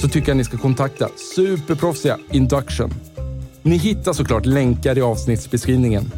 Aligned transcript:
så 0.00 0.08
tycker 0.08 0.28
jag 0.28 0.36
ni 0.36 0.44
ska 0.44 0.58
kontakta 0.58 1.08
superproffsiga 1.36 2.18
Induction. 2.32 2.90
Ni 3.62 3.76
hittar 3.76 4.12
såklart 4.12 4.46
länkar 4.46 4.98
i 4.98 5.00
avsnittsbeskrivningen. 5.00 6.12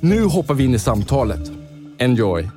Nu 0.00 0.24
hoppar 0.24 0.54
vi 0.54 0.64
in 0.64 0.74
i 0.74 0.78
samtalet. 0.78 1.50
Enjoy! 1.98 2.48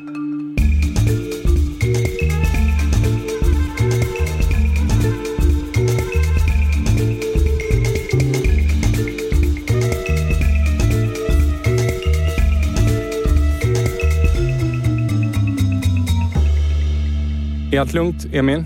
Är 17.71 17.79
allt 17.79 17.93
lugnt, 17.93 18.25
Emil? 18.33 18.63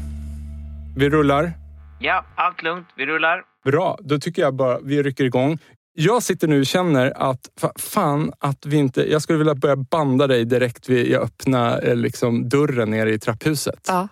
Vi 0.96 1.10
rullar. 1.10 1.65
Ja, 2.00 2.26
allt 2.36 2.64
lugnt. 2.64 2.88
Vi 2.96 3.06
rullar. 3.06 3.44
Bra, 3.66 3.98
då 4.02 4.20
tycker 4.20 4.42
jag 4.42 4.56
bara 4.56 4.80
vi 4.80 5.04
rycker 5.04 5.24
igång. 5.24 5.60
Jag 5.94 6.24
sitter 6.24 6.48
nu 6.48 6.60
och 6.60 6.66
känner 6.66 7.30
att 7.30 7.50
fan 7.80 8.32
att 8.40 8.66
vi 8.66 8.78
inte... 8.78 9.12
Jag 9.12 9.22
skulle 9.22 9.38
vilja 9.38 9.56
börja 9.56 9.76
banda 9.76 10.28
dig 10.28 10.46
direkt 10.46 10.90
vid 10.90 11.12
jag 11.12 11.22
öppnar 11.22 11.88
eh, 11.88 11.96
liksom, 11.96 12.50
dörren 12.50 12.92
nere 12.92 13.14
i 13.14 13.20
trapphuset. 13.20 13.80
Ja. 13.88 14.08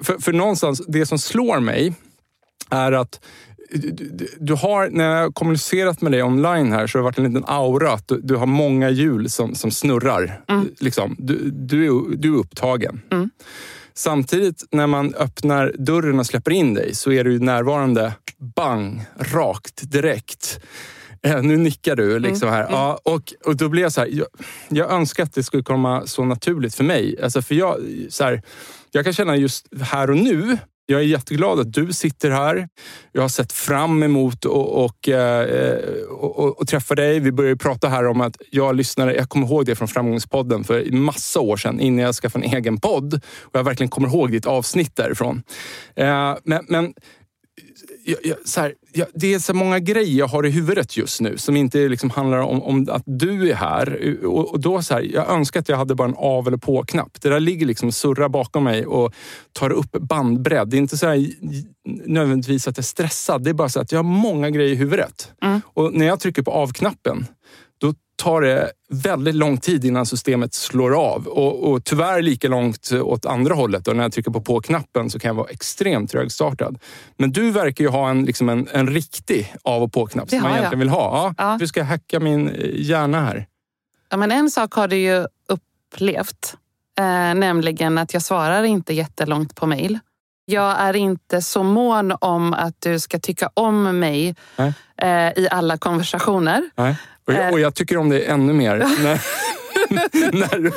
För, 0.00 0.18
för 0.18 0.32
någonstans, 0.32 0.82
det 0.88 1.06
som 1.06 1.18
slår 1.18 1.60
mig 1.60 1.94
är 2.70 2.92
att 2.92 3.24
du, 3.70 4.28
du 4.40 4.54
har, 4.54 4.88
när 4.90 5.04
jag 5.04 5.22
har 5.22 5.32
kommunicerat 5.32 6.00
med 6.00 6.12
dig 6.12 6.22
online 6.22 6.72
här 6.72 6.86
så 6.86 6.98
har 6.98 7.00
det 7.00 7.04
varit 7.04 7.18
en 7.18 7.24
liten 7.24 7.44
aura 7.46 7.92
att 7.92 8.08
du, 8.08 8.20
du 8.20 8.36
har 8.36 8.46
många 8.46 8.90
hjul 8.90 9.30
som, 9.30 9.54
som 9.54 9.70
snurrar. 9.70 10.40
Liksom. 10.80 11.16
Du, 11.18 11.50
du, 11.50 11.86
är, 11.86 12.16
du 12.16 12.34
är 12.34 12.38
upptagen. 12.38 13.00
Mm. 13.10 13.30
Samtidigt 13.94 14.64
när 14.70 14.86
man 14.86 15.14
öppnar 15.14 15.74
dörren 15.78 16.18
och 16.18 16.26
släpper 16.26 16.50
in 16.50 16.74
dig 16.74 16.94
så 16.94 17.12
är 17.12 17.24
du 17.24 17.38
närvarande 17.38 18.12
bang, 18.56 19.04
rakt, 19.18 19.90
direkt. 19.92 20.60
Eh, 21.22 21.42
nu 21.42 21.56
nickar 21.56 21.96
du 21.96 22.18
liksom 22.18 22.48
här. 22.48 22.66
Ja, 22.70 23.00
och, 23.04 23.34
och 23.44 23.56
då 23.56 23.68
blir 23.68 23.82
jag 23.82 23.92
så 23.92 24.00
här, 24.00 24.08
jag, 24.08 24.26
jag 24.68 24.90
önskar 24.90 25.22
att 25.22 25.34
det 25.34 25.42
skulle 25.42 25.62
komma 25.62 26.06
så 26.06 26.24
naturligt 26.24 26.74
för 26.74 26.84
mig. 26.84 27.22
Alltså 27.22 27.42
för 27.42 27.54
jag, 27.54 27.78
så 28.08 28.24
här, 28.24 28.42
jag 28.90 29.04
kan 29.04 29.12
känna 29.12 29.36
just 29.36 29.66
här 29.82 30.10
och 30.10 30.16
nu, 30.16 30.58
jag 30.92 31.00
är 31.00 31.06
jätteglad 31.06 31.60
att 31.60 31.72
du 31.72 31.92
sitter 31.92 32.30
här. 32.30 32.68
Jag 33.12 33.22
har 33.22 33.28
sett 33.28 33.52
fram 33.52 34.02
emot 34.02 34.44
och, 34.44 34.84
och, 34.84 35.08
eh, 35.08 35.74
och, 36.10 36.38
och, 36.38 36.60
och 36.60 36.68
träffa 36.68 36.94
dig. 36.94 37.20
Vi 37.20 37.32
började 37.32 37.56
prata 37.56 37.88
här 37.88 38.06
om 38.06 38.20
att 38.20 38.36
jag 38.50 38.76
lyssnade, 38.76 39.14
jag 39.14 39.28
kommer 39.28 39.46
ihåg 39.46 39.66
det 39.66 39.74
från 39.74 39.88
Framgångspodden 39.88 40.64
för 40.64 40.92
massa 40.92 41.40
år 41.40 41.56
sedan 41.56 41.80
innan 41.80 42.04
jag 42.04 42.14
skaffade 42.14 42.46
en 42.46 42.54
egen 42.54 42.80
podd. 42.80 43.14
Och 43.40 43.58
jag 43.58 43.64
verkligen 43.64 43.90
kommer 43.90 44.08
ihåg 44.08 44.30
ditt 44.30 44.46
avsnitt 44.46 44.96
därifrån. 44.96 45.42
Eh, 45.96 46.36
men, 46.44 46.64
men 46.68 46.94
jag, 48.04 48.18
jag, 48.22 48.36
här, 48.56 48.74
jag, 48.92 49.06
det 49.14 49.34
är 49.34 49.38
så 49.38 49.54
många 49.54 49.78
grejer 49.78 50.18
jag 50.18 50.26
har 50.26 50.46
i 50.46 50.50
huvudet 50.50 50.96
just 50.96 51.20
nu 51.20 51.38
som 51.38 51.56
inte 51.56 51.88
liksom 51.88 52.10
handlar 52.10 52.38
om, 52.38 52.62
om 52.62 52.88
att 52.90 53.02
du 53.06 53.50
är 53.50 53.54
här. 53.54 54.18
Och, 54.26 54.52
och 54.52 54.60
då 54.60 54.82
så 54.82 54.94
här, 54.94 55.00
Jag 55.02 55.30
önskar 55.30 55.60
att 55.60 55.68
jag 55.68 55.76
hade 55.76 55.94
bara 55.94 56.08
en 56.08 56.14
av 56.18 56.46
eller 56.46 56.56
på-knapp. 56.56 57.20
Det 57.20 57.28
där 57.28 57.40
ligger 57.40 57.66
liksom 57.66 57.88
och 57.88 57.94
surrar 57.94 58.28
bakom 58.28 58.64
mig 58.64 58.86
och 58.86 59.14
tar 59.52 59.70
upp 59.70 59.92
bandbredd. 59.92 60.68
Det 60.68 60.76
är 60.76 60.78
inte 60.78 60.98
så 60.98 61.06
här, 61.06 61.26
nödvändigtvis 62.06 62.68
att 62.68 62.76
jag 62.76 62.82
är 62.82 62.86
stressad. 62.86 63.44
Det 63.44 63.50
är 63.50 63.54
bara 63.54 63.68
så 63.68 63.80
att 63.80 63.92
jag 63.92 63.98
har 63.98 64.04
många 64.04 64.50
grejer 64.50 64.72
i 64.72 64.76
huvudet. 64.76 65.32
Och 65.64 65.94
när 65.94 66.06
jag 66.06 66.20
trycker 66.20 66.42
på 66.42 66.50
av-knappen 66.50 67.26
tar 68.22 68.40
det 68.40 68.72
väldigt 68.90 69.34
lång 69.34 69.58
tid 69.58 69.84
innan 69.84 70.06
systemet 70.06 70.54
slår 70.54 70.94
av. 70.94 71.26
Och, 71.26 71.70
och 71.70 71.84
tyvärr 71.84 72.22
lika 72.22 72.48
långt 72.48 72.92
åt 72.92 73.26
andra 73.26 73.54
hållet. 73.54 73.88
Och 73.88 73.96
när 73.96 74.02
jag 74.02 74.12
trycker 74.12 74.30
på 74.30 74.40
på-knappen 74.40 75.10
så 75.10 75.18
kan 75.18 75.28
jag 75.28 75.34
vara 75.34 75.48
extremt 75.48 76.10
trögstartad. 76.10 76.78
Men 77.16 77.32
du 77.32 77.50
verkar 77.50 77.84
ju 77.84 77.90
ha 77.90 78.10
en, 78.10 78.24
liksom 78.24 78.48
en, 78.48 78.68
en 78.72 78.90
riktig 78.90 79.54
av 79.62 79.82
och 79.82 79.92
på-knapp 79.92 80.30
som 80.30 80.38
man 80.38 80.42
har 80.42 80.50
jag. 80.50 80.58
egentligen 80.58 80.78
vill 80.78 80.88
ha. 80.88 81.34
Ja, 81.38 81.44
Ja. 81.44 81.56
Du 81.60 81.66
ska 81.66 81.82
hacka 81.82 82.20
min 82.20 82.48
eh, 82.48 82.70
hjärna 82.74 83.20
här. 83.20 83.46
Ja, 84.10 84.16
men 84.16 84.32
en 84.32 84.50
sak 84.50 84.72
har 84.72 84.88
du 84.88 84.96
ju 84.96 85.26
upplevt. 85.48 86.54
Eh, 86.98 87.04
nämligen 87.34 87.98
att 87.98 88.14
jag 88.14 88.22
svarar 88.22 88.62
inte 88.62 88.94
jättelångt 88.94 89.54
på 89.54 89.66
mejl. 89.66 89.98
Jag 90.44 90.80
är 90.80 90.96
inte 90.96 91.42
så 91.42 91.62
mån 91.62 92.12
om 92.20 92.54
att 92.54 92.74
du 92.78 93.00
ska 93.00 93.18
tycka 93.18 93.50
om 93.54 93.98
mig 94.00 94.34
eh, 94.96 95.28
i 95.36 95.48
alla 95.50 95.78
konversationer. 95.78 96.70
Nej. 96.76 96.96
Och, 97.26 97.32
jag, 97.32 97.46
Eh. 97.46 97.52
och 97.52 97.60
jag 97.60 97.74
tycker 97.74 97.96
om 97.96 98.08
dig 98.08 98.26
ännu 98.26 98.52
mer 98.52 98.76
när, 100.32 100.58
du, 100.58 100.70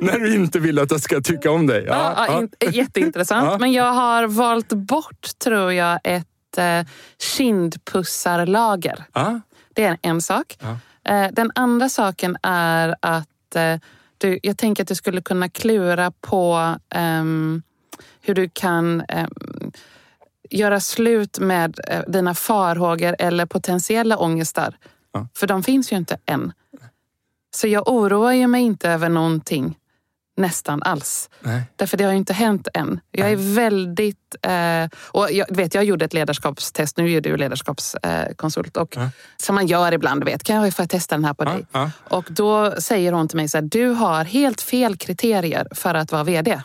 när 0.00 0.18
du 0.18 0.34
inte 0.34 0.58
vill 0.58 0.78
att 0.78 0.90
jag 0.90 1.00
ska 1.00 1.20
tycka 1.20 1.50
om 1.50 1.66
dig. 1.66 1.84
Ja, 1.88 2.26
ja, 2.28 2.38
in, 2.40 2.72
jätteintressant. 2.72 3.50
Ja. 3.50 3.58
Men 3.58 3.72
jag 3.72 3.92
har 3.92 4.26
valt 4.26 4.72
bort, 4.72 5.38
tror 5.38 5.72
jag, 5.72 6.00
ett 6.04 6.58
eh, 6.58 6.80
kindpussarlager. 7.18 9.04
Ja. 9.12 9.40
Det 9.74 9.84
är 9.84 9.98
en 10.02 10.20
sak. 10.22 10.56
Ja. 10.60 10.78
Eh, 11.14 11.30
den 11.32 11.50
andra 11.54 11.88
saken 11.88 12.36
är 12.42 12.96
att 13.02 13.56
eh, 13.56 13.76
du, 14.18 14.38
jag 14.42 14.58
tänker 14.58 14.82
att 14.82 14.88
du 14.88 14.94
skulle 14.94 15.22
kunna 15.22 15.48
klura 15.48 16.10
på 16.20 16.74
ehm, 16.94 17.62
hur 18.20 18.34
du 18.34 18.48
kan 18.52 19.02
ehm, 19.08 19.30
göra 20.50 20.80
slut 20.80 21.38
med 21.38 21.78
eh, 21.88 22.00
dina 22.08 22.34
farhågor 22.34 23.16
eller 23.18 23.46
potentiella 23.46 24.16
ångestar. 24.16 24.76
Ja. 25.16 25.28
För 25.34 25.46
de 25.46 25.62
finns 25.62 25.92
ju 25.92 25.96
inte 25.96 26.16
än. 26.26 26.52
Så 27.54 27.66
jag 27.68 27.88
oroar 27.88 28.46
mig 28.46 28.62
inte 28.62 28.90
över 28.90 29.08
någonting 29.08 29.78
nästan 30.36 30.82
alls. 30.82 31.30
Nej. 31.40 31.62
Därför 31.76 31.96
det 31.96 32.04
har 32.04 32.10
ju 32.12 32.16
inte 32.18 32.32
hänt 32.32 32.68
än. 32.74 33.00
Jag 33.10 33.30
är 33.32 33.36
väldigt... 33.54 34.36
Eh, 34.42 34.98
och 35.12 35.32
jag, 35.32 35.56
vet, 35.56 35.74
jag 35.74 35.84
gjorde 35.84 36.04
ett 36.04 36.12
ledarskapstest, 36.14 36.96
nu 36.96 37.12
är 37.12 37.20
du 37.20 37.36
ledarskapskonsult. 37.36 38.04
Eh, 38.28 38.34
konsult, 38.36 38.76
och 38.76 38.96
Ja. 38.96 39.10
Som 39.36 39.54
man 39.54 39.66
gör 39.66 39.92
ibland, 39.92 40.24
vet. 40.24 40.42
kan 40.44 40.56
jag 40.56 40.74
få 40.74 40.86
testa 40.86 41.14
den 41.14 41.24
här 41.24 41.34
på 41.34 41.44
Ja, 41.44 41.50
dig? 41.50 41.66
ja. 41.72 41.90
Och 42.08 42.24
då 42.28 42.74
säger 42.80 43.12
hon 43.12 43.28
till 43.28 43.36
mig 43.36 43.48
så 43.48 43.56
här, 43.58 43.62
du 43.62 43.88
har 43.88 44.24
helt 44.24 44.60
fel 44.60 44.96
kriterier 44.96 45.68
för 45.74 45.94
att 45.94 46.12
vara 46.12 46.24
VD. 46.24 46.60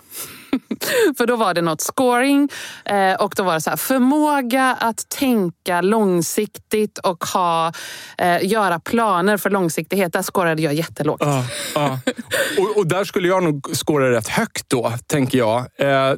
För 1.17 1.27
då 1.27 1.35
var 1.35 1.53
det 1.53 1.61
något 1.61 1.81
scoring 1.81 2.49
eh, 2.85 3.13
och 3.13 3.33
då 3.37 3.43
var 3.43 3.53
det 3.53 3.61
så 3.61 3.69
här, 3.69 3.77
förmåga 3.77 4.77
att 4.79 5.09
tänka 5.09 5.81
långsiktigt 5.81 6.97
och 6.97 7.25
ha, 7.25 7.73
eh, 8.17 8.45
göra 8.45 8.79
planer 8.79 9.37
för 9.37 9.49
långsiktighet. 9.49 10.13
Där 10.13 10.23
scorade 10.23 10.61
jag 10.61 10.73
jättelågt. 10.73 11.21
Ja, 11.25 11.45
ja. 11.75 11.99
Och, 12.59 12.77
och 12.77 12.87
där 12.87 13.03
skulle 13.03 13.27
jag 13.27 13.43
nog 13.43 13.69
scora 13.73 14.11
rätt 14.11 14.27
högt 14.27 14.69
då, 14.69 14.93
tänker 15.07 15.37
jag. 15.37 15.65
Eh, 15.77 16.15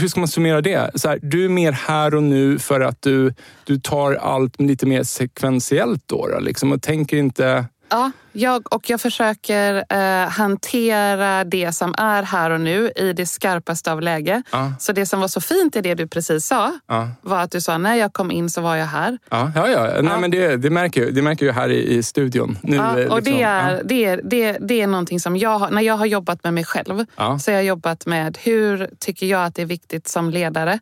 hur 0.00 0.08
ska 0.08 0.20
man 0.20 0.28
summera 0.28 0.60
det? 0.60 0.90
Så 0.94 1.08
här, 1.08 1.18
du 1.22 1.44
är 1.44 1.48
mer 1.48 1.72
här 1.72 2.14
och 2.14 2.22
nu 2.22 2.58
för 2.58 2.80
att 2.80 3.02
du, 3.02 3.34
du 3.64 3.78
tar 3.80 4.14
allt 4.14 4.60
lite 4.60 4.86
mer 4.86 5.02
sekventiellt 5.02 6.02
då, 6.06 6.28
då 6.28 6.38
liksom, 6.38 6.72
och 6.72 6.82
tänker 6.82 7.16
inte... 7.16 7.64
Ja, 7.88 8.10
jag, 8.32 8.74
och 8.74 8.90
jag 8.90 9.00
försöker 9.00 9.84
eh, 9.90 10.28
hantera 10.28 11.44
det 11.44 11.72
som 11.72 11.94
är 11.98 12.22
här 12.22 12.50
och 12.50 12.60
nu 12.60 12.90
i 12.96 13.12
det 13.12 13.26
skarpaste 13.26 13.92
av 13.92 14.00
läge. 14.00 14.42
Ja, 14.52 14.72
Så 14.80 14.92
det 14.92 15.06
som 15.06 15.20
var 15.20 15.28
så 15.28 15.40
fint 15.40 15.76
i 15.76 15.80
det 15.80 15.94
du 15.94 16.06
precis 16.06 16.46
sa 16.46 16.78
ja, 16.86 17.08
var 17.22 17.40
att 17.40 17.50
du 17.50 17.60
sa 17.60 17.78
när 17.78 17.94
jag 17.94 18.12
kom 18.12 18.30
in 18.30 18.50
så 18.50 18.60
var 18.60 18.76
jag 18.76 18.86
här. 18.86 19.18
ja. 19.30 19.52
ja, 19.54 19.68
ja. 19.68 19.82
Nej, 19.82 20.12
Ja. 20.12 20.20
Men 20.20 20.30
det, 20.30 20.56
det, 20.56 20.70
märker 20.70 21.04
jag, 21.04 21.14
det 21.14 21.22
märker 21.22 21.46
jag 21.46 21.54
här 21.54 21.68
i, 21.68 21.96
i 21.96 22.02
studion. 22.02 22.58
Nu, 22.62 22.76
Ja, 22.76 22.90
och 22.90 22.98
liksom, 22.98 23.22
det 23.22 23.42
är, 23.42 23.82
det, 23.84 24.04
är, 24.04 24.20
det, 24.24 24.58
det 24.60 24.80
är 24.80 24.86
någonting 24.86 25.20
som 25.20 25.36
jag 25.36 25.58
har, 25.58 25.70
när 25.70 25.82
jag 25.82 25.96
har 25.96 26.06
jobbat 26.06 26.44
med 26.44 26.54
mig 26.54 26.64
själv 26.64 27.04
så 27.16 27.50
har 27.50 27.56
jag 27.56 27.64
jobbat 27.64 28.06
med 28.06 28.38
hur 28.42 28.90
tycker 28.98 29.26
jag 29.26 29.44
att 29.44 29.54
det 29.54 29.62
är 29.62 29.66
viktigt 29.66 30.08
som 30.08 30.30
ledare. 30.30 30.78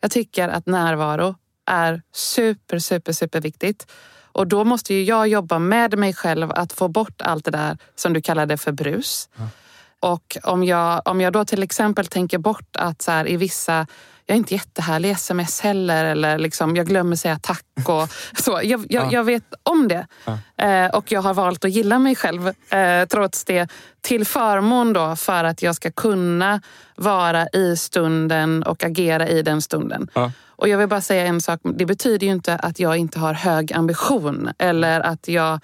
Jag 0.00 0.10
tycker 0.10 0.48
att 0.48 0.66
närvaro 0.66 1.34
är 1.66 2.02
super, 2.12 2.78
super, 2.78 3.12
super 3.12 3.40
viktigt. 3.40 3.86
Och 4.38 4.46
då 4.46 4.64
måste 4.64 4.94
ju 4.94 5.04
jag 5.04 5.28
jobba 5.28 5.58
med 5.58 5.98
mig 5.98 6.14
själv 6.14 6.52
att 6.52 6.72
få 6.72 6.88
bort 6.88 7.22
allt 7.22 7.44
det 7.44 7.50
där 7.50 7.78
som 7.96 8.12
du 8.12 8.20
kallade 8.22 8.56
för 8.56 8.72
brus. 8.72 9.28
Och 10.00 10.36
om 10.42 10.64
jag, 10.64 11.02
om 11.04 11.20
jag 11.20 11.32
då 11.32 11.44
till 11.44 11.62
exempel 11.62 12.06
tänker 12.06 12.38
bort 12.38 12.76
att 12.78 13.02
så 13.02 13.10
här, 13.10 13.28
i 13.28 13.36
vissa 13.36 13.86
jag 14.26 14.34
är 14.34 14.38
inte 14.38 14.54
jättehärlig 14.54 15.08
i 15.08 15.12
sms 15.12 15.60
heller 15.60 16.04
eller 16.04 16.38
liksom, 16.38 16.76
jag 16.76 16.86
glömmer 16.86 17.16
säga 17.16 17.38
tack. 17.42 17.64
Och 17.84 18.08
så. 18.44 18.60
Jag, 18.62 18.64
jag, 18.64 19.04
Ja. 19.04 19.08
jag 19.12 19.24
vet 19.24 19.44
om 19.62 19.88
det. 19.88 20.06
Ja. 20.24 20.64
Eh, 20.66 20.90
och 20.90 21.12
jag 21.12 21.22
har 21.22 21.34
valt 21.34 21.64
att 21.64 21.70
gilla 21.70 21.98
mig 21.98 22.16
själv 22.16 22.48
eh, 22.48 23.06
trots 23.08 23.44
det. 23.44 23.68
Till 24.00 24.24
förmån 24.26 24.92
då 24.92 25.16
för 25.16 25.44
att 25.44 25.62
jag 25.62 25.74
ska 25.74 25.90
kunna 25.90 26.60
vara 26.96 27.48
i 27.48 27.76
stunden 27.76 28.62
och 28.62 28.84
agera 28.84 29.28
i 29.28 29.42
den 29.42 29.62
stunden. 29.62 30.10
Ja. 30.14 30.32
Och 30.58 30.68
jag 30.68 30.78
vill 30.78 30.88
bara 30.88 31.00
säga 31.00 31.26
en 31.26 31.40
sak. 31.40 31.60
Det 31.74 31.86
betyder 31.86 32.26
ju 32.26 32.32
inte 32.32 32.54
att 32.56 32.80
jag 32.80 32.96
inte 32.96 33.18
har 33.18 33.34
hög 33.34 33.72
ambition 33.72 34.48
eller 34.58 35.00
att 35.00 35.28
jag 35.28 35.60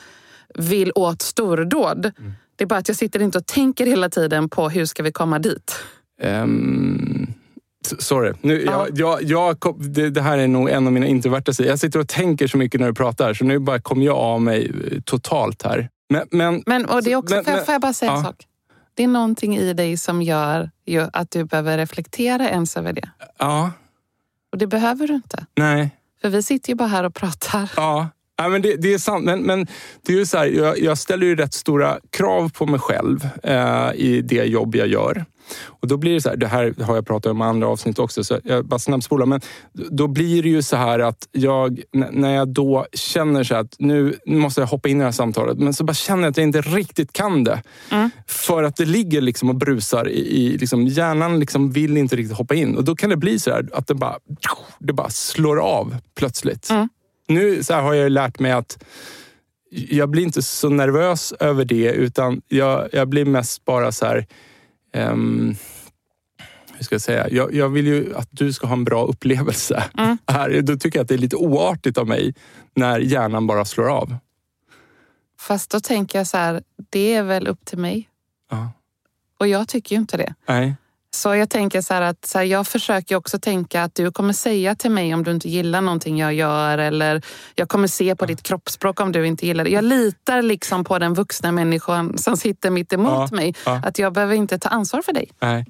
vill 0.55 0.93
åt 0.95 1.23
stordåd. 1.23 2.13
Mm. 2.19 2.33
Det 2.57 2.65
är 2.65 2.69
bara 2.69 2.79
att 2.79 2.89
jag 2.89 2.97
sitter 2.97 3.23
inte 3.23 3.39
och 3.39 3.47
tänker 3.47 3.87
hela 3.87 4.09
tiden 4.09 4.49
på 4.49 4.69
hur 4.69 4.87
ska 4.87 5.03
vi 5.03 5.13
komma 5.13 5.39
dit. 5.39 5.77
S- 7.87 8.03
sorry. 8.07 8.33
Nu, 8.41 8.63
Ja. 8.67 8.73
jag, 8.73 8.99
jag, 8.99 9.23
jag, 9.23 9.61
kom- 9.61 9.93
det, 9.93 10.11
det 10.11 10.21
här 10.23 10.39
är 10.39 10.49
nog 10.49 10.71
en 10.71 10.87
av 10.87 10.93
mina 10.93 11.07
introverta 11.07 11.53
sidor. 11.53 11.71
Jag 11.71 11.79
sitter 11.79 11.99
och 12.01 12.09
tänker 12.09 12.47
så 12.47 12.57
mycket 12.59 12.81
när 12.81 12.87
du 12.87 12.95
pratar, 12.95 13.35
så 13.35 13.45
nu 13.45 13.59
bara 13.59 13.81
kommer 13.81 14.05
jag 14.07 14.17
av 14.17 14.43
mig 14.43 14.73
eh, 14.93 15.01
totalt 15.01 15.63
här. 15.63 15.89
Men, 16.11 16.27
men, 16.31 16.63
Men, 16.67 16.85
och 16.87 17.03
det 17.03 17.13
är 17.13 17.17
också, 17.17 17.35
Men- 17.35 17.45
får, 17.45 17.55
jag, 17.55 17.65
får 17.67 17.73
jag 17.73 17.81
bara 17.83 17.93
säga 17.93 18.13
en 18.13 18.19
ja. 18.19 18.25
sak? 18.25 18.47
Det 18.95 19.05
är 19.05 19.09
någonting 19.09 19.57
i 19.57 19.73
dig 19.73 19.97
som 19.97 20.23
gör 20.23 20.71
att 21.13 21.31
du 21.31 21.45
behöver 21.45 21.79
reflektera 21.79 22.49
ens 22.51 22.77
över 22.77 22.93
det. 22.93 23.09
ja, 23.39 23.71
Och 24.55 24.59
det 24.59 24.67
behöver 24.67 25.07
du 25.07 25.15
inte. 25.15 25.47
nej. 25.57 25.91
För 26.23 26.29
vi 26.29 26.43
sitter 26.43 26.69
ju 26.69 26.75
bara 26.75 26.89
här 26.89 27.05
och 27.05 27.15
pratar. 27.15 27.71
Ja, 27.77 28.09
ja 28.39 28.49
men 28.49 28.63
det, 28.63 28.77
det 28.77 28.95
är 28.95 28.99
sant. 28.99 29.25
Men, 29.25 29.41
men 29.41 29.67
det 30.07 30.13
är 30.13 30.17
ju 30.17 30.27
så 30.27 30.39
här, 30.39 30.47
jag, 30.47 30.79
jag 30.79 30.99
ställer 30.99 31.27
ju 31.27 31.37
rätt 31.37 31.55
stora 31.55 31.99
krav 32.11 32.53
på 32.53 32.67
mig 32.67 32.81
själv 32.81 33.29
eh, 33.43 33.91
i 33.95 34.23
det 34.25 34.45
jobb 34.45 34.75
jag 34.77 34.89
gör. 34.89 35.25
Och 35.67 35.89
då 35.89 35.97
blir 35.97 36.15
det 36.15 36.21
så 36.21 36.29
här, 36.29 36.37
det 36.37 36.47
här 36.47 36.75
har 36.83 36.95
jag 36.95 37.07
pratat 37.07 37.31
om 37.31 37.41
i 37.41 37.45
andra 37.45 37.69
avsnitt 37.69 37.99
också, 37.99 38.25
så 38.25 38.41
jag 38.45 38.67
bara 38.67 38.79
snabbspolar. 38.79 39.27
Men 39.27 39.41
då 39.73 40.07
blir 40.07 40.43
det 40.43 40.49
ju 40.49 40.63
så 40.63 40.77
här 40.77 40.99
att 40.99 41.29
jag, 41.33 41.83
när 41.93 42.35
jag 42.35 42.49
då 42.49 42.87
känner 42.93 43.45
så 43.45 43.55
att 43.55 43.75
nu 43.79 44.19
måste 44.27 44.61
jag 44.61 44.69
hoppa 44.69 44.89
in 44.89 44.97
i 44.97 44.99
det 44.99 45.05
här 45.05 45.13
samtalet, 45.13 45.59
men 45.59 45.75
så 45.75 45.85
bara 45.85 45.95
känner 45.95 46.23
jag 46.23 46.31
att 46.31 46.37
jag 46.37 46.47
inte 46.47 46.61
riktigt 46.61 47.13
kan 47.13 47.45
det. 47.45 47.63
För 48.27 48.63
att 48.63 48.77
det 48.77 48.85
ligger 48.85 49.21
liksom 49.21 49.49
och 49.49 49.55
brusar 49.55 50.09
i, 50.09 50.19
i 50.19 50.59
liksom, 50.59 50.87
hjärnan 50.87 51.41
liksom 51.41 51.73
vill 51.73 51.97
inte 51.97 52.17
riktigt 52.17 52.37
hoppa 52.37 52.55
in. 52.55 52.77
Och 52.77 52.85
då 52.85 52.97
kan 52.97 53.11
det 53.11 53.17
bli 53.17 53.39
så 53.39 53.51
här 53.51 53.69
att 53.73 53.87
det 53.87 53.95
bara, 53.95 54.19
det 54.79 54.93
bara 54.93 55.11
slår 55.11 55.61
av 55.61 55.97
plötsligt. 56.19 56.71
Nu 57.29 57.63
så 57.63 57.75
har 57.75 57.95
jag 57.95 58.13
lärt 58.13 58.39
mig 58.39 58.53
att 58.53 58.85
jag 59.71 60.11
blir 60.11 60.23
inte 60.23 60.43
så 60.43 60.69
nervös 60.69 61.33
över 61.41 61.65
det 61.65 61.93
utan 61.93 62.43
jag, 62.49 62.89
jag 62.93 63.09
blir 63.09 63.25
mest 63.25 63.65
bara 63.65 63.93
så 63.93 64.07
här... 64.07 64.27
ehm, 64.95 65.57
hur 66.77 66.85
ska 66.85 66.95
jag 66.95 67.03
säga? 67.03 67.29
Jag, 67.31 67.55
jag 67.55 67.69
vill 67.69 67.87
ju 67.87 68.17
att 68.17 68.29
du 68.31 68.53
ska 68.53 68.67
ha 68.67 68.75
en 68.75 68.85
bra 68.85 69.05
upplevelse. 69.05 69.85
Här, 70.27 70.63
då 70.63 70.77
tycker 70.77 70.99
jag 70.99 71.03
att 71.03 71.09
det 71.09 71.15
är 71.15 71.19
lite 71.19 71.37
oartigt 71.37 71.99
av 71.99 72.09
mig 72.09 72.35
när 72.75 72.99
hjärnan 72.99 73.47
bara 73.47 73.65
slår 73.65 73.91
av. 73.91 74.17
Fast 75.41 75.71
då 75.71 75.81
tänker 75.81 76.19
jag 76.19 76.27
så 76.27 76.37
här, 76.37 76.63
det 76.91 77.15
är 77.15 77.23
väl 77.23 77.47
upp 77.47 77.65
till 77.65 77.79
mig. 77.79 78.09
Ja. 78.51 78.73
Och 79.39 79.49
jag 79.49 79.69
tycker 79.69 79.97
ju 79.97 80.01
inte 80.01 80.17
det. 80.17 80.35
Nej. 80.47 80.77
Så 81.15 81.35
jag 81.35 81.51
tänker 81.51 81.81
så 81.81 81.95
att 81.95 82.27
så 82.27 82.39
här, 82.39 82.45
jag 82.45 82.67
försöker 82.67 83.17
också 83.17 83.39
tänka 83.39 83.83
att 83.83 83.95
du 83.95 84.13
kommer 84.13 84.33
säga 84.33 84.75
till 84.75 84.91
mig 84.91 85.15
om 85.15 85.23
du 85.25 85.31
inte 85.31 85.49
gillar 85.49 85.81
någonting 85.81 86.19
jag 86.19 86.35
gör 86.35 86.79
eller 86.79 87.23
jag 87.55 87.69
kommer 87.69 87.89
se 87.89 88.17
på 88.17 88.27
ditt 88.27 88.43
kroppsspråk 88.43 89.01
om 89.01 89.13
du 89.13 89.27
inte 89.27 89.47
gillar 89.47 89.65
det. 89.65 89.71
Jag 89.71 89.85
litar 89.85 90.43
liksom 90.43 90.85
på 90.85 90.99
den 90.99 91.15
vuxna 91.15 91.53
människan 91.53 92.19
som 92.19 92.37
sitter 92.37 92.71
mitt 92.71 92.93
emot 92.93 93.29
Ja, 93.31 93.37
mig. 93.37 93.55
ja. 93.67 93.81
Att 93.85 93.99
jag 93.99 94.13
behöver 94.13 94.35
inte 94.35 94.59
ta 94.59 94.69
ansvar 94.69 95.03
för 95.03 95.13
dig. 95.13 95.31
Nej. 95.41 95.67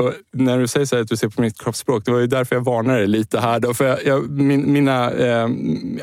Och 0.00 0.12
när 0.32 0.58
du 0.58 0.66
säger 0.66 0.86
så 0.86 0.96
här 0.96 1.02
att 1.02 1.08
du 1.08 1.16
ser 1.16 1.28
på 1.28 1.40
mitt 1.40 1.60
kroppsspråk, 1.60 2.04
det 2.04 2.12
var 2.12 2.18
ju 2.18 2.26
därför 2.26 2.56
jag 2.56 2.64
varnade 2.64 2.98
dig 2.98 3.06
lite 3.06 3.40
här. 3.40 3.60
Då, 3.60 3.74
för 3.74 3.84
jag, 3.84 4.04
jag, 4.06 4.30
min, 4.30 4.72
mina 4.72 5.10
eh, 5.10 5.48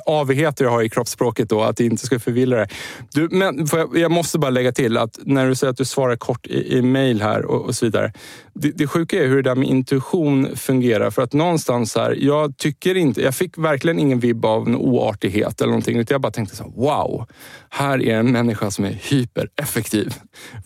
avigheter 0.05 0.65
jag 0.65 0.71
har 0.71 0.81
i 0.81 0.89
kroppsspråket 0.89 1.49
då, 1.49 1.61
att 1.61 1.77
det 1.77 1.85
inte 1.85 2.05
ska 2.05 2.19
förvilla 2.19 2.55
dig. 2.55 2.67
Du, 3.13 3.27
men 3.31 3.67
jag, 3.71 3.97
jag 3.97 4.11
måste 4.11 4.39
bara 4.39 4.51
lägga 4.51 4.71
till 4.71 4.97
att 4.97 5.19
när 5.23 5.47
du 5.47 5.55
säger 5.55 5.71
att 5.71 5.77
du 5.77 5.85
svarar 5.85 6.15
kort 6.15 6.47
i, 6.47 6.77
i 6.77 6.81
mail 6.81 7.21
här 7.21 7.45
och, 7.45 7.65
och 7.65 7.75
så 7.75 7.85
vidare. 7.85 8.13
Det, 8.53 8.70
det 8.75 8.87
sjuka 8.87 9.23
är 9.23 9.27
hur 9.27 9.35
det 9.35 9.49
där 9.49 9.55
med 9.55 9.67
intuition 9.67 10.55
fungerar. 10.55 11.09
För 11.09 11.21
att 11.21 11.33
någonstans 11.33 11.95
här, 11.95 12.17
jag 12.19 12.57
tycker 12.57 12.97
inte, 12.97 13.21
jag 13.21 13.35
fick 13.35 13.57
verkligen 13.57 13.99
ingen 13.99 14.19
vibb 14.19 14.45
av 14.45 14.67
en 14.67 14.75
oartighet 14.75 15.61
eller 15.61 15.69
någonting. 15.69 15.97
Utan 15.97 16.13
jag 16.13 16.21
bara 16.21 16.31
tänkte 16.31 16.55
så 16.55 16.63
här, 16.63 16.71
wow, 16.75 17.27
här 17.69 18.01
är 18.01 18.19
en 18.19 18.31
människa 18.31 18.71
som 18.71 18.85
är 18.85 18.91
hypereffektiv. 18.91 20.13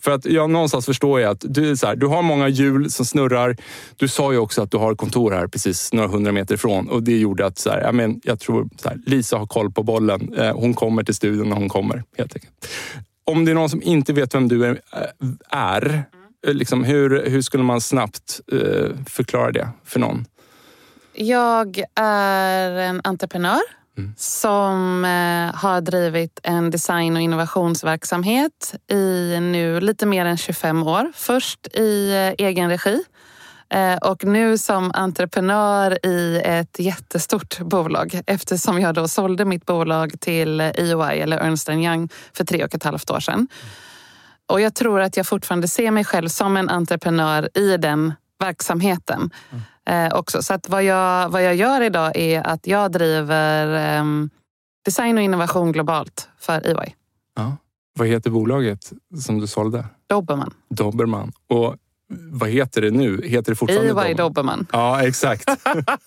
För 0.00 0.10
att 0.10 0.24
jag 0.24 0.50
någonstans 0.50 0.86
förstår 0.86 1.20
jag 1.20 1.30
att 1.30 1.44
du, 1.48 1.70
är 1.70 1.74
så 1.74 1.86
här, 1.86 1.96
du 1.96 2.06
har 2.06 2.22
många 2.22 2.48
hjul 2.48 2.90
som 2.90 3.06
snurrar. 3.06 3.56
Du 3.96 4.08
sa 4.08 4.32
ju 4.32 4.38
också 4.38 4.62
att 4.62 4.70
du 4.70 4.76
har 4.76 4.94
kontor 4.94 5.30
här 5.30 5.46
precis 5.46 5.92
några 5.92 6.08
hundra 6.08 6.32
meter 6.32 6.54
ifrån 6.54 6.88
och 6.88 7.02
det 7.02 7.18
gjorde 7.18 7.46
att 7.46 7.58
så 7.58 7.70
här, 7.70 7.80
jag, 7.80 7.94
men, 7.94 8.20
jag 8.24 8.40
tror 8.40 8.68
så 8.76 8.88
här, 8.88 8.98
Lisa 9.06 9.38
har 9.38 9.46
koll 9.46 9.72
på 9.72 9.82
bollen. 9.82 10.34
Eh, 10.34 10.54
hon 10.54 10.74
kommer 10.74 11.02
till 11.02 11.14
studion 11.14 11.48
när 11.48 11.56
hon 11.56 11.68
kommer 11.68 12.02
helt 12.18 12.34
enkelt. 12.34 12.68
Om 13.24 13.44
det 13.44 13.50
är 13.50 13.54
någon 13.54 13.70
som 13.70 13.82
inte 13.82 14.12
vet 14.12 14.34
vem 14.34 14.48
du 14.48 14.66
är, 14.66 14.70
eh, 14.70 15.28
är 15.50 16.04
liksom, 16.46 16.84
hur, 16.84 17.30
hur 17.30 17.42
skulle 17.42 17.64
man 17.64 17.80
snabbt 17.80 18.40
eh, 18.52 18.88
förklara 19.06 19.52
det 19.52 19.68
för 19.84 20.00
någon? 20.00 20.24
Jag 21.14 21.82
är 21.94 22.70
en 22.70 23.00
entreprenör 23.04 23.60
som 24.16 25.04
eh, 25.04 25.60
har 25.60 25.80
drivit 25.80 26.40
en 26.42 26.70
design 26.70 27.16
och 27.16 27.22
innovationsverksamhet 27.22 28.74
i 28.90 29.36
nu 29.40 29.80
lite 29.80 30.06
mer 30.06 30.26
än 30.26 30.36
25 30.36 30.82
år. 30.82 31.12
Först 31.14 31.66
i 31.66 32.10
eh, 32.10 32.46
egen 32.46 32.70
regi 32.70 33.02
eh, 33.68 33.96
och 33.96 34.24
nu 34.24 34.58
som 34.58 34.90
entreprenör 34.94 36.06
i 36.06 36.42
ett 36.44 36.78
jättestort 36.78 37.58
bolag 37.58 38.20
eftersom 38.26 38.80
jag 38.80 38.94
då 38.94 39.08
sålde 39.08 39.44
mitt 39.44 39.66
bolag 39.66 40.20
till 40.20 40.60
EY 40.60 41.20
eller 41.20 41.38
Ernst 41.38 41.68
Young 41.68 42.08
för 42.32 42.44
tre 42.44 42.64
och 42.64 42.74
ett 42.74 42.84
halvt 42.84 43.10
år 43.10 43.20
sedan. 43.20 43.48
Och 44.46 44.60
jag 44.60 44.74
tror 44.74 45.00
att 45.00 45.16
jag 45.16 45.26
fortfarande 45.26 45.68
ser 45.68 45.90
mig 45.90 46.04
själv 46.04 46.28
som 46.28 46.56
en 46.56 46.68
entreprenör 46.68 47.58
i 47.58 47.76
den 47.76 48.14
verksamheten 48.38 49.30
eh, 49.86 50.14
också. 50.14 50.42
Så 50.42 50.54
att 50.54 50.68
vad, 50.68 50.84
jag, 50.84 51.28
vad 51.28 51.44
jag 51.44 51.54
gör 51.54 51.80
idag 51.80 52.16
är 52.16 52.46
att 52.46 52.66
jag 52.66 52.92
driver 52.92 53.66
ehm, 53.74 54.30
design 54.84 55.18
och 55.18 55.22
innovation 55.22 55.72
globalt 55.72 56.28
för 56.38 56.66
EY. 56.66 56.94
Ja. 57.36 57.56
Vad 57.98 58.08
heter 58.08 58.30
bolaget 58.30 58.92
som 59.24 59.40
du 59.40 59.46
sålde? 59.46 59.84
Dobermann. 60.06 60.54
Dobermann. 60.68 61.32
Och 61.48 61.76
vad 62.30 62.48
heter 62.48 62.82
det 62.82 62.90
nu? 62.90 63.20
Heter 63.24 63.52
det 63.52 63.56
fortfarande 63.56 63.88
EY 63.88 64.14
Dobermann? 64.14 64.16
Dobermann. 64.16 64.66
Ja, 64.72 65.02
exakt. 65.02 65.50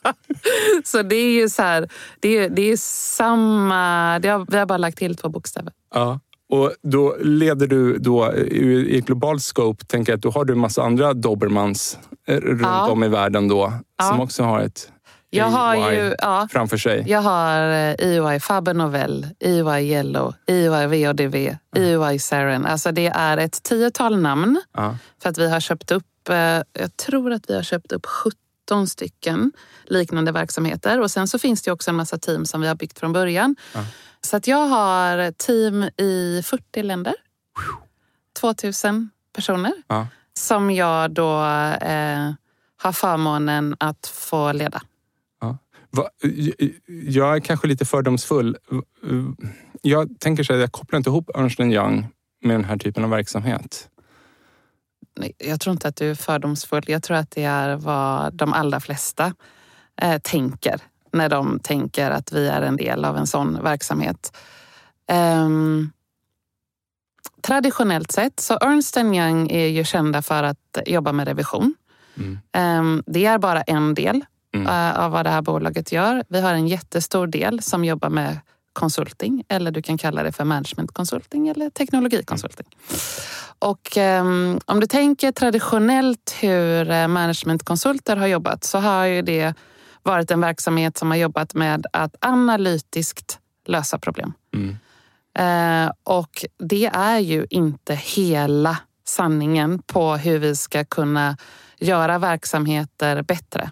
Så 0.84 1.02
det 1.02 1.16
är 1.16 1.32
ju 1.32 1.50
så 1.50 1.62
här, 1.62 1.90
det 2.20 2.38
är, 2.38 2.50
det 2.50 2.62
är 2.62 2.78
samma... 2.78 4.20
Det 4.20 4.28
har, 4.28 4.46
vi 4.50 4.58
har 4.58 4.66
bara 4.66 4.78
lagt 4.78 4.98
till 4.98 5.16
två 5.18 5.30
bokstäver. 5.30 5.74
Ja. 5.94 6.20
Och 6.50 6.72
då 6.84 7.16
leder 7.22 7.68
du 7.68 7.98
då 7.98 8.34
i 8.36 8.98
ett 8.98 9.06
globalt 9.06 9.44
scope, 9.44 9.86
tänker 9.86 10.12
jag 10.12 10.18
att 10.18 10.22
då 10.24 10.30
har 10.32 10.46
du 10.46 10.54
en 10.54 10.60
massa 10.60 10.84
andra 10.84 11.14
Dobermans 11.14 12.00
eh, 12.28 12.36
runt 12.38 12.62
Ja. 12.62 12.90
om 12.92 13.04
i 13.04 13.08
världen 13.08 13.48
då, 13.48 13.66
som 14.02 14.18
Ja. 14.18 14.24
också 14.24 14.44
har 14.44 14.60
ett 14.60 14.92
Jag 15.30 15.46
har 15.46 15.76
EY 15.76 15.96
ju... 15.96 16.16
Ja, 16.20 16.48
framför 16.52 16.78
sig. 16.78 17.04
Jag 17.08 17.22
har 17.22 17.70
eh, 17.70 17.96
EY 18.00 18.40
Faber 18.40 18.74
Novell, 18.74 19.28
EY 19.40 19.84
Yellow, 19.92 20.34
EY 20.48 20.68
VODV, 20.88 21.36
EY 21.78 22.20
Saren. 22.20 22.66
Alltså 22.66 22.92
det 22.92 23.08
är 23.08 23.38
ett 23.38 23.64
tiotal 23.64 24.22
namn. 24.22 24.62
Ja. 24.74 24.98
För 25.22 25.30
att 25.30 25.38
vi 25.38 25.50
har 25.50 25.60
köpt 25.60 25.92
upp, 25.92 26.30
eh, 26.30 26.36
jag 26.74 26.98
tror 27.08 27.32
att 27.34 27.50
vi 27.50 27.56
har 27.56 27.64
köpt 27.64 27.92
upp 27.92 28.06
17 28.70 28.88
stycken 28.88 29.52
liknande 29.86 30.32
verksamheter. 30.32 31.02
Och 31.02 31.12
sen 31.12 31.28
så 31.28 31.40
finns 31.40 31.62
det 31.62 31.72
också 31.72 31.90
en 31.92 31.96
massa 31.96 32.18
team 32.18 32.46
som 32.46 32.62
vi 32.62 32.68
har 32.68 32.76
byggt 32.76 33.00
från 33.00 33.14
början. 33.14 33.56
Så 34.22 34.38
att 34.38 34.48
jag 34.48 34.68
har 34.68 35.32
team 35.32 35.84
i 35.84 36.42
40 36.46 36.84
länder. 36.84 37.14
2000 38.40 39.10
personer. 39.36 39.74
Ja. 39.88 40.08
Som 40.34 40.72
jag 40.72 41.12
då 41.12 41.36
eh, 41.82 42.32
har 42.78 42.92
förmånen 42.92 43.76
att 43.80 44.08
få 44.08 44.52
leda. 44.52 44.82
Va, 45.92 46.10
jag 47.08 47.36
är 47.36 47.40
kanske 47.40 47.68
lite 47.68 47.86
fördomsfull. 47.86 48.58
Jag 49.82 50.20
tänker 50.20 50.44
så 50.44 50.54
här, 50.54 50.60
jag 50.60 50.72
kopplar 50.72 50.98
inte 50.98 51.10
ihop 51.10 51.30
Ernst 51.36 51.60
Young 51.60 52.08
med 52.42 52.56
den 52.56 52.66
här 52.66 52.78
typen 52.78 53.04
av 53.04 53.10
verksamhet. 53.10 53.90
Jag 55.38 55.60
tror 55.60 55.72
inte 55.72 55.88
att 55.88 55.96
du 55.96 56.12
är 56.12 56.16
fördomsfull. 56.16 56.84
Jag 56.88 57.04
tror 57.04 57.18
att 57.18 57.32
det 57.32 57.44
är 57.44 57.76
vad 57.76 58.34
de 58.34 58.54
allra 58.54 58.80
flesta 58.80 59.34
eh, 60.02 60.18
tänker 60.18 60.82
när 61.12 61.30
de 61.30 61.60
tänker 61.60 62.12
att 62.12 62.32
vi 62.32 62.48
är 62.48 62.62
en 62.62 62.76
del 62.76 63.06
av 63.06 63.18
en 63.18 63.28
sån 63.28 63.64
verksamhet. 63.64 64.38
Ehm, 65.08 65.92
traditionellt 67.42 68.12
sett 68.12 68.40
så 68.40 68.58
Ernst 68.62 68.98
Young 68.98 69.52
är 69.52 69.68
ju 69.68 69.84
kända 69.84 70.22
för 70.22 70.44
att 70.44 70.78
jobba 70.86 71.12
med 71.12 71.28
revision. 71.28 71.76
Mm. 72.18 72.40
Ehm, 72.52 73.04
det 73.06 73.26
är 73.26 73.38
bara 73.38 73.62
en 73.62 73.94
del 73.94 74.26
eh, 74.54 75.00
av 75.00 75.12
vad 75.12 75.26
det 75.26 75.30
här 75.30 75.42
bolaget 75.42 75.92
gör. 75.92 76.24
Vi 76.30 76.42
har 76.42 76.54
en 76.54 76.68
jättestor 76.68 77.28
del 77.28 77.62
som 77.62 77.86
jobbar 77.86 78.10
med 78.10 78.40
konsulting 78.80 79.44
eller 79.50 79.72
du 79.72 79.82
kan 79.82 79.98
kalla 79.98 80.24
det 80.24 80.32
för 80.32 80.44
management 80.44 80.92
consulting 80.92 81.48
eller 81.48 81.70
teknologikonsulting. 81.70 82.68
Och 83.60 83.98
um, 83.98 84.60
om 84.66 84.80
du 84.80 84.88
tänker 84.88 85.32
traditionellt 85.32 86.36
hur 86.40 86.92
eh, 86.92 87.08
managementkonsulter 87.08 88.16
har 88.16 88.28
jobbat 88.28 88.64
så 88.64 88.78
har 88.78 89.06
ju 89.06 89.22
det 89.22 89.54
varit 90.04 90.32
en 90.32 90.42
verksamhet 90.42 90.98
som 90.98 91.12
har 91.12 91.18
jobbat 91.18 91.54
med 91.54 91.86
att 91.94 92.16
analytiskt 92.22 93.40
lösa 93.68 94.00
problem. 94.00 94.34
Mm. 94.54 94.78
Uh, 95.40 95.92
och 96.04 96.46
det 96.60 96.86
är 96.86 97.20
ju 97.20 97.46
inte 97.50 97.96
hela 97.96 98.78
sanningen 99.06 99.80
på 99.80 100.16
hur 100.16 100.40
vi 100.40 100.56
ska 100.56 100.86
kunna 100.86 101.38
göra 101.80 102.20
verksamheter 102.20 103.22
bättre. 103.22 103.72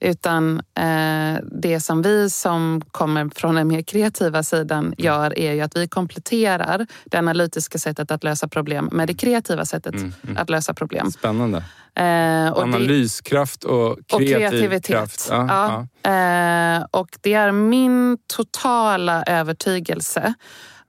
Utan 0.00 0.60
eh, 0.74 1.42
det 1.60 1.80
som 1.80 2.02
vi 2.02 2.30
som 2.30 2.82
kommer 2.90 3.30
från 3.34 3.54
den 3.54 3.68
mer 3.68 3.82
kreativa 3.82 4.42
sidan 4.42 4.94
gör 4.98 5.38
är 5.38 5.52
ju 5.52 5.60
att 5.60 5.76
vi 5.76 5.88
kompletterar 5.88 6.86
det 7.04 7.18
analytiska 7.18 7.78
sättet 7.78 8.10
att 8.10 8.24
lösa 8.24 8.48
problem 8.48 8.88
med 8.92 9.08
det 9.08 9.14
kreativa 9.14 9.64
sättet 9.64 9.94
Mm, 9.94 10.12
mm. 10.24 10.36
att 10.36 10.50
lösa 10.50 10.74
problem. 10.74 11.10
Spännande. 11.10 11.58
Eh, 11.94 12.52
och 12.52 12.62
Analyskraft 12.62 13.64
och 13.64 13.90
och 13.90 13.98
kreativ 14.08 14.38
kreativitet. 14.38 14.86
kraft. 14.86 15.26
Ja, 15.30 15.46
Ja. 15.48 15.86
ja. 16.02 16.10
Eh, 16.10 16.84
och 16.90 17.08
det 17.20 17.34
är 17.34 17.52
min 17.52 18.18
totala 18.36 19.22
övertygelse 19.22 20.34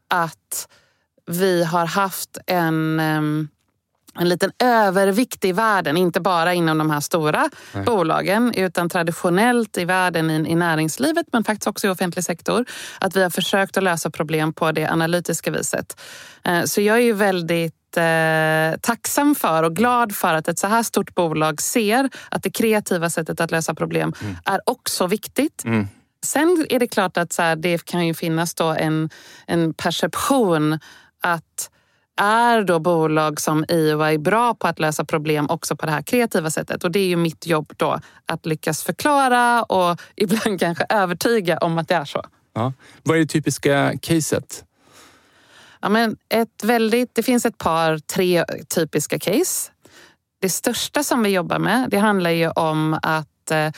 att 0.09 0.67
vi 1.27 1.63
har 1.63 1.85
haft 1.85 2.37
en, 2.47 2.99
ehm, 2.99 3.47
en 4.19 4.29
liten 4.29 4.51
övervikt 4.63 5.45
i 5.45 5.51
världen, 5.51 5.97
inte 5.97 6.19
bara 6.19 6.53
inom 6.53 6.77
de 6.77 6.89
här 6.89 6.99
stora 6.99 7.49
Nej. 7.73 7.83
bolagen 7.83 8.53
utan 8.53 8.89
traditionellt 8.89 9.77
i 9.77 9.85
världen 9.85 10.29
i, 10.29 10.51
i 10.51 10.55
näringslivet 10.55 11.25
men 11.31 11.43
faktiskt 11.43 11.67
också 11.67 11.87
i 11.87 11.89
offentlig 11.89 12.25
sektor. 12.25 12.65
Att 12.99 13.15
vi 13.15 13.23
har 13.23 13.29
försökt 13.29 13.77
att 13.77 13.83
lösa 13.83 14.09
problem 14.09 14.53
på 14.53 14.71
det 14.71 14.87
analytiska 14.87 15.51
viset. 15.51 16.01
Eh, 16.43 16.63
så 16.63 16.81
jag 16.81 16.97
är 16.97 17.01
ju 17.01 17.13
väldigt 17.13 17.97
eh, 17.97 18.79
tacksam 18.81 19.35
för 19.35 19.63
och 19.63 19.75
glad 19.75 20.15
för 20.15 20.33
att 20.33 20.47
ett 20.47 20.59
så 20.59 20.67
här 20.67 20.83
stort 20.83 21.15
bolag 21.15 21.61
ser 21.61 22.09
att 22.31 22.43
det 22.43 22.49
kreativa 22.49 23.09
sättet 23.09 23.41
att 23.41 23.51
lösa 23.51 23.73
problem 23.73 24.13
är 24.45 24.61
också 24.65 25.07
viktigt. 25.07 25.63
Mm. 25.65 25.87
Sen 26.25 26.65
är 26.69 26.79
det 26.79 26.87
klart 26.87 27.17
att 27.17 27.33
så 27.33 27.41
här, 27.41 27.55
det 27.55 27.85
kan 27.85 28.07
ju 28.07 28.13
finnas 28.13 28.55
då 28.55 28.65
en, 28.65 29.09
en 29.47 29.73
perception 29.73 30.79
att 31.21 31.69
är 32.19 32.63
då 32.63 32.79
bolag 32.79 33.41
som 33.41 33.65
EY 33.69 34.17
bra 34.17 34.53
på 34.53 34.67
att 34.67 34.79
lösa 34.79 35.05
problem 35.05 35.49
också 35.49 35.75
på 35.75 35.85
det 35.85 35.91
här 35.91 36.01
kreativa 36.01 36.49
sättet? 36.49 36.83
Och 36.83 36.91
det 36.91 36.99
är 36.99 37.07
ju 37.07 37.15
mitt 37.15 37.47
jobb 37.47 37.73
då 37.77 37.99
att 38.25 38.45
lyckas 38.45 38.83
förklara 38.83 39.63
och 39.63 40.01
ibland 40.15 40.59
kanske 40.59 40.85
övertyga 40.89 41.57
om 41.57 41.77
att 41.77 41.87
det 41.87 41.95
är 41.95 42.05
så. 42.05 42.25
Ja. 42.53 42.73
Vad 43.03 43.17
är 43.17 43.21
det 43.21 43.27
typiska 43.27 43.93
caset? 44.01 44.63
Ja, 45.81 45.89
men 45.89 46.17
ett 46.29 46.63
väldigt, 46.63 47.15
det 47.15 47.23
finns 47.23 47.45
ett 47.45 47.57
par, 47.57 47.97
tre 47.97 48.45
typiska 48.75 49.19
case. 49.19 49.71
Det 50.41 50.49
största 50.49 51.03
som 51.03 51.23
vi 51.23 51.29
jobbar 51.29 51.59
med 51.59 51.89
det 51.89 51.97
handlar 51.97 52.29
ju 52.29 52.49
om 52.49 52.99
att 53.01 53.51
eh, 53.51 53.71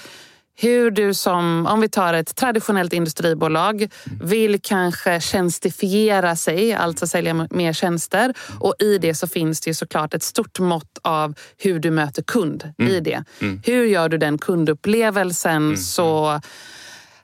hur 0.62 0.92
du 0.92 1.14
som, 1.14 1.68
om 1.68 1.82
vi 1.82 1.90
tar 1.90 2.14
ett 2.14 2.36
traditionellt 2.36 2.94
industribolag, 2.94 3.88
vill 4.22 4.60
kanske 4.62 5.20
tjänstifiera 5.22 6.36
sig, 6.36 6.74
alltså 6.74 7.08
sälja 7.08 7.48
mer 7.52 7.74
tjänster. 7.74 8.34
Och 8.60 8.76
i 8.80 8.98
det 8.98 9.16
så 9.16 9.28
finns 9.28 9.62
det 9.62 9.70
ju 9.70 9.74
såklart 9.74 10.14
ett 10.14 10.24
stort 10.24 10.60
mått 10.60 10.98
av 11.02 11.34
hur 11.58 11.80
du 11.80 11.92
möter 11.92 12.24
kund 12.24 12.74
i 12.78 13.00
det. 13.00 13.24
Hur 13.66 13.86
gör 13.86 14.10
du 14.10 14.18
den 14.18 14.38
kundupplevelsen 14.38 15.78
så 15.78 16.42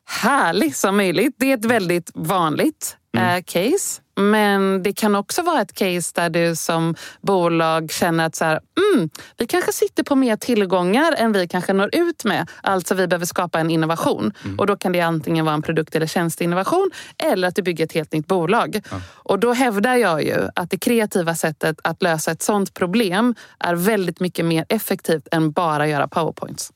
härlig 0.05 0.75
som 0.75 0.97
möjligt. 0.97 1.35
Det 1.37 1.51
är 1.51 1.57
ett 1.57 1.65
väldigt 1.65 2.11
vanligt 2.13 2.96
eh, 3.17 3.43
case. 3.45 4.01
Men 4.19 4.83
det 4.83 4.93
kan 4.93 5.15
också 5.15 5.41
vara 5.41 5.61
ett 5.61 5.73
case 5.73 6.11
där 6.15 6.29
du 6.29 6.55
som 6.55 6.95
bolag 7.21 7.91
känner 7.91 8.25
att 8.25 8.35
så 8.35 8.45
här, 8.45 8.59
mm, 8.93 9.09
vi 9.37 9.47
kanske 9.47 9.71
sitter 9.71 10.03
på 10.03 10.15
mer 10.15 10.35
tillgångar 10.35 11.15
än 11.17 11.31
vi 11.31 11.47
kanske 11.47 11.73
når 11.73 11.89
ut 11.95 12.23
med. 12.23 12.49
Alltså 12.61 12.95
vi 12.95 13.07
behöver 13.07 13.25
skapa 13.25 13.59
en 13.59 13.69
innovation. 13.69 14.33
Och 14.57 14.67
då 14.67 14.77
kan 14.77 14.91
det 14.91 15.01
antingen 15.01 15.45
vara 15.45 15.55
en 15.55 15.61
produkt 15.61 15.95
eller 15.95 16.07
tjänsteinnovation 16.07 16.91
eller 17.23 17.47
att 17.47 17.55
du 17.55 17.61
bygger 17.61 17.85
ett 17.85 17.93
helt 17.93 18.13
nytt 18.13 18.27
bolag. 18.27 18.81
Och 19.13 19.39
då 19.39 19.53
hävdar 19.53 19.95
jag 19.95 20.23
ju 20.23 20.49
att 20.55 20.69
det 20.69 20.77
kreativa 20.77 21.35
sättet 21.35 21.79
att 21.83 22.01
lösa 22.01 22.31
ett 22.31 22.41
sånt 22.41 22.73
problem 22.73 23.35
är 23.59 23.75
väldigt 23.75 24.19
mycket 24.19 24.45
mer 24.45 24.65
effektivt 24.69 25.27
än 25.31 25.51
bara 25.51 25.87
göra 25.87 26.07
powerpoints. 26.07 26.71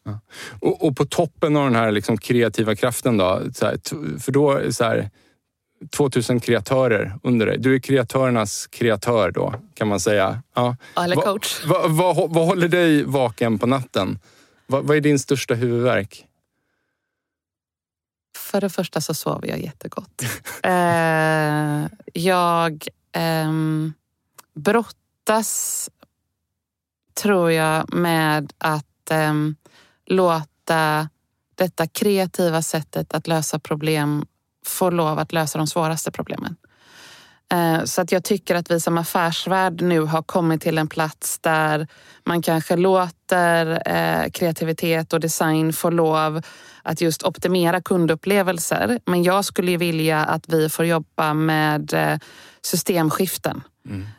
Och, 0.60 0.88
och 0.88 0.98
på 0.98 1.06
toppen 1.06 1.58
av 1.58 1.64
den 1.64 1.76
här 1.76 1.92
liksom 1.92 2.18
kreativa 2.18 2.76
kraften 2.76 3.18
då, 3.18 3.26
här, 3.62 4.20
för 4.20 4.32
då 4.32 4.72
så 4.72 4.84
här 4.84 5.10
2000 5.90 6.40
kreatörer 6.40 7.16
under 7.24 7.46
dig. 7.46 7.58
Du 7.58 7.76
är 7.76 7.80
kreatörernas 7.80 8.68
kreatör 8.68 9.32
då, 9.32 9.54
kan 9.74 9.88
man 9.88 10.00
säga. 10.00 10.44
Ja. 10.54 10.76
Eller 10.98 11.16
Va- 11.16 11.22
coach. 11.22 11.66
va- 11.66 11.88
vad, 11.88 12.16
vad 12.16 12.46
håller 12.46 12.68
dig 12.68 13.04
vaken 13.04 13.60
på 13.60 13.68
natten? 13.68 14.20
Va, 14.68 14.82
vad 14.82 14.98
är 14.98 15.02
din 15.02 15.20
största 15.20 15.54
huvudvärk? 15.54 16.26
För 18.38 18.62
det 18.62 18.70
första 18.70 19.02
så 19.02 19.14
sover 19.14 19.48
jag 19.48 19.60
jättegott. 19.60 20.22
eh, 20.64 21.88
jag 22.14 22.88
ehm, 23.12 23.94
brottas, 24.56 25.90
tror 27.22 27.52
jag, 27.52 27.94
med 27.94 28.54
att 28.58 29.12
ehm, 29.12 29.56
låta 30.06 31.10
detta 31.56 31.88
kreativa 31.88 32.62
sättet 32.62 33.14
att 33.14 33.28
lösa 33.28 33.60
problem 33.60 34.26
får 34.66 34.92
lov 34.92 35.20
att 35.20 35.34
lösa 35.34 35.58
de 35.58 35.68
svåraste 35.68 36.12
problemen. 36.12 36.56
Eh, 37.52 37.84
så 37.84 38.02
att 38.02 38.12
jag 38.12 38.24
tycker 38.24 38.56
att 38.56 38.72
vi 38.72 38.80
som 38.80 38.98
affärsvärld 38.98 39.82
nu 39.82 40.00
har 40.02 40.22
kommit 40.22 40.62
till 40.62 40.78
en 40.78 40.88
plats 40.88 41.40
där 41.40 41.88
man 42.24 42.42
kanske 42.42 42.76
låter 42.76 43.82
eh, 43.86 44.30
kreativitet 44.30 45.14
och 45.14 45.20
design 45.20 45.74
få 45.74 45.90
lov 45.90 46.42
att 46.84 47.02
just 47.02 47.24
optimera 47.24 47.82
kundupplevelser. 47.82 49.00
Men 49.06 49.24
jag 49.24 49.46
skulle 49.46 49.78
vilja 49.78 50.20
att 50.20 50.50
vi 50.50 50.70
får 50.70 50.86
jobba 50.86 51.34
med 51.34 51.94
eh, 51.94 52.18
systemskiften. 52.66 53.64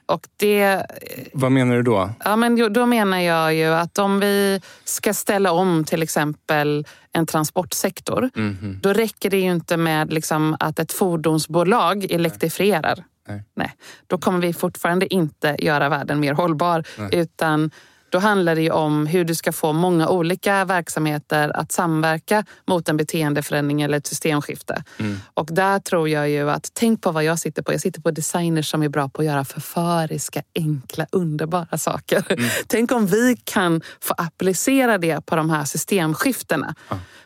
Och 0.06 0.26
det 0.36 0.86
Vad 1.32 1.52
menar 1.52 1.74
du 1.76 1.82
då? 1.82 2.10
Ja, 2.24 2.36
men 2.36 2.72
då 2.72 2.86
menar 2.86 3.18
jag 3.20 3.54
ju 3.54 3.66
att 3.66 3.98
om 3.98 4.20
vi 4.20 4.60
ska 4.84 5.14
ställa 5.14 5.52
om 5.52 5.84
till 5.84 6.02
exempel 6.02 6.86
en 7.12 7.26
transportsektor, 7.26 8.30
Mhm. 8.34 8.78
då 8.82 8.92
räcker 8.92 9.30
det 9.30 9.36
ju 9.36 9.50
inte 9.52 9.76
med 9.76 10.12
liksom 10.12 10.56
att 10.60 10.78
ett 10.78 10.92
fordonsbolag 10.92 12.04
elektrifierar. 12.10 13.04
Nej. 13.28 13.44
Nej. 13.54 13.74
Då 14.06 14.18
kommer 14.18 14.38
vi 14.38 14.52
fortfarande 14.52 15.14
inte 15.14 15.56
göra 15.58 15.88
världen 15.88 16.20
mer 16.20 16.32
hållbar. 16.34 16.84
Utan 17.12 17.70
då 18.12 18.18
handlar 18.18 18.54
det 18.54 18.62
ju 18.62 18.70
om 18.70 19.06
hur 19.06 19.24
du 19.24 19.34
ska 19.34 19.52
få 19.52 19.72
många 19.72 20.08
olika 20.08 20.64
verksamheter 20.64 21.56
att 21.56 21.72
samverka 21.72 22.44
mot 22.68 22.88
en 22.88 22.96
beteendeförändring 22.96 23.82
eller 23.82 23.98
ett 23.98 24.06
systemskifte. 24.06 24.84
Mm. 24.98 25.20
Och 25.34 25.48
där 25.52 25.78
tror 25.78 26.08
jag 26.08 26.30
ju 26.30 26.50
att, 26.50 26.70
tänk 26.74 27.02
på 27.02 27.12
vad 27.12 27.24
jag 27.24 27.38
sitter 27.38 27.62
på. 27.62 27.72
Jag 27.72 27.80
sitter 27.80 28.00
på 28.00 28.10
designers 28.10 28.70
som 28.70 28.82
är 28.82 28.88
bra 28.88 29.08
på 29.08 29.22
att 29.22 29.26
göra 29.26 29.44
förföriska, 29.44 30.42
enkla, 30.54 31.06
underbara 31.12 31.78
saker. 31.78 32.24
Mm. 32.28 32.44
Tänk 32.66 32.92
om 32.92 33.06
vi 33.06 33.36
kan 33.44 33.80
få 34.00 34.14
applicera 34.16 34.98
det 34.98 35.26
på 35.26 35.36
de 35.36 35.50
här 35.50 35.64
systemskiftena. 35.64 36.74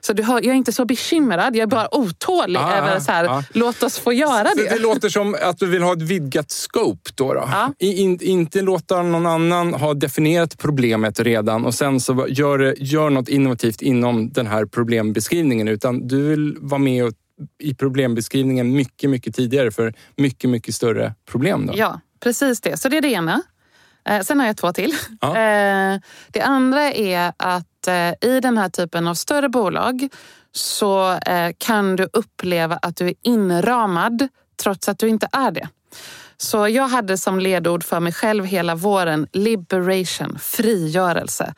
Så 0.01 0.13
du 0.13 0.23
hör, 0.23 0.35
jag 0.35 0.47
är 0.47 0.55
inte 0.55 0.73
så 0.73 0.85
bekymrad, 0.85 1.57
jag 1.57 1.63
är 1.63 1.67
bara 1.67 1.95
otålig 1.95 2.61
Ah, 2.61 2.77
över 2.77 3.01
så 3.01 3.13
här, 3.13 3.25
ah. 3.25 3.43
låt 3.53 3.83
oss 3.83 3.99
få 3.99 4.13
göra 4.13 4.49
Så 4.49 4.57
det. 4.57 4.69
det 4.69 4.79
låter 4.79 5.09
som 5.09 5.37
att 5.43 5.59
du 5.59 5.67
vill 5.67 5.83
ha 5.83 5.93
ett 5.93 6.03
vidgat 6.03 6.51
scope 6.51 7.11
då. 7.15 7.35
då. 7.35 7.49
I, 7.79 8.03
in, 8.03 8.19
inte 8.23 8.63
låta 8.63 9.03
någon 9.03 9.27
annan 9.27 9.75
ha 9.75 9.95
definierat 9.95 10.59
problemet 10.59 10.76
redan 10.77 11.65
och 11.65 11.75
sen 11.75 12.01
så 12.01 12.27
gör, 12.29 12.75
gör 12.79 13.11
något 13.11 13.29
innovativt 13.29 13.83
inom 13.83 14.33
den 14.33 14.47
här 14.47 14.65
problembeskrivningen. 14.65 15.69
Utan 15.69 16.09
du 16.09 16.29
vill 16.29 16.57
vara 16.61 16.79
med 16.79 17.05
och, 17.05 17.13
i 17.59 17.75
problembeskrivningen 17.75 18.73
mycket, 18.73 19.11
mycket 19.11 19.35
tidigare 19.35 19.71
för 19.71 19.95
mycket, 20.17 20.51
mycket 20.51 20.75
större 20.75 21.15
problem. 21.31 21.67
Då. 21.67 21.73
Ja, 21.77 22.01
precis 22.21 22.61
det. 22.61 22.77
Så 22.77 22.89
det 22.89 22.97
är 22.97 23.01
det 23.01 23.09
ena. 23.09 23.43
Eh, 24.09 24.21
sen 24.21 24.41
har 24.41 24.47
jag 24.47 24.57
två 24.57 24.73
till. 24.73 24.95
Ja. 25.21 25.37
Eh, 25.47 26.01
det 26.33 26.41
andra 26.41 26.93
är 26.93 27.33
att 27.37 27.89
eh, 27.89 28.31
i 28.31 28.41
den 28.43 28.59
här 28.59 28.69
typen 28.69 29.09
av 29.09 29.15
större 29.15 29.49
bolag 29.49 30.09
så 30.53 31.19
kan 31.59 31.97
du 31.97 32.09
uppleva 32.13 32.79
att 32.83 32.97
du 32.97 33.07
är 33.07 33.15
inramad 33.23 34.29
trots 34.63 34.89
att 34.89 34.99
du 34.99 35.09
inte 35.09 35.29
är 35.33 35.51
det. 35.51 35.69
Så 36.39 36.69
jag 36.69 36.89
hade 36.89 37.19
som 37.19 37.39
ledord 37.39 37.85
för 37.85 38.01
mig 38.01 38.13
själv 38.13 38.45
hela 38.45 38.75
våren 38.75 39.27
liberation, 39.33 40.39
frigörelse. 40.39 41.55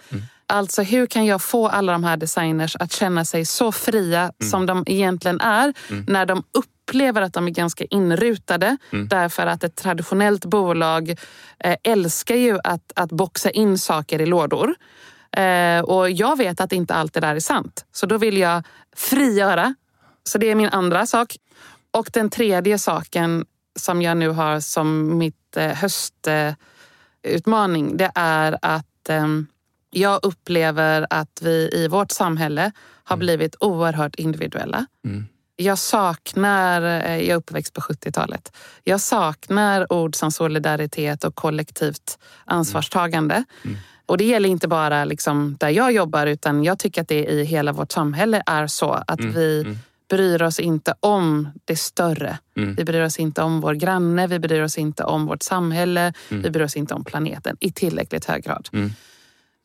Alltså 0.46 0.82
hur 0.82 1.06
kan 1.06 1.26
jag 1.26 1.42
få 1.42 1.68
alla 1.68 1.92
de 1.92 2.04
här 2.04 2.16
designers 2.16 2.76
att 2.76 2.92
känna 2.92 3.24
sig 3.24 3.44
så 3.44 3.72
fria 3.72 4.32
som 4.50 4.66
de 4.66 4.84
egentligen 4.86 5.40
är 5.40 5.74
när 6.10 6.26
de 6.26 6.42
upplever 6.52 7.22
att 7.22 7.32
de 7.32 7.46
är 7.46 7.50
ganska 7.50 7.84
inrutade. 7.84 8.76
Därför 9.08 9.46
att 9.46 9.64
ett 9.64 9.76
traditionellt 9.76 10.44
bolag 10.44 11.10
eh, 11.58 11.76
älskar 11.82 12.34
ju 12.34 12.58
att, 12.64 12.92
att 12.94 13.12
boxa 13.12 13.50
in 13.50 13.78
saker 13.78 14.20
i 14.20 14.26
lådor. 14.26 14.74
Eh, 15.36 15.80
och 15.80 16.10
jag 16.10 16.38
vet 16.38 16.60
att 16.60 16.72
inte 16.72 16.94
allt 16.94 17.14
det 17.14 17.20
där 17.20 17.36
är 17.36 17.40
sant. 17.40 17.84
Så 17.92 18.06
då 18.06 18.18
vill 18.18 18.38
jag 18.38 18.62
frigöra. 18.96 19.74
Så 20.24 20.38
det 20.38 20.50
är 20.50 20.54
min 20.54 20.68
andra 20.68 21.06
sak. 21.06 21.36
Och 21.90 22.10
den 22.12 22.30
tredje 22.30 22.78
saken 22.78 23.44
som 23.78 24.02
jag 24.02 24.16
nu 24.16 24.28
har 24.28 24.60
som 24.60 25.18
mitt 25.18 25.56
eh, 25.56 25.74
höstutmaning, 25.74 27.96
det 27.96 28.10
är 28.14 28.58
att 28.62 29.08
eh, 29.08 29.26
jag 29.90 30.20
upplever 30.22 31.06
att 31.10 31.38
vi 31.42 31.70
i 31.72 31.88
vårt 31.88 32.10
samhälle 32.10 32.72
har 33.04 33.16
blivit 33.16 33.56
oerhört 33.60 34.14
individuella. 34.14 34.86
Mm. 35.04 35.26
Jag 35.56 35.78
saknar, 35.78 36.82
eh, 36.82 37.16
jag 37.16 37.28
är 37.28 37.36
uppväxt 37.36 37.74
på 37.74 37.80
70-talet, 37.80 38.52
jag 38.84 39.00
saknar 39.00 39.92
ord 39.92 40.16
som 40.16 40.30
solidaritet 40.30 41.24
och 41.24 41.34
kollektivt 41.34 42.18
ansvarstagande. 42.44 43.44
Mm. 43.64 43.76
Och 44.06 44.18
det 44.18 44.24
gäller 44.24 44.48
inte 44.48 44.68
bara 44.68 45.04
liksom 45.04 45.56
där 45.60 45.68
jag 45.68 45.92
jobbar 45.92 46.26
utan 46.26 46.64
jag 46.64 46.78
tycker 46.78 47.02
att 47.02 47.08
det 47.08 47.26
i 47.26 47.44
hela 47.44 47.72
vårt 47.72 47.92
samhälle 47.92 48.42
är 48.46 48.66
så 48.66 48.92
att 49.06 49.20
Mm, 49.20 49.32
vi 49.32 49.60
mm. 49.60 49.78
Bryr 50.08 50.42
oss 50.42 50.60
inte 50.60 50.94
om 51.00 51.48
det 51.64 51.76
större. 51.76 52.38
Mm. 52.56 52.74
Vi 52.74 52.84
bryr 52.84 53.02
oss 53.02 53.18
inte 53.18 53.42
om 53.42 53.60
vår 53.60 53.74
granne, 53.74 54.26
vi 54.26 54.38
bryr 54.38 54.62
oss 54.62 54.78
inte 54.78 55.04
om 55.04 55.26
vårt 55.26 55.42
samhälle, 55.42 56.12
Mm. 56.30 56.42
vi 56.42 56.50
bryr 56.50 56.64
oss 56.64 56.76
inte 56.76 56.94
om 56.94 57.04
planeten 57.04 57.56
i 57.60 57.72
tillräckligt 57.72 58.24
hög 58.24 58.44
grad. 58.44 58.68
Mm. 58.72 58.90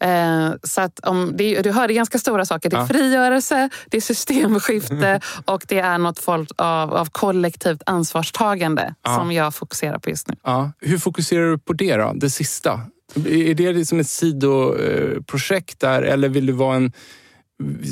Eh, 0.04 0.54
så 0.64 0.82
att 0.82 1.00
om, 1.00 1.32
det, 1.38 1.62
du 1.62 1.72
hörde 1.72 1.94
ganska 1.94 2.18
stora 2.20 2.46
saker. 2.46 2.70
Det 2.70 2.76
är 2.76 2.80
Ja. 2.80 2.88
frigörelse, 2.88 3.70
det 3.88 3.98
är 3.98 4.02
systemskifte 4.02 5.20
och 5.46 5.64
det 5.68 5.80
är 5.80 5.98
något 5.98 6.20
form 6.20 6.48
av, 6.58 6.94
av 6.94 7.06
kollektivt 7.12 7.82
ansvarstagande 7.86 8.96
Ja. 9.04 9.16
som 9.16 9.32
jag 9.32 9.56
fokuserar 9.56 10.00
på 10.00 10.10
just 10.10 10.28
nu. 10.28 10.36
Ja. 10.44 10.72
Hur 10.80 10.98
fokuserar 10.98 11.52
du 11.52 11.58
på 11.58 11.74
det 11.74 11.96
då? 11.96 12.12
Det 12.16 12.30
sista? 12.30 12.82
Är 13.16 13.54
det 13.54 13.74
liksom 13.74 14.00
ett 14.00 14.08
sidoprojekt 14.10 15.80
där 15.80 16.02
eller 16.02 16.30
vill 16.30 16.46
du 16.46 16.54
vara 16.54 16.76
en 16.76 16.92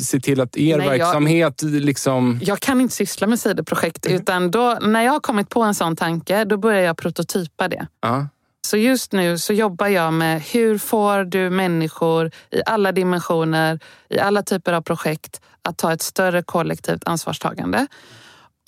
se 0.03 0.19
till 0.19 0.41
att 0.41 0.57
er 0.57 0.77
Nej, 0.77 0.87
jag- 0.87 0.91
verksamhet 0.97 1.61
liksom... 1.61 2.39
Jag 2.43 2.59
kan 2.59 2.81
inte 2.81 2.95
syssla 2.95 3.27
med 3.27 3.39
sidoprojekt 3.39 4.05
utan 4.05 4.51
då, 4.51 4.77
när 4.81 5.01
jag 5.01 5.11
har 5.11 5.19
kommit 5.19 5.49
på 5.49 5.61
en 5.61 5.75
sån 5.75 5.95
tanke 5.95 6.45
då 6.45 6.57
börjar 6.57 6.81
jag 6.81 6.97
prototypa 6.97 7.67
det. 7.67 7.87
Ja. 8.01 8.27
Så 8.67 8.77
just 8.77 9.11
nu 9.11 9.37
så 9.37 9.53
jobbar 9.53 9.87
jag 9.87 10.13
med 10.13 10.41
hur 10.41 10.77
får 10.77 11.23
du 11.23 11.49
människor 11.49 12.31
i 12.51 12.61
alla 12.65 12.91
dimensioner, 12.91 13.79
i 14.09 14.19
alla 14.19 14.43
typer 14.43 14.73
av 14.73 14.81
projekt 14.81 15.41
att 15.61 15.77
ta 15.77 15.93
ett 15.93 16.01
större 16.01 16.43
kollektivt 16.43 17.07
ansvarstagande. 17.07 17.87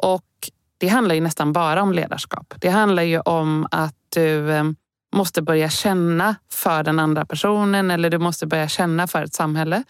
Och 0.01 0.23
det 0.77 0.87
handlar 0.87 1.15
ju 1.15 1.21
nästan 1.21 1.53
bara 1.53 1.81
om 1.81 1.93
ledarskap. 1.93 2.53
Det 2.57 2.69
handlar 2.69 3.03
ju 3.03 3.19
om 3.19 3.67
att 3.71 3.95
du 4.09 4.51
eh, 4.51 4.63
måste 5.15 5.41
börja 5.41 5.69
känna 5.69 6.35
för 6.53 6.83
den 6.83 6.99
andra 6.99 7.25
personen 7.25 7.91
eller 7.91 8.09
du 8.09 8.17
måste 8.17 8.45
börja 8.47 8.67
känna 8.67 9.07
för 9.07 9.23
ett 9.23 9.33
samhälle. 9.33 9.83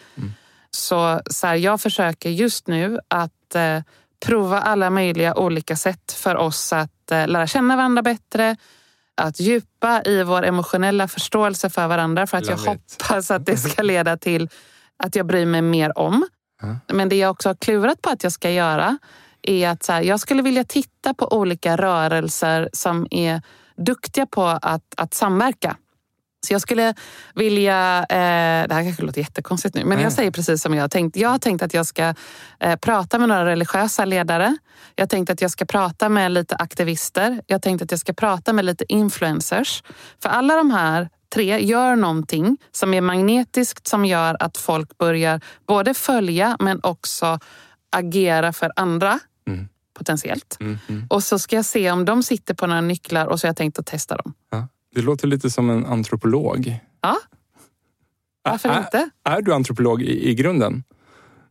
Så, 0.75 1.21
så 1.25 1.47
här, 1.47 1.55
jag 1.55 1.81
försöker 1.81 2.29
just 2.29 2.67
nu 2.67 2.99
att 3.07 3.55
eh, 3.55 3.79
prova 4.25 4.61
alla 4.61 4.89
möjliga 4.89 5.35
olika 5.35 5.75
sätt 5.75 6.11
för 6.11 6.35
oss 6.35 6.73
att 6.73 7.11
eh, 7.11 7.27
lära 7.27 7.47
känna 7.47 7.75
varandra 7.75 8.01
bättre, 8.01 8.55
att 9.15 9.39
djupa 9.39 10.01
i 10.05 10.23
vår 10.23 10.45
emotionella 10.45 11.07
förståelse 11.07 11.69
för 11.69 11.87
varandra 11.87 12.27
för 12.27 12.37
att 12.37 12.47
jag 12.47 12.59
it. 12.59 12.65
hoppas 12.65 13.31
att 13.31 13.45
det 13.45 13.57
ska 13.57 13.81
leda 13.83 14.17
till 14.17 14.49
att 14.97 15.15
jag 15.15 15.25
bryr 15.25 15.45
mig 15.45 15.61
mer 15.61 15.97
om. 15.97 16.25
Men 16.87 17.09
det 17.09 17.15
jag 17.15 17.31
också 17.31 17.49
har 17.49 17.55
klurat 17.55 18.01
på 18.01 18.09
att 18.09 18.23
jag 18.23 18.31
ska 18.31 18.49
göra 18.49 18.97
är 19.41 19.69
att 19.69 19.83
så 19.83 19.91
här, 19.91 20.01
jag 20.01 20.19
skulle 20.19 20.41
vilja 20.41 20.63
titta 20.63 21.13
på 21.13 21.33
olika 21.33 21.77
rörelser 21.77 22.69
som 22.73 23.07
är 23.11 23.41
duktiga 23.77 24.25
på 24.25 24.43
att, 24.45 24.93
att 24.97 25.13
samverka. 25.13 25.77
Så 26.45 26.53
jag 26.53 26.61
skulle 26.61 26.93
vilja, 27.35 27.99
eh, 27.99 28.67
det 28.67 28.73
här 28.73 28.83
kanske 28.83 29.03
låter 29.03 29.21
jättekonstigt 29.21 29.75
nu, 29.75 29.85
men 29.85 29.97
Nej. 29.97 30.03
jag 30.03 30.13
säger 30.13 30.31
precis 30.31 30.61
som 30.61 30.73
jag 30.73 30.83
har 30.83 30.89
tänkt. 30.89 31.15
Jag 31.15 31.29
har 31.29 31.39
tänkt 31.39 31.61
att 31.61 31.73
jag 31.73 31.85
ska 31.85 32.13
eh, 32.59 32.75
prata 32.75 33.19
med 33.19 33.29
några 33.29 33.45
religiösa 33.45 34.05
ledare. 34.05 34.57
Jag 34.95 35.03
har 35.03 35.09
tänkt 35.09 35.29
att 35.29 35.41
jag 35.41 35.51
ska 35.51 35.65
prata 35.65 36.09
med 36.09 36.31
lite 36.31 36.55
aktivister. 36.55 37.41
Jag 37.47 37.55
har 37.55 37.59
tänkt 37.59 37.81
att 37.81 37.91
jag 37.91 37.99
ska 37.99 38.13
prata 38.13 38.53
med 38.53 38.65
lite 38.65 38.93
influencers. 38.93 39.83
För 40.23 40.29
alla 40.29 40.55
de 40.55 40.71
här 40.71 41.09
tre 41.33 41.65
gör 41.65 41.95
någonting 41.95 42.57
som 42.71 42.93
är 42.93 43.01
magnetiskt 43.01 43.87
som 43.87 44.05
gör 44.05 44.37
att 44.39 44.57
folk 44.57 44.97
börjar 44.97 45.41
både 45.67 45.93
följa 45.93 46.57
men 46.59 46.79
också 46.83 47.39
agera 47.91 48.53
för 48.53 48.71
andra 48.75 49.19
Mm. 49.47 49.67
potentiellt. 49.97 50.57
Mm, 50.59 50.79
mm. 50.89 51.05
Och 51.09 51.23
så 51.23 51.39
ska 51.39 51.55
jag 51.55 51.65
se 51.65 51.91
om 51.91 52.05
de 52.05 52.23
sitter 52.23 52.53
på 52.53 52.67
några 52.67 52.81
nycklar 52.81 53.27
och 53.27 53.39
så 53.39 53.47
har 53.47 53.49
jag 53.49 53.57
tänkt 53.57 53.79
att 53.79 53.85
testa 53.85 54.17
dem. 54.17 54.33
Ja. 54.51 54.67
Det 54.95 55.01
låter 55.01 55.27
lite 55.27 55.49
som 55.49 55.69
en 55.69 55.85
antropolog. 55.85 56.79
Ja, 57.01 57.17
varför 58.43 58.69
Ä- 58.69 58.77
inte? 58.77 59.09
Är 59.23 59.41
du 59.41 59.53
antropolog 59.53 60.01
i, 60.01 60.29
i 60.29 60.35
grunden? 60.35 60.83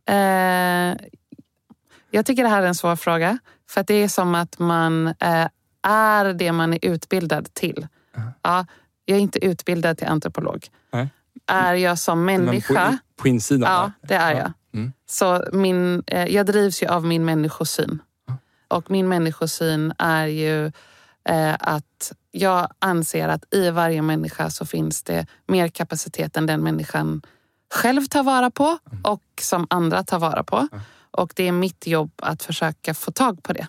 Eh, 0.09 0.95
jag 2.11 2.25
tycker 2.25 2.43
det 2.43 2.49
här 2.49 2.61
är 2.63 2.67
en 2.67 2.75
svår 2.75 2.95
fråga. 2.95 3.37
För 3.69 3.83
det 3.83 3.93
är 3.93 4.07
som 4.07 4.35
att 4.35 4.59
man 4.59 5.07
eh, 5.07 5.47
är 5.87 6.33
det 6.33 6.51
man 6.51 6.73
är 6.73 6.79
utbildad 6.81 7.53
till. 7.53 7.87
Ja, 8.41 8.65
jag 9.05 9.17
är 9.17 9.21
inte 9.21 9.45
utbildad 9.45 9.97
till 9.97 10.07
antropolog. 10.07 10.67
Nej. 10.93 11.09
Är 11.47 11.73
jag 11.73 11.99
som 11.99 12.25
Men 12.25 12.41
människa? 12.45 12.97
på, 13.15 13.21
på 13.21 13.27
insidan? 13.27 13.71
Ja, 13.71 13.91
det 14.07 14.15
är 14.15 14.31
Ja. 14.31 14.37
jag. 14.37 14.51
Mm. 14.73 14.93
Så 15.05 15.45
min, 15.53 16.03
eh, 16.07 16.25
jag 16.25 16.45
drivs 16.45 16.83
ju 16.83 16.87
av 16.87 17.05
min 17.05 17.25
människosyn. 17.25 17.99
Och 18.67 18.91
min 18.91 19.07
människosyn 19.09 19.93
är 19.97 20.25
ju 20.27 20.65
eh, 21.29 21.55
att 21.59 22.13
jag 22.35 22.67
anser 22.79 23.27
att 23.29 23.53
i 23.53 23.69
varje 23.69 24.01
människa 24.01 24.49
så 24.49 24.65
finns 24.65 25.03
det 25.03 25.25
mer 25.47 25.67
kapacitet 25.67 26.37
än 26.37 26.45
den 26.45 26.63
människan 26.63 27.21
själv 27.73 28.05
tar 28.05 28.23
vara 28.23 28.51
på 28.51 28.77
och 29.03 29.23
som 29.41 29.67
andra 29.69 30.03
tar 30.03 30.19
vara 30.19 30.43
på. 30.43 30.67
Och 31.11 31.33
det 31.35 31.47
är 31.47 31.51
mitt 31.51 31.87
jobb 31.87 32.11
att 32.17 32.43
försöka 32.43 32.93
få 32.93 33.11
tag 33.11 33.43
på 33.43 33.53
det. 33.53 33.67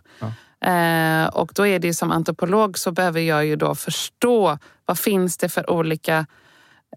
Eh, 0.70 1.26
och 1.26 1.52
då 1.54 1.66
är 1.66 1.78
det 1.78 1.86
ju 1.86 1.94
som 1.94 2.10
antropolog 2.10 2.78
så 2.78 2.92
behöver 2.92 3.20
jag 3.20 3.46
ju 3.46 3.56
då 3.56 3.74
förstå 3.74 4.58
vad 4.84 4.98
finns 4.98 5.36
det 5.36 5.48
för 5.48 5.70
olika 5.70 6.26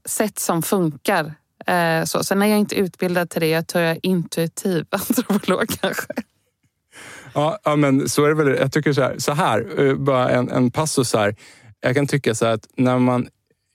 sätt 0.06 0.40
som 0.40 0.62
funkar. 0.62 1.34
Eh, 1.66 2.04
så. 2.04 2.24
Sen 2.24 2.42
är 2.42 2.48
jag 2.48 2.60
inte 2.60 2.76
utbildad 2.76 3.30
till 3.30 3.42
det. 3.42 3.48
Jag 3.48 3.68
tror 3.68 3.84
jag 3.84 3.92
är 3.92 4.06
intuitiv 4.06 4.86
antropolog 4.92 5.68
kanske. 5.82 6.14
Ja, 7.38 7.58
ja, 7.64 7.76
men 7.76 8.10
så 8.10 8.26
är 8.26 8.28
det 8.30 8.36
väl. 8.36 8.58
Jag 8.60 8.72
tycker 8.72 8.94
så 8.94 9.02
här, 9.02 9.16
så 9.18 9.32
här 9.32 9.80
eh, 9.80 9.96
bara 9.96 10.30
en, 10.30 10.50
en 10.50 10.72
passus 10.72 11.14
här. 11.14 11.36
Jag 11.80 11.96
kan 11.96 12.08
tycka 12.08 12.36
så 12.36 12.46
här 12.46 12.54
att 12.54 12.68
när 12.78 13.00
man 13.00 13.28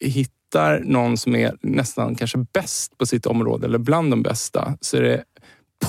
hittar 0.04 0.80
någon 0.80 1.16
som 1.16 1.36
är 1.36 1.56
nästan 1.62 2.14
kanske 2.14 2.38
bäst 2.38 2.98
på 2.98 3.06
sitt 3.06 3.26
område 3.26 3.66
eller 3.66 3.78
bland 3.78 4.10
de 4.10 4.22
bästa 4.22 4.76
så 4.80 4.96
är 4.96 5.02
det 5.02 5.24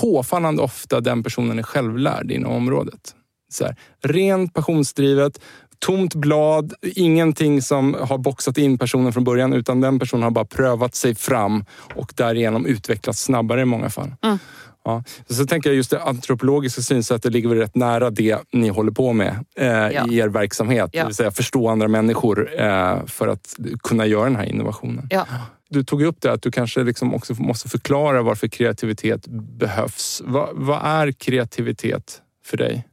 påfallande 0.00 0.62
ofta 0.62 1.00
den 1.00 1.22
personen 1.22 1.58
är 1.58 1.62
självlärd 1.62 2.30
inom 2.30 2.52
området. 2.52 3.14
Så 3.52 3.64
här, 3.64 3.76
rent 4.02 4.54
passionsdrivet, 4.54 5.40
tomt 5.78 6.14
blad, 6.14 6.74
ingenting 6.82 7.62
som 7.62 7.96
har 8.00 8.18
boxat 8.18 8.58
in 8.58 8.78
personen 8.78 9.12
från 9.12 9.24
början 9.24 9.52
utan 9.52 9.80
den 9.80 9.98
personen 9.98 10.22
har 10.22 10.30
bara 10.30 10.44
prövat 10.44 10.94
sig 10.94 11.14
fram 11.14 11.64
och 11.94 12.12
därigenom 12.16 12.66
utvecklats 12.66 13.22
snabbare 13.22 13.60
i 13.60 13.64
många 13.64 13.90
fall. 13.90 14.14
Mm. 14.22 14.38
Ja. 14.84 15.04
Så 15.28 15.46
tänker 15.46 15.70
jag 15.70 15.76
just 15.76 15.90
det 15.90 16.02
antropologiska 16.02 16.82
synsättet 16.82 17.32
ligger 17.32 17.48
väl 17.48 17.58
rätt 17.58 17.74
nära 17.74 18.10
det 18.10 18.38
ni 18.52 18.68
håller 18.68 18.92
på 18.92 19.12
med 19.12 19.44
eh, 19.56 19.66
Ja. 19.66 20.06
i 20.10 20.18
er 20.18 20.28
verksamhet. 20.28 20.90
Ja. 20.92 21.00
Det 21.02 21.06
vill 21.06 21.14
säga 21.14 21.30
förstå 21.30 21.68
andra 21.68 21.88
människor 21.88 22.60
eh, 22.60 23.06
för 23.06 23.28
att 23.28 23.56
kunna 23.82 24.06
göra 24.06 24.24
den 24.24 24.36
här 24.36 24.44
innovationen. 24.44 25.06
Ja. 25.10 25.26
Du 25.68 25.84
tog 25.84 26.02
upp 26.02 26.20
det 26.20 26.32
att 26.32 26.42
du 26.42 26.50
kanske 26.50 26.82
liksom 26.84 27.14
också 27.14 27.34
måste 27.34 27.68
förklara 27.68 28.22
varför 28.22 28.48
kreativitet 28.48 29.26
behövs. 29.28 30.22
Va, 30.24 30.48
vad 30.52 30.80
är 30.86 31.12
kreativitet 31.12 32.22
för 32.44 32.56
dig? 32.56 32.88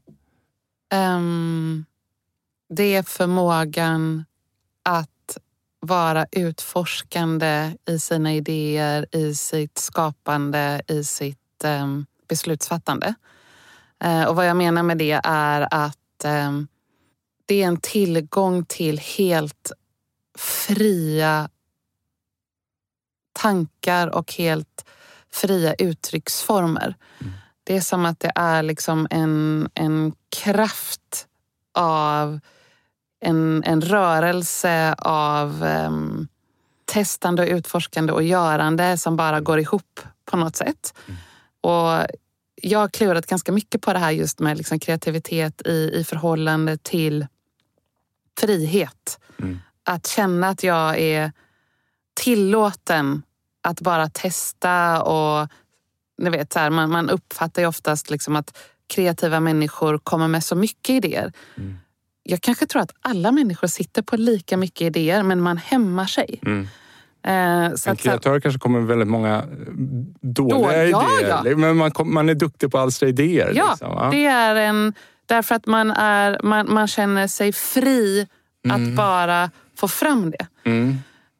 Ehm, 0.93 1.86
det 2.69 2.95
är 2.95 3.04
förmågan 3.04 4.25
att 4.84 5.38
vara 5.80 6.25
utforskande 6.32 7.71
i 7.89 7.99
sina 7.99 8.34
idéer, 8.34 9.15
i 9.15 9.36
sitt 9.36 9.77
skapande, 9.77 10.82
i 10.88 11.04
sitt 11.04 11.40
um, 11.63 12.06
beslutsfattande. 12.28 13.15
Eh, 14.04 14.24
och 14.24 14.36
vad 14.36 14.47
jag 14.47 14.58
menar 14.58 14.84
med 14.84 14.97
det 14.97 15.21
är 15.24 15.67
att 15.71 16.24
ehm, 16.24 16.67
det 17.45 17.63
är 17.63 17.67
en 17.67 17.78
tillgång 17.78 18.65
till 18.65 19.00
helt 19.00 19.71
fria 20.38 21.50
tankar 23.34 24.08
och 24.08 24.34
helt 24.34 24.86
fria 25.32 25.74
uttrycksformer. 25.74 26.95
Det 27.63 27.78
är 27.78 27.82
som 27.82 28.06
att 28.06 28.19
det 28.19 28.32
är 28.36 28.63
liksom 28.63 29.08
en, 29.10 29.69
en 29.74 30.13
kraft 30.30 31.28
av 31.74 32.39
en, 33.19 33.63
en 33.65 33.82
rörelse 33.82 34.95
av 34.97 35.63
em, 35.63 36.28
testande 36.86 37.43
och 37.43 37.50
utforskande 37.50 38.13
och 38.13 38.24
görande 38.24 38.97
som 38.97 39.15
bara 39.15 39.39
går 39.39 39.60
ihop 39.60 40.00
på 40.26 40.38
något 40.38 40.56
sätt. 40.56 40.93
Och 41.62 42.08
jag 42.56 42.80
har 42.80 42.88
klurat 42.88 43.26
ganska 43.26 43.52
mycket 43.52 43.82
på 43.82 43.93
det 43.93 44.00
här 44.00 44.12
just 44.12 44.39
med 44.39 44.58
liksom 44.58 44.80
kreativitet 44.80 45.67
i, 45.67 45.91
i 45.93 46.04
förhållande 46.04 46.78
till 46.78 47.28
frihet. 48.39 49.19
Mm. 49.39 49.60
Att 49.84 50.08
känna 50.08 50.50
att 50.50 50.63
jag 50.63 51.00
är 51.00 51.32
tillåten 52.13 53.24
att 53.62 53.82
bara 53.82 54.10
testa 54.10 55.04
och 55.04 55.47
ni 56.17 56.30
vet, 56.30 56.54
så 56.54 56.60
här, 56.60 56.69
man, 56.69 56.91
man 56.91 57.10
uppfattar 57.10 57.62
ju 57.62 57.67
oftast 57.67 58.10
liksom 58.10 58.36
att 58.36 58.58
kreativa 58.88 59.39
människor 59.39 59.97
kommer 59.97 60.28
med 60.28 60.43
så 60.43 60.56
mycket 60.56 60.89
idéer. 60.89 61.34
Mm. 61.58 61.78
Jag 62.24 62.41
kanske 62.41 62.65
tror 62.65 62.82
att 62.82 62.91
alla 63.02 63.32
människor 63.32 63.67
sitter 63.67 64.02
på 64.02 64.17
lika 64.17 64.58
mycket 64.58 64.82
idéer 64.82 65.24
men 65.24 65.41
man 65.41 65.58
hämmar 65.58 66.06
sig. 66.06 66.39
Mm. 66.45 66.67
Eh, 67.24 67.74
så 67.76 67.90
En 67.90 67.96
kreatör 67.96 68.40
kanske 68.40 68.60
kommer 68.60 68.80
med 68.80 68.88
väldigt 68.88 69.08
många 69.08 69.36
eh, 69.38 69.44
dåliga 70.22 70.58
Då- 70.58 70.90
ja, 70.90 71.20
idéer. 71.20 71.42
ja. 71.46 71.58
Men 71.58 71.78
man, 71.78 71.92
man 72.06 72.30
är 72.30 72.34
duktig 72.36 72.72
på 72.72 72.78
att 72.78 72.84
alstra 72.84 73.10
idéer. 73.10 73.52
ja, 73.56 73.70
liksom, 73.72 73.90
va? 73.96 74.10
det 74.12 74.26
är 74.26 74.56
en... 74.56 74.94
Därför 75.26 75.56
att 75.56 75.66
man, 75.66 75.92
är, 75.92 76.40
man, 76.44 76.74
man 76.74 76.88
känner 76.88 77.28
sig 77.28 77.52
fri 77.54 78.28
att 78.70 78.96
bara 78.96 79.52
få 79.78 79.88
fram 79.88 80.32
det. 80.32 80.48
Mm. 80.70 80.96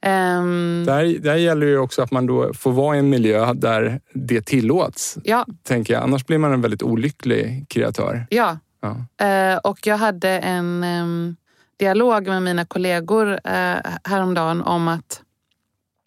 Ehm, 0.06 0.84
Där, 0.88 1.20
där 1.20 1.36
gäller 1.36 1.68
ju 1.68 1.78
också 1.78 2.02
att 2.02 2.12
man 2.12 2.26
då 2.26 2.54
får 2.54 2.72
vara 2.72 2.96
i 2.96 3.00
en 3.00 3.10
miljö 3.10 3.54
där 3.54 4.00
det 4.14 4.42
tillåts. 4.46 5.18
ja, 5.24 5.46
Tänker 5.64 5.94
jag. 5.94 6.04
Annars 6.04 6.26
blir 6.26 6.38
man 6.38 6.54
en 6.54 6.62
väldigt 6.62 6.84
olycklig 6.84 7.66
kreatör. 7.70 8.26
ja. 8.30 8.58
Ja. 8.84 9.26
Eh, 9.28 9.58
och 9.58 9.88
jag 9.88 9.98
hade 9.98 10.30
en 10.30 10.84
em, 10.84 11.36
dialog 11.80 12.28
med 12.28 12.44
mina 12.44 12.66
kollegor 12.66 13.32
eh, 13.34 13.76
häromdagen 14.04 14.62
om 14.62 14.88
att 14.88 15.22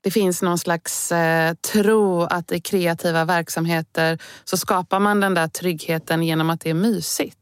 det 0.04 0.10
finns 0.10 0.42
någon 0.42 0.58
slags 0.58 1.12
eh, 1.12 1.54
tro 1.72 2.22
att 2.22 2.52
i 2.52 2.60
kreativa 2.60 3.24
verksamheter 3.24 4.18
så 4.44 4.56
skapar 4.56 5.00
man 5.00 5.20
den 5.20 5.34
där 5.34 5.48
tryggheten 5.48 6.22
genom 6.22 6.50
att 6.50 6.60
det 6.60 6.70
är 6.70 6.74
mysigt. 6.74 7.38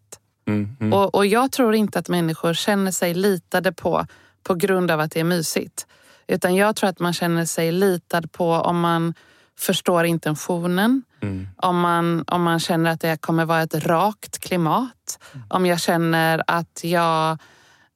Mm, 0.46 0.76
mm. 0.80 0.92
Och, 0.92 1.14
och 1.14 1.26
jag 1.26 1.52
tror 1.52 1.74
inte 1.74 1.98
att 1.98 2.08
människor 2.08 2.54
känner 2.54 2.90
sig 2.90 3.14
litade 3.14 3.72
på 3.72 4.06
på 4.42 4.54
grund 4.54 4.90
av 4.90 5.00
att 5.00 5.12
det 5.12 5.20
är 5.20 5.24
mysigt. 5.24 5.86
Utan 6.26 6.54
jag 6.54 6.76
tror 6.76 6.90
att 6.90 7.00
man 7.00 7.12
känner 7.12 7.44
sig 7.44 7.72
litad 7.72 8.32
på 8.32 8.52
om 8.52 8.80
man 8.80 9.14
förstår 9.58 10.04
intentionen. 10.04 11.02
Mm. 11.22 11.48
Om, 11.56 11.80
man, 11.80 12.24
om 12.26 12.42
man 12.42 12.60
känner 12.60 12.90
att 12.90 13.00
det 13.00 13.20
kommer 13.20 13.44
vara 13.44 13.62
ett 13.62 13.86
rakt 13.86 14.38
klimat. 14.38 15.18
Om 15.48 15.66
jag 15.66 15.80
känner 15.80 16.42
att 16.46 16.80
jag 16.84 17.38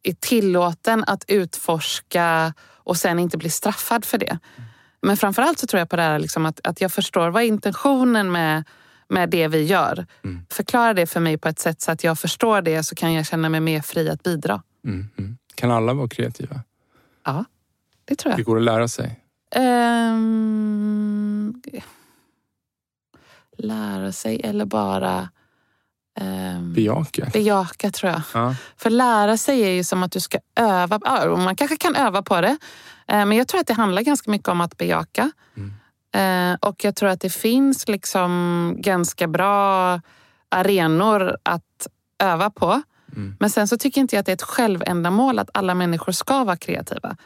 är 0.03 0.15
tillåten 0.21 1.05
att 1.07 1.25
utforska 1.29 2.55
och 2.87 2.97
sen 2.97 3.19
inte 3.19 3.39
bli 3.39 3.51
straffad 3.51 4.05
för 4.05 4.19
det. 4.19 4.39
Men 5.03 5.17
framförallt 5.17 5.59
så 5.59 5.67
tror 5.67 5.79
jag 5.79 5.89
på 5.89 5.97
det 5.97 6.03
här 6.03 6.19
liksom 6.19 6.47
att, 6.47 6.61
att 6.67 6.81
jag 6.81 6.93
förstår 6.93 7.31
vad 7.31 7.43
intentionen 7.43 8.33
med, 8.33 8.65
med 9.09 9.31
det 9.31 9.49
vi 9.49 9.63
gör. 9.65 10.07
Förklara 10.51 10.95
det 10.95 11.07
för 11.07 11.21
mig 11.21 11.39
på 11.39 11.49
ett 11.49 11.59
sätt 11.59 11.81
så 11.81 11.93
att 11.93 12.05
jag 12.05 12.19
förstår 12.19 12.63
det 12.63 12.83
så 12.83 12.95
kan 12.95 13.13
jag 13.13 13.27
känna 13.27 13.49
mig 13.49 13.61
mer 13.61 13.81
fri 13.81 14.09
att 14.11 14.23
bidra. 14.23 14.63
Mm, 14.85 15.09
mm. 15.19 15.37
Kan 15.55 15.71
alla 15.71 15.95
vara 15.95 16.09
kreativa? 16.09 16.61
Ja, 17.25 17.45
det 18.05 18.15
tror 18.17 18.33
Det 18.33 18.39
jag. 18.39 18.47
går 18.47 18.57
att 18.57 18.63
lära 18.63 18.89
sig. 18.89 19.21
Ehm, 19.55 21.63
lära 23.59 24.13
sig 24.13 24.41
eller 24.45 24.65
bara 24.65 25.29
ehm, 26.17 26.73
Bejaka. 26.75 27.27
bejaka 27.33 27.91
tror 27.91 28.13
jag. 28.13 28.23
Ja. 28.35 28.55
För 28.77 28.91
lära 28.91 29.37
sig 29.37 29.61
är 29.63 29.71
ju 29.71 29.85
som 29.85 30.03
att 30.03 30.13
du 30.13 30.21
ska 30.21 30.39
öva. 30.57 30.99
Man 31.37 31.57
kanske 31.57 31.77
kan 31.77 31.97
öva 31.97 32.23
på 32.23 32.41
det. 32.41 32.57
Eh, 33.09 33.27
Men 33.27 33.33
jag 33.33 33.49
tror 33.49 33.61
att 33.61 33.67
det 33.67 33.75
handlar 33.75 34.03
ganska 34.03 34.31
mycket 34.31 34.49
om 34.49 34.61
att 34.61 34.77
bejaka. 34.77 35.31
Eh, 36.15 36.55
Och 36.61 36.85
jag 36.85 36.97
tror 36.97 37.09
att 37.09 37.21
det 37.21 37.31
finns 37.31 37.89
liksom 37.89 38.75
ganska 38.79 39.27
bra 39.29 40.01
arenor 40.49 41.37
att 41.43 41.87
öva 42.23 42.51
på. 42.51 42.83
Men 43.39 43.51
sen 43.51 43.69
så 43.69 43.77
tycker 43.79 44.01
inte 44.01 44.17
jag 44.17 44.21
att 44.21 44.27
det 44.27 44.33
är 44.33 44.35
ett 44.35 44.43
självändamål 44.43 45.39
att 45.39 45.51
alla 45.55 45.75
människor 45.75 46.13
ska 46.13 46.45
vara 46.45 46.57
kreativa. 46.57 47.17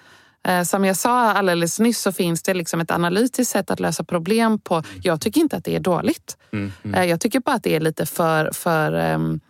Eh, 0.48 0.62
Som 0.62 0.84
jag 0.84 0.96
sa 0.96 1.32
alldeles 1.32 1.78
nyss 1.80 2.00
så 2.00 2.12
finns 2.12 2.42
det 2.42 2.54
liksom 2.54 2.80
ett 2.80 2.90
analytiskt 2.90 3.52
sätt 3.52 3.70
att 3.70 3.80
lösa 3.80 4.04
problem 4.04 4.58
på. 4.58 4.82
Jag 5.02 5.20
tycker 5.20 5.40
inte 5.40 5.56
att 5.56 5.64
det 5.64 5.76
är 5.76 5.80
dåligt. 5.80 6.36
Mm, 6.52 6.72
Eh, 6.94 7.04
Jag 7.04 7.20
tycker 7.20 7.40
bara 7.40 7.56
att 7.56 7.62
det 7.62 7.76
är 7.76 7.80
lite 7.80 8.06
för, 8.06 8.50
för, 8.52 8.92
ehm, 8.92 9.40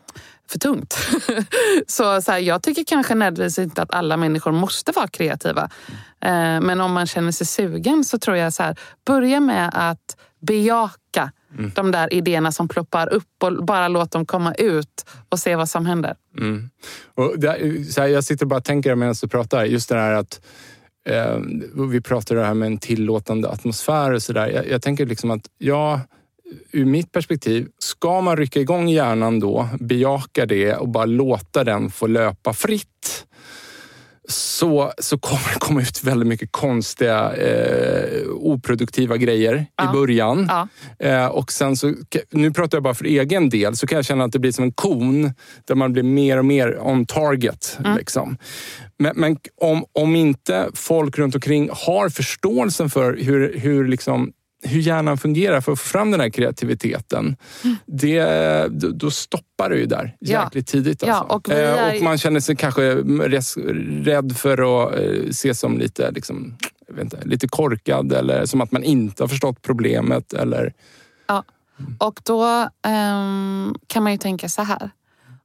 för 0.51 0.59
tungt. 0.59 0.95
så, 1.87 2.23
så 2.23 2.33
här, 2.33 2.39
jag 2.39 2.63
tycker 2.63 2.85
kanske 2.85 3.15
nödvändigtvis 3.15 3.59
inte 3.65 3.83
att 3.83 3.95
alla 3.95 4.17
människor 4.17 4.53
måste 4.53 4.93
vara 4.93 5.09
kreativa. 5.09 5.63
Eh, 6.21 6.61
Men 6.61 6.81
om 6.81 6.93
man 6.93 7.07
känner 7.07 7.33
sig 7.33 7.47
sugen 7.47 8.05
så 8.05 8.19
tror 8.19 8.37
jag 8.37 8.53
så 8.53 8.63
här, 8.63 8.77
börja 9.07 9.41
med 9.41 9.71
att 9.75 10.17
bejaka 10.41 11.33
de 11.75 11.91
där 11.91 12.15
idéerna 12.15 12.53
som 12.53 12.69
ploppar 12.69 13.13
upp 13.13 13.43
och 13.43 13.65
bara 13.65 13.89
låt 13.89 14.11
dem 14.11 14.27
komma 14.27 14.55
ut 14.55 15.07
och 15.29 15.39
se 15.39 15.57
vad 15.57 15.69
som 15.69 15.87
händer. 15.87 16.15
Mm. 16.39 16.71
Och 17.15 17.39
det, 17.39 17.85
så 17.93 18.01
här, 18.01 18.09
jag 18.09 18.25
sitter 18.25 18.47
bara 18.47 18.57
och 18.57 18.65
tänker 18.65 18.95
medan 18.95 19.15
du 19.23 19.29
pratar. 19.29 19.65
Just 19.65 19.89
det 19.89 19.95
här 19.95 20.13
att 20.15 20.41
Eh, 21.11 21.39
vi 21.91 22.01
pratar 22.01 22.35
det 22.35 22.45
här 22.45 22.55
med 22.55 22.67
en 22.67 22.79
tillåtande 22.79 23.49
atmosfär 23.49 24.13
och 24.13 24.23
sådär. 24.23 24.49
Jag, 24.49 24.69
jag 24.69 24.83
tänker 24.83 25.07
liksom 25.07 25.31
att 25.31 25.43
ja, 25.59 26.01
ur 26.73 26.85
mitt 26.85 27.13
perspektiv, 27.13 27.69
ska 27.79 28.21
man 28.21 28.37
rycka 28.37 28.61
igång 28.61 28.89
hjärnan 28.89 29.41
då, 29.41 29.69
bejaka 29.81 30.47
det 30.47 30.75
och 30.75 30.89
bara 30.89 31.05
låta 31.05 31.65
den 31.65 31.91
få 31.91 32.07
löpa 32.07 32.53
fritt 32.53 33.27
så, 34.31 34.93
så 34.99 35.19
kommer 35.19 35.53
det 35.55 35.59
komma 35.59 35.81
ut 35.81 36.05
väldigt 36.05 36.29
mycket 36.29 36.53
konstiga, 36.53 37.33
eh, 37.33 38.29
oproduktiva 38.29 39.17
grejer 39.17 39.67
Ja. 39.77 39.91
i 39.91 39.93
början. 39.93 40.47
Ja. 40.49 40.69
Eh, 41.07 41.27
och 41.27 41.53
sen 41.53 41.77
så, 41.77 41.95
nu 42.31 42.51
pratar 42.51 42.77
jag 42.79 42.83
bara 42.83 42.95
för 42.95 43.05
egen 43.05 43.49
del, 43.49 43.77
så 43.77 43.87
kan 43.87 43.97
jag 43.97 44.05
känna 44.05 44.25
att 44.25 44.33
det 44.33 44.39
blir 44.39 44.53
som 44.53 44.65
en 44.65 44.73
kon 44.73 45.33
där 45.65 45.75
man 45.75 45.93
blir 45.93 46.03
mer 46.03 46.39
och 46.39 46.45
mer 46.45 46.79
on 46.81 47.07
target. 47.07 47.79
Liksom. 47.97 48.37
Men, 48.99 49.13
men 49.17 49.37
om, 49.61 49.85
om 49.93 50.17
inte 50.17 50.69
folk 50.75 51.19
runt 51.19 51.35
omkring 51.35 51.71
har 51.73 52.09
förståelsen 52.09 52.91
för 52.91 53.17
hur, 53.17 53.59
hur, 53.59 53.89
liksom, 53.89 54.33
hur 54.63 54.81
hjärnan 54.81 55.19
fungerar 55.19 55.61
för 55.61 55.73
att 55.73 55.79
få 55.81 55.89
fram 55.89 56.11
den 56.11 56.21
här 56.21 56.31
kreativiteten, 56.31 57.37
det, 57.87 58.69
då, 58.71 59.11
stoppar 59.11 59.71
det 59.71 59.77
ju 59.77 59.87
där 59.87 60.17
Ja. 60.19 60.43
jäkligt 60.45 60.67
tidigt. 60.67 61.03
Ja, 61.07 61.15
Alltså. 61.15 61.35
och 61.37 61.49
vi 61.49 61.53
Eh, 61.63 61.69
är- 61.69 61.97
och 61.97 62.03
man 62.03 62.19
känner 62.19 62.41
sig 62.41 62.57
kanske 62.57 62.95
rädd 64.05 64.37
för 64.37 64.87
att 64.87 64.95
eh, 64.95 65.29
ses 65.29 65.61
som 65.61 65.79
lite, 65.79 66.11
liksom, 66.11 66.57
jag 66.89 66.95
vet 66.95 67.05
inte, 67.05 67.19
lite 67.25 67.49
korkad 67.49 68.13
eller 68.13 68.47
som 68.47 68.61
att 68.61 68.73
man 68.73 68.83
inte 68.85 69.23
har 69.23 69.29
förstått 69.29 69.63
problemet. 69.63 70.33
Eller, 70.33 70.73
Ja. 71.29 71.45
Och 71.99 72.21
då 72.25 72.69
ehm, 72.87 73.75
kan 73.87 74.03
man 74.03 74.13
ju 74.13 74.19
tänka 74.19 74.49
så 74.49 74.63
här. 74.63 74.91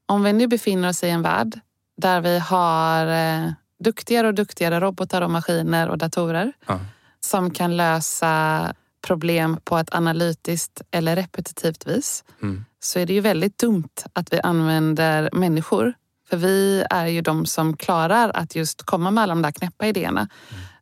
Om 0.05 0.23
vi 0.23 0.33
nu 0.33 0.47
befinner 0.47 0.89
oss 0.89 1.03
i 1.03 1.09
en 1.09 1.21
värld 1.21 1.59
där 1.97 2.21
vi 2.21 2.39
har 2.39 3.07
eh, 3.07 3.51
duktigare 3.83 4.27
och 4.27 4.33
duktigare 4.33 4.79
robotar 4.79 5.21
och 5.21 5.31
maskiner 5.31 5.89
och 5.89 5.97
datorer 5.97 6.53
Ja. 6.67 6.79
som 7.19 7.51
kan 7.51 7.77
lösa 7.77 8.73
problem 9.05 9.59
på 9.63 9.77
ett 9.77 9.95
analytiskt 9.95 10.81
eller 10.91 11.15
repetitivt 11.15 11.87
vis 11.87 12.23
Mm. 12.41 12.65
så 12.79 12.99
är 12.99 13.05
det 13.05 13.13
ju 13.13 13.21
väldigt 13.21 13.57
dumt 13.57 13.89
att 14.13 14.33
vi 14.33 14.41
använder 14.41 15.29
människor. 15.33 15.93
För 16.29 16.37
vi 16.37 16.83
är 16.89 17.07
ju 17.07 17.21
de 17.21 17.45
som 17.45 17.77
klarar 17.77 18.31
att 18.33 18.55
just 18.55 18.83
komma 18.83 19.11
med 19.11 19.23
alla 19.23 19.35
de 19.35 19.41
där 19.41 19.51
knäppa 19.51 19.87
idéerna. 19.87 20.27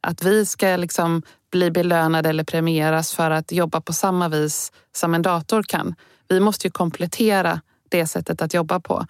Att 0.02 0.24
vi 0.24 0.46
ska 0.46 0.76
liksom 0.76 1.24
bli 1.52 1.72
belönade 1.72 2.30
eller 2.30 2.44
premieras 2.44 3.14
för 3.14 3.32
att 3.32 3.52
jobba 3.52 3.82
på 3.82 3.94
samma 3.94 4.30
vis 4.30 4.72
som 4.96 5.14
en 5.14 5.22
dator 5.22 5.64
kan. 5.64 5.96
Vi 6.28 6.40
måste 6.40 6.68
ju 6.68 6.72
komplettera 6.72 7.62
det 7.90 8.08
sättet 8.08 8.42
att 8.42 8.54
jobba 8.54 8.80
på. 8.80 9.06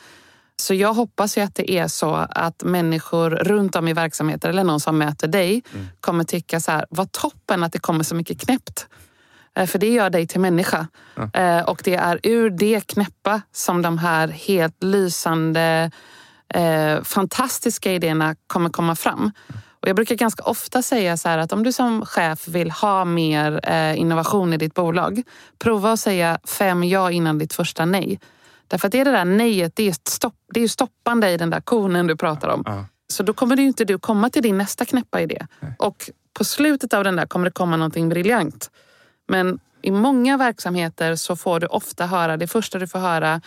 Så 0.56 0.74
jag 0.74 0.94
hoppas 0.94 1.38
ju 1.38 1.42
att 1.42 1.56
det 1.56 1.72
är 1.72 1.88
så 1.88 2.16
att 2.30 2.64
människor 2.64 3.30
runt 3.30 3.76
om 3.76 3.88
i 3.88 3.94
verksamheter 3.94 4.50
eller 4.50 4.64
någon 4.64 4.80
som 4.80 4.98
möter 4.98 5.28
dig 5.28 5.64
kommer 6.00 6.24
tycka 6.24 6.60
så 6.60 6.72
här, 6.72 6.86
vad 6.90 7.12
toppen 7.12 7.64
att 7.64 7.74
det 7.74 7.80
kommer 7.80 8.04
så 8.04 8.16
mycket 8.16 8.42
knäppt. 8.42 8.88
Eh, 9.56 9.66
För 9.66 9.80
det 9.80 9.90
gör 9.90 10.10
dig 10.10 10.28
till 10.28 10.40
människa. 10.40 10.88
Eh, 11.34 11.60
Och 11.62 11.82
det 11.84 11.96
är 11.96 12.20
ur 12.24 12.50
det 12.50 12.88
knäppa 12.88 13.42
som 13.52 13.82
de 13.82 13.98
här 13.98 14.28
helt 14.28 14.84
lysande, 14.84 15.92
eh, 16.54 17.02
fantastiska 17.04 17.92
idéerna 17.92 18.36
kommer 18.48 18.70
komma 18.70 18.96
fram. 18.96 19.32
Och 19.82 19.90
jag 19.90 19.96
brukar 19.96 20.16
ganska 20.16 20.44
ofta 20.44 20.82
säga 20.82 21.18
så 21.18 21.30
att 21.30 21.54
om 21.54 21.64
du 21.64 21.72
som 21.74 22.06
chef 22.06 22.48
vill 22.48 22.72
ha 22.72 23.06
mer 23.06 23.70
innovation 23.96 24.54
i 24.54 24.58
ditt 24.58 24.74
bolag, 24.74 25.24
prova 25.60 25.92
att 25.92 26.00
säga 26.00 26.40
fem 26.46 26.84
ja 26.84 27.12
innan 27.12 27.38
ditt 27.38 27.54
första 27.54 27.86
nej. 27.86 28.20
Därför 28.68 28.88
att 28.88 28.92
det 28.92 29.00
är 29.00 29.06
det 29.06 29.12
där 29.12 29.26
nejet, 29.26 29.76
det 29.76 29.88
är, 29.88 29.96
stopp, 30.10 30.36
det 30.54 30.64
är 30.64 30.68
stoppande 30.68 31.30
i 31.30 31.38
den 31.38 31.50
där 31.50 31.62
konen 31.62 32.08
du 32.08 32.16
pratar 32.16 32.48
om. 32.50 32.64
Ja. 32.66 32.86
Så 33.08 33.24
då 33.24 33.34
kommer 33.34 33.56
du 33.56 33.64
inte 33.64 33.86
du 33.86 34.00
komma 34.00 34.30
till 34.30 34.44
din 34.44 34.58
nästa 34.58 34.86
knäppa 34.86 35.22
idé. 35.22 35.48
Och 35.80 36.10
på 36.34 36.44
slutet 36.44 36.94
av 36.94 37.04
den 37.04 37.16
där 37.16 37.26
kommer 37.26 37.46
det 37.46 37.52
komma 37.52 37.78
någonting 37.78 38.10
briljant. 38.10 38.72
Men 39.28 39.60
i 39.82 39.92
många 39.92 40.38
verksamheter 40.38 41.16
så 41.16 41.36
får 41.36 41.60
du 41.60 41.68
ofta 41.68 42.06
höra, 42.06 42.38
det 42.38 42.48
första 42.48 42.80
du 42.80 42.88
får 42.88 43.00
höra, 43.00 43.42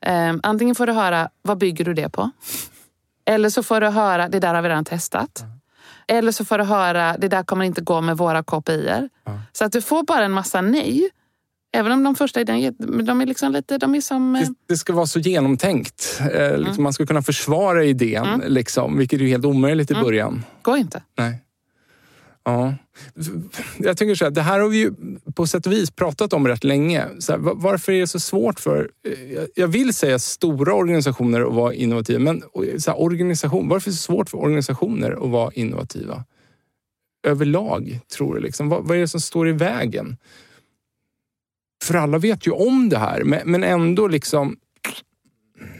eh, 0.00 0.34
antingen 0.42 0.74
får 0.74 0.86
du 0.86 0.92
höra, 0.92 1.28
vad 1.42 1.58
bygger 1.58 1.84
du 1.84 1.94
det 1.94 2.08
på? 2.08 2.30
Eller 3.24 3.50
så 3.50 3.62
får 3.62 3.80
du 3.80 3.86
höra, 3.88 4.28
det 4.28 4.40
där 4.40 4.54
har 4.54 4.62
vi 4.62 4.68
redan 4.68 4.84
testat. 4.84 5.44
Eller 6.06 6.32
så 6.32 6.44
får 6.44 6.58
du 6.58 6.64
höra, 6.64 7.16
det 7.18 7.28
där 7.28 7.42
kommer 7.42 7.64
inte 7.64 7.80
gå 7.80 8.00
med 8.00 8.16
våra 8.16 8.42
KPIer. 8.42 9.08
Så 9.52 9.64
att 9.64 9.72
du 9.72 9.82
får 9.82 10.02
bara 10.02 10.24
en 10.24 10.32
massa 10.32 10.60
nej. 10.60 11.10
Även 11.72 11.92
om 11.92 12.02
de 12.02 12.14
första 12.14 12.40
idéerna, 12.40 13.02
de 13.02 13.20
är 13.20 13.26
liksom 13.26 13.52
lite, 13.52 13.78
de 13.78 13.94
är 13.94 14.00
som... 14.00 14.36
eh, 14.36 14.42
det, 14.42 14.54
det 14.68 14.76
ska 14.76 14.92
vara 14.92 15.06
så 15.06 15.18
genomtänkt. 15.18 16.20
Eh, 16.34 16.58
liksom, 16.58 16.82
Man 16.84 16.92
ska 16.92 17.06
kunna 17.06 17.22
försvara 17.22 17.84
idén, 17.84 18.42
liksom, 18.46 18.98
vilket 18.98 19.20
är 19.20 19.24
helt 19.24 19.44
omöjligt 19.44 19.90
i 19.90 19.94
början. 19.94 20.44
Går 20.62 20.76
inte. 20.76 21.02
Nej. 21.18 21.38
Ja. 22.44 22.74
Jag 23.78 23.96
tänker 23.96 24.14
så 24.14 24.24
här, 24.24 24.30
det 24.30 24.42
här 24.42 24.60
har 24.60 24.68
vi 24.68 24.78
ju 24.78 24.92
på 25.34 25.46
sätt 25.46 25.66
och 25.66 25.72
vis 25.72 25.90
pratat 25.90 26.32
om 26.32 26.48
rätt 26.48 26.64
länge. 26.64 27.04
Så 27.18 27.32
här, 27.32 27.38
varför 27.38 27.92
är 27.92 28.00
det 28.00 28.06
så 28.06 28.20
svårt 28.20 28.60
för, 28.60 28.90
eh, 29.08 29.44
jag 29.54 29.68
vill 29.68 29.94
säga 29.94 30.18
stora 30.18 30.74
organisationer 30.74 31.40
att 31.40 31.54
vara 31.54 31.74
innovativa, 31.74 32.18
men 32.18 32.42
så 32.78 32.90
här, 32.90 33.00
organisation, 33.00 33.68
varför 33.68 33.90
är 33.90 33.92
det 33.92 33.96
så 33.96 34.02
svårt 34.02 34.30
för 34.30 34.38
organisationer 34.38 35.10
att 35.24 35.30
vara 35.30 35.52
innovativa? 35.52 36.24
Överlag, 37.26 38.00
tror 38.16 38.34
du? 38.34 38.40
Liksom. 38.40 38.68
Vad, 38.68 38.84
vad 38.84 38.96
är 38.96 39.00
det 39.00 39.08
som 39.08 39.20
står 39.20 39.48
i 39.48 39.52
vägen? 39.52 40.16
För 41.88 41.94
alla 41.94 42.18
vet 42.18 42.46
ju 42.46 42.50
om 42.50 42.88
det 42.88 42.98
här, 42.98 43.24
men 43.24 43.64
ändå 43.64 44.08
liksom 44.08 44.56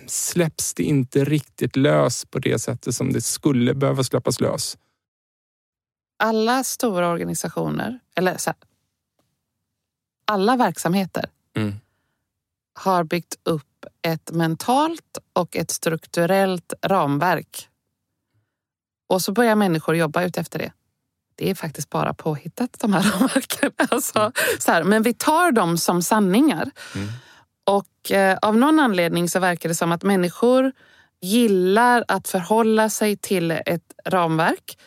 släpps 0.07 0.75
det 0.75 0.83
inte 0.83 1.25
riktigt 1.25 1.77
lös 1.77 2.25
på 2.25 2.39
det 2.39 2.59
sättet 2.59 2.95
som 2.95 3.13
det 3.13 3.21
skulle 3.21 3.75
behöva 3.75 4.05
släppas 4.05 4.41
lös. 4.41 4.79
Alla 6.19 6.65
stora 6.65 7.11
organisationer, 7.11 7.99
eller 8.15 8.37
så 8.37 8.51
här, 8.51 8.57
alla 10.25 10.57
verksamheter 10.57 11.31
Mm. 11.57 11.75
har 12.75 13.05
byggt 13.05 13.35
upp 13.43 13.87
ett 14.03 14.31
mentalt 14.31 15.19
och 15.33 15.57
ett 15.57 15.71
strukturellt 15.71 16.73
ramverk. 16.83 17.69
Och 19.09 19.23
så 19.23 19.33
börjar 19.33 19.55
människor 19.57 19.97
jobba 19.97 20.23
ut 20.23 20.37
efter 20.39 20.59
det. 20.59 20.73
Det 21.39 21.51
är 21.51 21.55
faktiskt 21.55 21.91
bara 21.91 22.15
påhittat 22.15 22.77
de 22.81 22.93
här 22.93 23.03
ramverken. 23.13 23.73
Alltså, 23.91 24.33
så 24.59 24.73
här, 24.73 24.85
men 24.85 25.03
vi 25.03 25.15
tar 25.15 25.53
dem 25.53 25.79
som 25.79 26.03
sanningar. 26.03 26.71
Mm. 26.95 27.09
Och 27.67 28.13
eh, 28.13 28.39
av 28.43 28.57
någon 28.57 28.81
anledning 28.81 29.29
så 29.29 29.41
verkar 29.41 29.69
det 29.69 29.75
som 29.75 29.93
att 29.93 30.03
människor 30.03 30.73
gillar 31.21 32.05
att 32.09 32.29
förhålla 32.29 32.91
sig 32.91 33.17
till 33.17 33.51
ett 33.51 33.93
ramverk. 34.05 34.79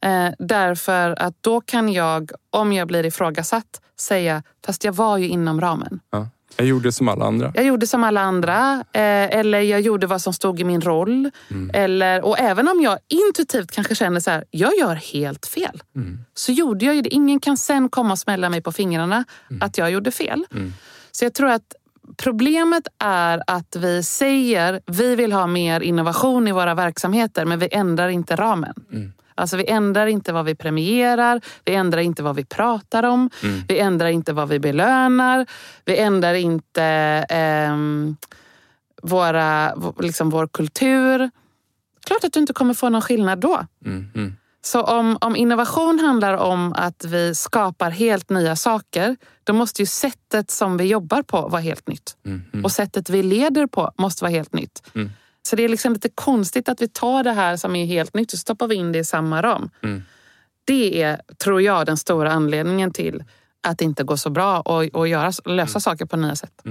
Eh, 0.00 0.28
därför 0.38 1.22
att 1.22 1.42
då 1.42 1.60
kan 1.60 1.92
jag, 1.92 2.30
om 2.50 2.72
jag 2.72 2.88
blir 2.88 3.06
ifrågasatt, 3.06 3.80
säga 4.00 4.42
fast 4.66 4.84
jag 4.84 4.92
var 4.92 5.18
ju 5.18 5.28
inom 5.28 5.60
ramen. 5.60 6.00
Ja. 6.10 6.28
Jag 6.56 6.66
gjorde 6.66 6.92
som 6.92 7.08
alla 7.08 7.24
andra. 7.24 7.52
Jag 7.54 7.64
gjorde 7.64 7.86
som 7.86 8.04
alla 8.04 8.20
andra. 8.20 8.84
Eh, 8.92 9.38
eller 9.38 9.60
jag 9.60 9.80
gjorde 9.80 10.06
vad 10.06 10.22
som 10.22 10.32
stod 10.32 10.60
i 10.60 10.64
min 10.64 10.80
roll. 10.80 11.30
Eller, 11.72 12.24
och 12.24 12.38
även 12.38 12.68
om 12.68 12.80
jag 12.80 12.98
intuitivt 13.08 13.70
kanske 13.72 13.94
känner 13.94 14.20
så 14.20 14.30
här, 14.30 14.44
jag 14.50 14.76
gör 14.78 14.94
helt 14.94 15.46
fel. 15.46 15.82
Så 16.34 16.52
gjorde 16.52 16.84
jag 16.84 16.94
ju 16.94 17.02
det. 17.02 17.14
Ingen 17.14 17.40
kan 17.40 17.56
sen 17.56 17.88
komma 17.88 18.12
och 18.12 18.18
smälla 18.18 18.48
mig 18.50 18.62
på 18.62 18.72
fingrarna 18.72 19.24
att 19.60 19.78
jag 19.78 19.90
gjorde 19.90 20.10
fel. 20.10 20.44
Så 21.12 21.24
jag 21.24 21.34
tror 21.34 21.50
att 21.50 21.74
problemet 22.16 22.86
är 22.98 23.42
att 23.46 23.76
vi 23.76 24.02
säger 24.02 24.80
vi 24.86 25.16
vill 25.16 25.32
ha 25.32 25.46
mer 25.46 25.80
innovation 25.80 26.48
i 26.48 26.52
våra 26.52 26.74
verksamheter 26.74 27.44
men 27.44 27.58
vi 27.58 27.68
ändrar 27.72 28.08
inte 28.08 28.36
ramen. 28.36 28.74
Alltså 29.36 29.56
vi 29.56 29.66
ändrar 29.68 30.06
inte 30.06 30.32
vad 30.32 30.44
vi 30.44 30.54
premierar, 30.54 31.40
vi 31.64 31.74
ändrar 31.74 32.00
inte 32.00 32.22
vad 32.22 32.36
vi 32.36 32.44
pratar 32.44 33.02
om, 33.02 33.30
vi 33.68 33.78
ändrar 33.78 34.08
inte 34.08 34.32
vad 34.32 34.48
vi 34.48 34.58
belönar, 34.58 35.46
vi 35.84 35.96
ändrar 35.98 36.34
inte 36.34 36.82
ehm, 37.28 38.16
våra, 39.02 39.74
liksom 39.98 40.30
vår 40.30 40.46
kultur. 40.46 41.30
Klart 42.06 42.24
att 42.24 42.32
du 42.32 42.40
inte 42.40 42.52
kommer 42.52 42.74
få 42.74 42.88
någon 42.88 43.02
skillnad 43.02 43.38
då. 43.38 43.66
Mm, 43.84 44.10
mm, 44.14 44.36
Så 44.62 44.82
om, 44.82 45.18
om 45.20 45.36
innovation 45.36 45.98
handlar 45.98 46.34
om 46.34 46.72
att 46.72 47.04
vi 47.04 47.34
skapar 47.34 47.90
helt 47.90 48.30
nya 48.30 48.56
saker, 48.56 49.16
då 49.44 49.52
måste 49.52 49.82
ju 49.82 49.86
sättet 49.86 50.50
som 50.50 50.76
vi 50.76 50.84
jobbar 50.84 51.22
på 51.22 51.48
vara 51.48 51.62
helt 51.62 51.88
nytt. 51.88 52.16
mm, 52.26 52.42
mm. 52.52 52.64
Och 52.64 52.72
sättet 52.72 53.10
vi 53.10 53.22
leder 53.22 53.66
på 53.66 53.92
måste 53.98 54.24
vara 54.24 54.32
helt 54.32 54.52
nytt. 54.52 54.82
Mm. 55.46 55.50
Så 55.50 55.56
det 55.56 55.64
är 55.64 55.68
liksom 55.68 55.92
lite 55.92 56.08
konstigt 56.08 56.68
att 56.68 56.82
vi 56.82 56.88
tar 56.88 57.24
det 57.24 57.32
här 57.32 57.56
som 57.56 57.76
är 57.76 57.86
helt 57.86 58.14
nytt 58.14 58.32
och 58.32 58.38
stoppar 58.38 58.68
vi 58.68 58.74
in 58.74 58.92
det 58.92 58.98
i 58.98 59.04
samma 59.04 59.42
ram. 59.42 59.70
Mm. 59.82 60.02
Det 60.64 61.02
är, 61.02 61.20
tror 61.38 61.62
jag, 61.62 61.86
den 61.86 61.96
stora 61.96 62.32
anledningen 62.32 62.92
till 62.92 63.24
att 63.62 63.78
det 63.78 63.84
inte 63.84 64.04
går 64.04 64.16
så 64.16 64.30
bra 64.30 64.60
att 64.60 64.94
att 64.94 65.08
göra, 65.08 65.32
lösa 65.44 65.80
saker 65.80 66.06
på 66.06 66.16
nya 66.16 66.36
sätt. 66.36 66.62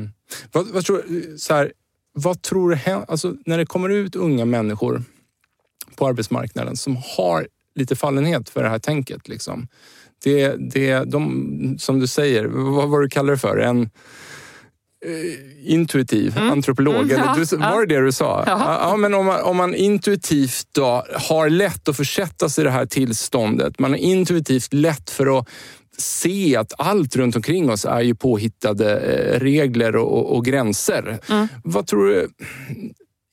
Vad, 0.52 0.68
vad, 0.68 0.86
tror, 0.86 1.04
så 1.38 1.54
här, 1.54 1.74
vad 2.14 2.42
tror 2.42 2.70
du 2.70 2.92
alltså, 3.08 3.36
när 3.46 3.58
det 3.58 3.66
kommer 3.66 3.90
ut 3.90 4.16
unga 4.16 4.46
människor 4.46 5.04
på 5.96 6.08
arbetsmarknaden 6.08 6.78
som 6.78 6.98
har 7.18 7.48
lite 7.76 7.96
fallenhet 7.96 8.50
för 8.50 8.64
det 8.64 8.70
här 8.70 8.80
tänket? 8.80 9.28
Liksom. 9.28 9.68
Det, 10.24 10.56
det, 10.74 11.04
de, 11.04 11.76
som 11.80 12.00
du 12.00 12.08
säger, 12.08 12.46
vad 12.46 12.90
var 12.90 13.02
du 13.02 13.10
kallar 13.10 13.32
det 13.32 13.40
för? 13.40 13.58
En 13.58 13.90
eh, 15.06 15.74
intuitiv 15.74 16.38
antropolog? 16.38 16.96
Mm, 16.96 17.10
ja, 17.10 17.36
du, 17.50 17.58
var 17.58 17.86
det 17.86 17.96
det 17.96 18.06
du 18.06 18.12
sa? 18.12 18.44
Ja. 18.48 18.78
Ja, 18.82 18.98
men 18.98 19.14
om, 19.14 19.26
man, 19.26 19.42
om 19.42 19.58
man 19.58 19.76
intuitivt 19.76 20.68
då 20.72 21.06
har 21.16 21.50
lätt 21.50 21.90
att 21.90 21.98
försätta 21.98 22.50
sig 22.50 22.62
i 22.62 22.66
det 22.66 22.72
här 22.72 22.86
tillståndet. 22.86 23.80
Man 23.80 23.92
har 23.92 23.98
intuitivt 23.98 24.74
lätt 24.74 25.10
för 25.10 25.40
att 25.40 25.50
se 25.98 26.56
att 26.56 26.74
allt 26.78 27.16
runt 27.16 27.36
omkring 27.36 27.70
oss 27.70 27.86
är 27.86 28.02
ju 28.02 28.16
påhittade 28.16 29.00
eh, 29.00 29.40
regler 29.40 29.96
och, 29.96 30.18
och, 30.18 30.36
och 30.36 30.46
gränser. 30.46 31.20
Mm. 31.30 31.48
Vad 31.64 31.88
tror 31.88 32.06
du, 32.06 32.30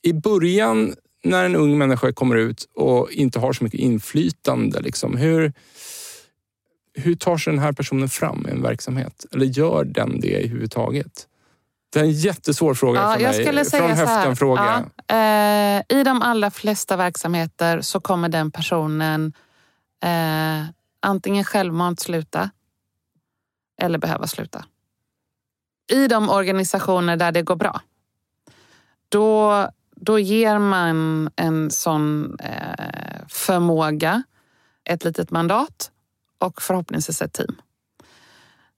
i 0.03 0.13
början 0.13 0.95
när 1.23 1.45
en 1.45 1.55
ung 1.55 1.77
människa 1.77 2.13
kommer 2.13 2.35
ut 2.35 2.67
och 2.75 3.11
inte 3.11 3.39
har 3.39 3.53
så 3.53 3.63
mycket 3.63 3.79
inflytande, 3.79 4.81
liksom, 4.81 5.17
hur, 5.17 5.53
hur 6.93 7.15
tar 7.15 7.37
sig 7.37 7.53
den 7.53 7.61
här 7.61 7.71
personen 7.71 8.09
fram 8.09 8.45
i 8.47 8.51
en 8.51 8.61
verksamhet? 8.61 9.25
Eller 9.33 9.45
gör 9.45 9.83
den 9.83 10.19
det 10.19 10.43
i 10.43 10.47
huvudtaget? 10.47 11.27
Det 11.93 11.99
är 11.99 12.03
en 12.03 12.11
jättesvår 12.11 12.73
fråga 12.73 13.01
Ja, 13.01 13.13
för 13.13 13.19
jag 13.21 13.35
mig. 13.35 13.45
skulle 13.45 13.65
säga 13.65 13.95
Från 13.95 14.07
höften-fråga. 14.07 14.85
Ja, 15.07 15.15
eh, 15.15 15.99
I 15.99 16.03
de 16.03 16.21
allra 16.21 16.51
flesta 16.51 16.97
verksamheter 16.97 17.81
så 17.81 17.99
kommer 17.99 18.29
den 18.29 18.51
personen 18.51 19.33
eh, 20.03 20.65
antingen 20.99 21.43
självmant 21.43 21.99
sluta 21.99 22.49
eller 23.81 23.97
behöva 23.97 24.27
sluta. 24.27 24.65
I 25.91 26.07
de 26.07 26.29
organisationer 26.29 27.17
där 27.17 27.31
det 27.31 27.41
går 27.41 27.55
bra, 27.55 27.81
då, 29.09 29.67
då 29.95 30.19
ger 30.19 30.59
man 30.59 31.29
en 31.35 31.71
sån 31.71 32.37
eh, 32.39 33.25
förmåga, 33.27 34.23
ett 34.89 35.03
litet 35.03 35.31
mandat 35.31 35.91
och 36.37 36.61
förhoppningsvis 36.61 37.21
ett 37.21 37.33
team. 37.33 37.55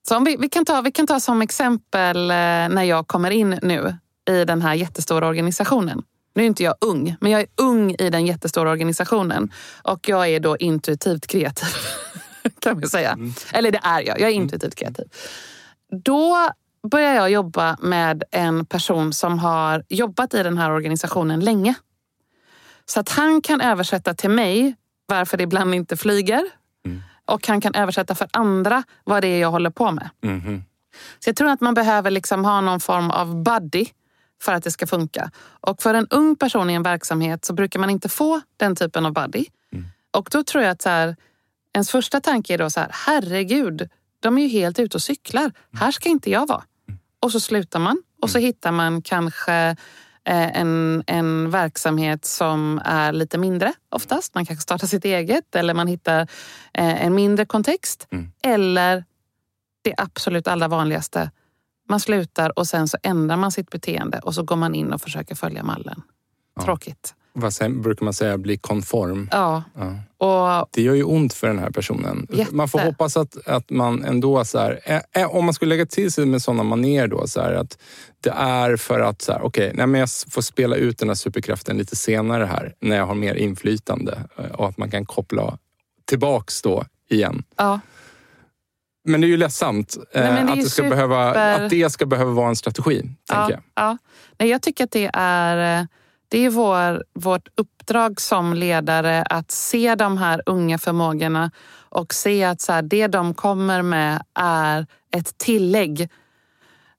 Så 0.07 0.17
om 0.17 0.23
vi, 0.23 0.37
vi, 0.37 0.49
kan 0.49 0.65
ta, 0.65 0.81
vi 0.81 0.91
kan 0.91 1.07
ta 1.07 1.19
som 1.19 1.41
exempel 1.41 2.31
eh, 2.31 2.35
när 2.69 2.83
jag 2.83 3.07
kommer 3.07 3.31
in 3.31 3.59
nu 3.61 3.95
i 4.29 4.45
den 4.45 4.61
här 4.61 4.73
jättestora 4.73 5.27
organisationen. 5.27 6.03
Nu 6.35 6.43
är 6.43 6.47
inte 6.47 6.63
jag 6.63 6.75
ung, 6.81 7.15
men 7.21 7.31
jag 7.31 7.41
är 7.41 7.47
ung 7.55 7.95
i 7.99 8.09
den 8.09 8.25
jättestora 8.25 8.71
organisationen. 8.71 9.51
Och 9.81 10.09
jag 10.09 10.29
är 10.29 10.39
då 10.39 10.57
intuitivt 10.57 11.27
kreativ, 11.27 11.69
kan 12.59 12.79
vi 12.79 12.87
säga. 12.87 13.17
Eller 13.53 13.71
det 13.71 13.79
är 13.83 14.01
jag, 14.01 14.19
jag 14.19 14.29
är 14.29 14.33
intuitivt 14.33 14.75
kreativ. 14.75 15.05
Då 16.03 16.49
börjar 16.91 17.15
jag 17.15 17.29
jobba 17.29 17.77
med 17.81 18.23
en 18.31 18.65
person 18.65 19.13
som 19.13 19.39
har 19.39 19.83
jobbat 19.89 20.33
i 20.33 20.43
den 20.43 20.57
här 20.57 20.71
organisationen 20.71 21.39
länge. 21.39 21.73
Så 22.85 22.99
att 22.99 23.09
han 23.09 23.41
kan 23.41 23.61
översätta 23.61 24.13
till 24.13 24.29
mig 24.29 24.75
varför 25.05 25.37
det 25.37 25.43
ibland 25.43 25.75
inte 25.75 25.97
flyger. 25.97 26.43
Och 27.25 27.47
han 27.47 27.61
kan 27.61 27.75
översätta 27.75 28.15
för 28.15 28.27
andra 28.33 28.83
vad 29.03 29.23
det 29.23 29.27
är 29.27 29.41
jag 29.41 29.51
håller 29.51 29.69
på 29.69 29.91
med. 29.91 30.09
Mhm. 30.21 30.63
Så 31.19 31.29
jag 31.29 31.35
tror 31.35 31.49
att 31.49 31.61
man 31.61 31.73
behöver 31.73 32.11
liksom 32.11 32.45
ha 32.45 32.61
någon 32.61 32.79
form 32.79 33.11
av 33.11 33.43
buddy 33.43 33.85
för 34.41 34.53
att 34.53 34.63
det 34.63 34.71
ska 34.71 34.87
funka. 34.87 35.31
Och 35.61 35.81
för 35.81 35.93
en 35.93 36.07
ung 36.09 36.35
person 36.35 36.69
i 36.69 36.73
en 36.73 36.83
verksamhet 36.83 37.45
så 37.45 37.53
brukar 37.53 37.79
man 37.79 37.89
inte 37.89 38.09
få 38.09 38.41
den 38.57 38.75
typen 38.75 39.05
av 39.05 39.13
buddy. 39.13 39.45
Och 40.11 40.29
då 40.31 40.43
tror 40.43 40.63
jag 40.63 40.71
att 40.71 40.81
så 40.81 40.89
här, 40.89 41.15
ens 41.73 41.91
första 41.91 42.21
tanke 42.21 42.53
är 42.53 42.57
då 42.57 42.69
så 42.69 42.79
här, 42.79 42.89
herregud, 42.93 43.89
de 44.19 44.37
är 44.37 44.41
ju 44.41 44.47
helt 44.47 44.79
ute 44.79 44.97
och 44.97 45.01
cyklar. 45.01 45.51
Här 45.73 45.91
ska 45.91 46.09
inte 46.09 46.29
jag 46.29 46.47
vara. 46.47 46.63
Och 47.19 47.31
så 47.31 47.39
slutar 47.39 47.79
man 47.79 48.03
och 48.21 48.29
så 48.29 48.39
hittar 48.39 48.71
man 48.71 49.01
kanske 49.01 49.75
en, 50.31 51.03
en 51.07 51.49
verksamhet 51.49 52.25
som 52.25 52.81
är 52.85 53.11
lite 53.11 53.37
mindre 53.37 53.73
oftast. 53.89 54.35
Man 54.35 54.45
kanske 54.45 54.63
startar 54.63 54.87
sitt 54.87 55.05
eget 55.05 55.55
eller 55.55 55.73
man 55.73 55.87
hittar 55.87 56.21
eh, 56.73 57.05
en 57.05 57.15
mindre 57.15 57.45
kontext. 57.45 58.07
Eller 58.43 59.03
det 59.81 59.93
absolut 59.97 60.47
allra 60.47 60.67
vanligaste. 60.67 61.31
Man 61.89 61.99
slutar 61.99 62.59
och 62.59 62.67
sen 62.67 62.87
så 62.87 62.97
ändrar 63.03 63.37
man 63.37 63.51
sitt 63.51 63.69
beteende 63.69 64.19
och 64.19 64.35
så 64.35 64.43
går 64.43 64.55
man 64.55 64.75
in 64.75 64.93
och 64.93 65.01
försöker 65.01 65.35
följa 65.35 65.63
mallen. 65.63 66.01
Tråkigt. 66.63 67.15
Vad 67.35 67.71
brukar 67.81 68.03
man 68.03 68.13
säga? 68.13 68.37
Bli 68.37 68.57
konform. 68.57 69.29
Ja. 69.31 69.63
Ja. 69.75 69.95
Och 70.61 70.69
Det 70.71 70.81
gör 70.81 70.93
ju 70.93 71.03
ont 71.03 71.33
för 71.33 71.47
den 71.47 71.59
här 71.59 71.69
personen. 71.69 72.27
Jätte. 72.29 72.55
Man 72.55 72.67
får 72.67 72.79
hoppas 72.79 73.17
att, 73.17 73.47
att 73.47 73.69
man 73.69 74.03
ändå, 74.03 74.45
så 74.45 74.59
här, 74.59 74.79
ä- 75.13 75.25
om 75.25 75.45
man 75.45 75.53
skulle 75.53 75.69
lägga 75.69 75.85
till 75.85 76.11
sig 76.11 76.25
med 76.25 76.41
sådana 76.41 76.63
manér 76.63 77.07
då, 77.07 77.27
så 77.27 77.41
här, 77.41 77.53
att 77.53 77.77
det 78.21 78.29
är 78.29 78.77
för 78.77 78.99
att, 78.99 79.21
så 79.21 79.31
här, 79.31 79.41
okej, 79.41 79.71
nej, 79.75 79.87
men 79.87 79.99
jag 79.99 80.09
får 80.29 80.41
spela 80.41 80.75
ut 80.75 80.97
den 80.97 81.07
här 81.07 81.15
superkraften 81.15 81.77
lite 81.77 81.95
senare 81.95 82.45
här, 82.45 82.73
när 82.79 82.95
jag 82.95 83.05
har 83.05 83.15
mer 83.15 83.35
inflytande 83.35 84.19
eh, 84.37 84.45
och 84.45 84.67
att 84.69 84.77
man 84.77 84.91
kan 84.91 85.05
koppla 85.05 85.57
tillbaks 86.05 86.61
då 86.61 86.85
igen. 87.09 87.43
ja, 87.57 87.79
Men 89.07 89.21
det 89.21 89.27
är 89.27 89.29
ju 89.29 89.37
ledsamt 89.37 89.97
eh, 90.13 90.21
Nej, 90.23 90.43
det 90.45 90.51
att, 90.51 90.55
det 90.59 90.69
ska 90.69 90.81
super- 90.83 90.89
behöva, 90.89 91.29
att 91.55 91.69
det 91.69 91.89
ska 91.89 92.05
behöva 92.05 92.31
vara 92.31 92.49
en 92.49 92.55
strategi, 92.55 93.01
tänker 93.01 93.15
ja, 93.35 93.49
jag. 93.51 93.61
ja. 93.75 93.97
Nej, 94.37 94.49
jag 94.49 94.61
tycker 94.61 94.83
att 94.83 94.91
det 94.91 95.09
är, 95.13 95.87
det 96.27 96.45
är 96.45 96.49
vår, 96.49 97.03
vårt 97.13 97.47
uppdrag 97.55 98.21
som 98.21 98.53
ledare 98.53 99.23
att 99.23 99.51
se 99.51 99.95
de 99.95 100.17
här 100.17 100.41
unga 100.45 100.77
förmågorna 100.77 101.51
och 101.89 102.13
se 102.13 102.43
att 102.43 102.61
så 102.61 102.71
här, 102.71 102.81
det 102.81 103.07
de 103.07 103.33
kommer 103.33 103.81
med 103.81 104.23
är 104.39 104.85
ett 105.11 105.37
tillägg. 105.37 106.09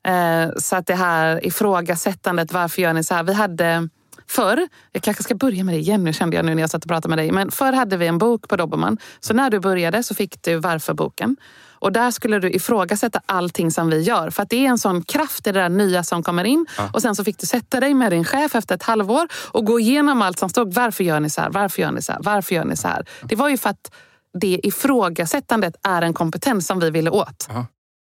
Eh, 0.07 0.49
så 0.57 0.77
att 0.77 0.87
det 0.87 0.95
här 0.95 1.47
ifrågasättandet, 1.47 2.53
varför 2.53 2.83
gör 2.83 2.93
ni 2.93 3.05
så 3.05 3.15
här? 3.15 3.23
Vi 3.23 3.33
hade 3.33 3.89
Förr, 4.29 4.69
jag 4.93 5.03
kanske 5.03 5.23
ska 5.23 5.35
börja 5.35 5.65
med 5.65 5.75
det 5.75 5.79
igen 5.79 6.05
nu 6.05 6.13
kände 6.13 6.37
jag 6.37 6.45
nu 6.45 6.55
när 6.55 6.63
jag 6.63 6.71
satt 6.71 6.85
och 6.85 6.89
pratade 6.89 7.09
med 7.09 7.19
dig. 7.19 7.33
Men 7.33 7.51
förr 7.51 7.73
hade 7.73 7.97
vi 7.97 8.07
en 8.07 8.19
bok 8.19 8.49
på 8.49 8.57
Dobermann. 8.57 8.99
Så 9.21 9.35
när 9.35 9.51
du 9.51 9.61
började 9.61 10.03
så 10.03 10.15
fick 10.15 10.43
du 10.43 10.57
Varför-boken. 10.57 11.37
Och 11.79 11.93
där 11.93 12.11
skulle 12.11 12.39
du 12.39 12.51
ifrågasätta 12.51 13.21
allting 13.27 13.71
som 13.71 13.91
vi 13.91 14.01
gör. 14.01 14.31
För 14.31 14.43
att 14.43 14.51
det 14.51 14.67
är 14.67 14.69
en 14.69 14.79
sån 14.79 15.03
kraft 15.03 15.47
i 15.47 15.53
det 15.53 15.61
där 15.61 15.69
nya 15.69 16.05
som 16.05 16.23
kommer 16.23 16.45
in. 16.45 16.67
Ja. 16.79 16.91
Och 16.93 17.03
sen 17.03 17.17
så 17.17 17.25
fick 17.25 17.39
du 17.39 17.47
sätta 17.47 17.81
dig 17.81 17.95
med 17.95 18.13
din 18.13 18.25
chef 18.25 18.55
efter 18.55 18.75
ett 18.75 18.83
halvår 18.83 19.29
och 19.35 19.65
gå 19.65 19.81
igenom 19.81 20.23
allt 20.23 20.39
som 20.39 20.49
stod. 20.49 20.75
Varför 20.75 21.05
gör 21.05 21.21
ni 21.21 21.31
så 21.31 21.41
här? 21.41 21.51
Varför 21.51 21.83
gör 21.83 21.93
ni 21.93 22.03
så 22.03 22.13
här? 22.13 22.21
Varför 22.23 22.55
gör 22.55 22.65
ni 22.65 22.77
så 22.77 22.89
här? 22.89 23.07
Det 23.23 23.37
var 23.37 23.49
ju 23.49 23.59
för 23.59 23.71
att 23.71 23.93
det 24.41 24.61
ifrågasättandet 24.63 25.77
är 25.83 26.03
en 26.03 26.15
kompetens 26.15 26.67
som 26.67 26.81
vi 26.81 26.91
ville 26.91 27.11
åt. 27.11 27.47
Ja. 27.49 27.67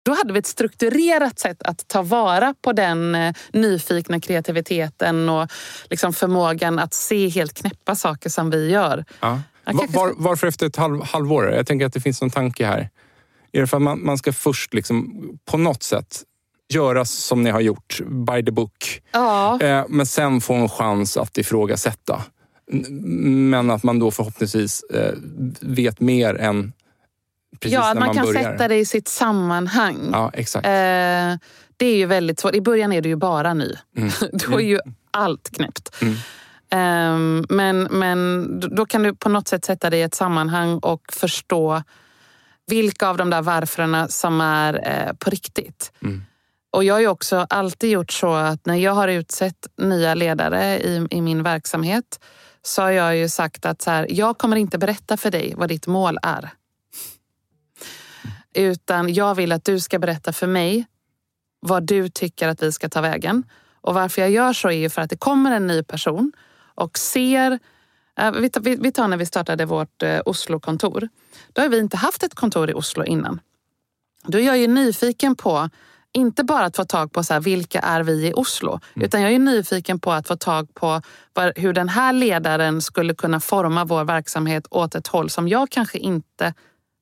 Då 0.05 0.13
hade 0.13 0.33
vi 0.33 0.39
ett 0.39 0.47
strukturerat 0.47 1.39
sätt 1.39 1.63
att 1.63 1.87
ta 1.87 2.01
vara 2.01 2.53
på 2.61 2.73
den 2.73 3.15
eh, 3.15 3.33
nyfikna 3.53 4.19
kreativiteten 4.19 5.29
och 5.29 5.51
liksom 5.89 6.13
förmågan 6.13 6.79
att 6.79 6.93
se 6.93 7.27
helt 7.29 7.53
knäppa 7.53 7.95
saker 7.95 8.29
som 8.29 8.49
vi 8.49 8.69
gör. 8.69 9.05
Ja. 9.19 9.41
Var, 9.65 10.13
varför 10.17 10.47
efter 10.47 10.67
ett 10.67 10.75
halv, 10.75 11.03
halvår? 11.03 11.51
Jag 11.51 11.67
tänker 11.67 11.85
att 11.85 11.93
det 11.93 12.01
finns 12.01 12.21
någon 12.21 12.29
tanke 12.29 12.65
här. 12.65 12.89
Är 13.51 13.61
det 13.61 13.67
för 13.67 13.77
att 13.77 13.83
man, 13.83 14.05
man 14.05 14.17
ska 14.17 14.33
först 14.33 14.73
liksom, 14.73 15.23
på 15.45 15.57
något 15.57 15.83
sätt 15.83 16.23
göra 16.69 17.05
som 17.05 17.43
ni 17.43 17.49
har 17.49 17.61
gjort, 17.61 17.99
by 18.05 18.45
the 18.45 18.51
book. 18.51 19.01
Ja. 19.11 19.61
Eh, 19.61 19.85
men 19.89 20.05
sen 20.05 20.41
få 20.41 20.53
en 20.53 20.69
chans 20.69 21.17
att 21.17 21.37
ifrågasätta. 21.37 22.21
Men 22.91 23.69
att 23.71 23.83
man 23.83 23.99
då 23.99 24.11
förhoppningsvis 24.11 24.83
eh, 24.83 25.13
vet 25.61 25.99
mer 25.99 26.35
än 26.35 26.73
precis 27.59 27.73
ja, 27.73 27.93
när 27.93 27.99
man, 27.99 28.05
man 28.05 28.15
kan 28.15 28.25
börjar. 28.25 28.43
sätta 28.43 28.67
det 28.67 28.75
i 28.75 28.85
sitt 28.85 29.07
sammanhang. 29.07 30.09
Ja, 30.11 30.31
exakt. 30.33 30.65
Eh, 30.65 30.71
det 31.77 31.85
är 31.85 31.95
ju 31.95 32.05
väldigt 32.05 32.39
svårt. 32.39 32.55
I 32.55 32.61
början 32.61 32.93
är 32.93 33.01
du 33.01 33.09
ju 33.09 33.15
bara 33.15 33.53
ny. 33.53 33.75
Mm. 33.97 34.09
Då 34.33 34.59
är 34.59 34.65
ju 34.65 34.79
allt 35.11 35.49
knäppt. 35.55 35.95
Mm. 36.01 36.15
Um, 36.69 37.45
men, 37.49 37.83
men 37.83 38.59
då 38.59 38.85
kan 38.85 39.03
du 39.03 39.15
på 39.15 39.29
något 39.29 39.47
sätt 39.47 39.65
sätta 39.65 39.89
det 39.89 39.97
i 39.97 40.01
ett 40.01 40.15
sammanhang 40.15 40.77
och 40.77 41.01
förstå 41.13 41.83
vilka 42.67 43.07
av 43.07 43.17
de 43.17 43.29
där 43.29 43.41
varförna 43.41 44.07
som 44.07 44.41
är 44.41 44.87
eh, 44.87 45.13
på 45.13 45.29
riktigt. 45.29 45.91
Mm. 46.03 46.23
Och 46.71 46.83
jag 46.83 46.93
har 46.93 47.01
ju 47.01 47.07
också 47.07 47.47
alltid 47.49 47.89
gjort 47.89 48.11
så 48.11 48.33
att 48.33 48.65
när 48.65 48.75
jag 48.75 48.91
har 48.91 49.07
utsett 49.07 49.67
nya 49.77 50.15
ledare 50.15 50.79
i, 50.79 51.07
i 51.11 51.21
min 51.21 51.43
verksamhet 51.43 52.19
så 52.61 52.81
har 52.81 52.89
jag 52.89 53.17
ju 53.17 53.29
sagt 53.29 53.65
att 53.65 53.81
så 53.81 53.91
här, 53.91 54.07
jag 54.09 54.37
kommer 54.37 54.57
inte 54.57 54.77
berätta 54.77 55.17
för 55.17 55.31
dig 55.31 55.53
vad 55.57 55.69
ditt 55.69 55.87
mål 55.87 56.19
är. 56.21 56.49
Utan 58.53 59.13
jag 59.13 59.35
vill 59.35 59.51
att 59.51 59.65
du 59.65 59.79
ska 59.79 59.99
berätta 59.99 60.33
för 60.33 60.47
mig 60.47 60.85
vad 61.59 61.83
du 61.83 62.09
tycker 62.09 62.47
att 62.47 62.63
vi 62.63 62.71
ska 62.71 62.89
ta 62.89 63.01
vägen. 63.01 63.43
Och 63.81 63.93
varför 63.93 64.21
jag 64.21 64.31
gör 64.31 64.53
så 64.53 64.67
är 64.67 64.77
ju 64.77 64.89
för 64.89 65.01
att 65.01 65.09
det 65.09 65.17
kommer 65.17 65.51
en 65.51 65.67
ny 65.67 65.83
person 65.83 66.31
och 66.75 66.97
ser 66.97 67.59
vi 68.63 68.91
tar 68.91 69.07
när 69.07 69.17
vi 69.17 69.25
startade 69.25 69.65
vårt 69.65 70.03
eh, 70.03 70.19
Oslo-kontor. 70.25 71.09
Då 71.53 71.61
har 71.61 71.69
vi 71.69 71.79
inte 71.79 71.97
haft 71.97 72.23
ett 72.23 72.35
kontor 72.35 72.69
i 72.69 72.73
Oslo 72.73 73.03
innan. 73.03 73.39
Då 74.23 74.37
är 74.37 74.41
jag 74.41 74.57
ju 74.57 74.67
nyfiken 74.67 75.35
på, 75.35 75.69
inte 76.11 76.43
bara 76.43 76.65
att 76.65 76.75
få 76.75 76.85
tag 76.85 77.11
på 77.11 77.23
så 77.23 77.33
här, 77.33 77.41
vilka 77.41 77.79
är 77.79 78.03
vi 78.03 78.27
i 78.27 78.33
Oslo, 78.33 78.79
mm. 78.95 79.05
utan 79.05 79.21
jag 79.21 79.31
är 79.31 79.39
nyfiken 79.39 79.99
på 79.99 80.11
att 80.11 80.27
få 80.27 80.35
tag 80.35 80.73
på 80.73 81.01
hur 81.55 81.73
den 81.73 81.89
här 81.89 82.13
ledaren 82.13 82.81
skulle 82.81 83.13
kunna 83.13 83.39
forma 83.39 83.85
vår 83.85 84.03
verksamhet 84.03 84.67
åt 84.69 84.95
ett 84.95 85.07
håll 85.07 85.29
som 85.29 85.47
jag 85.47 85.69
kanske 85.69 85.97
inte 85.97 86.53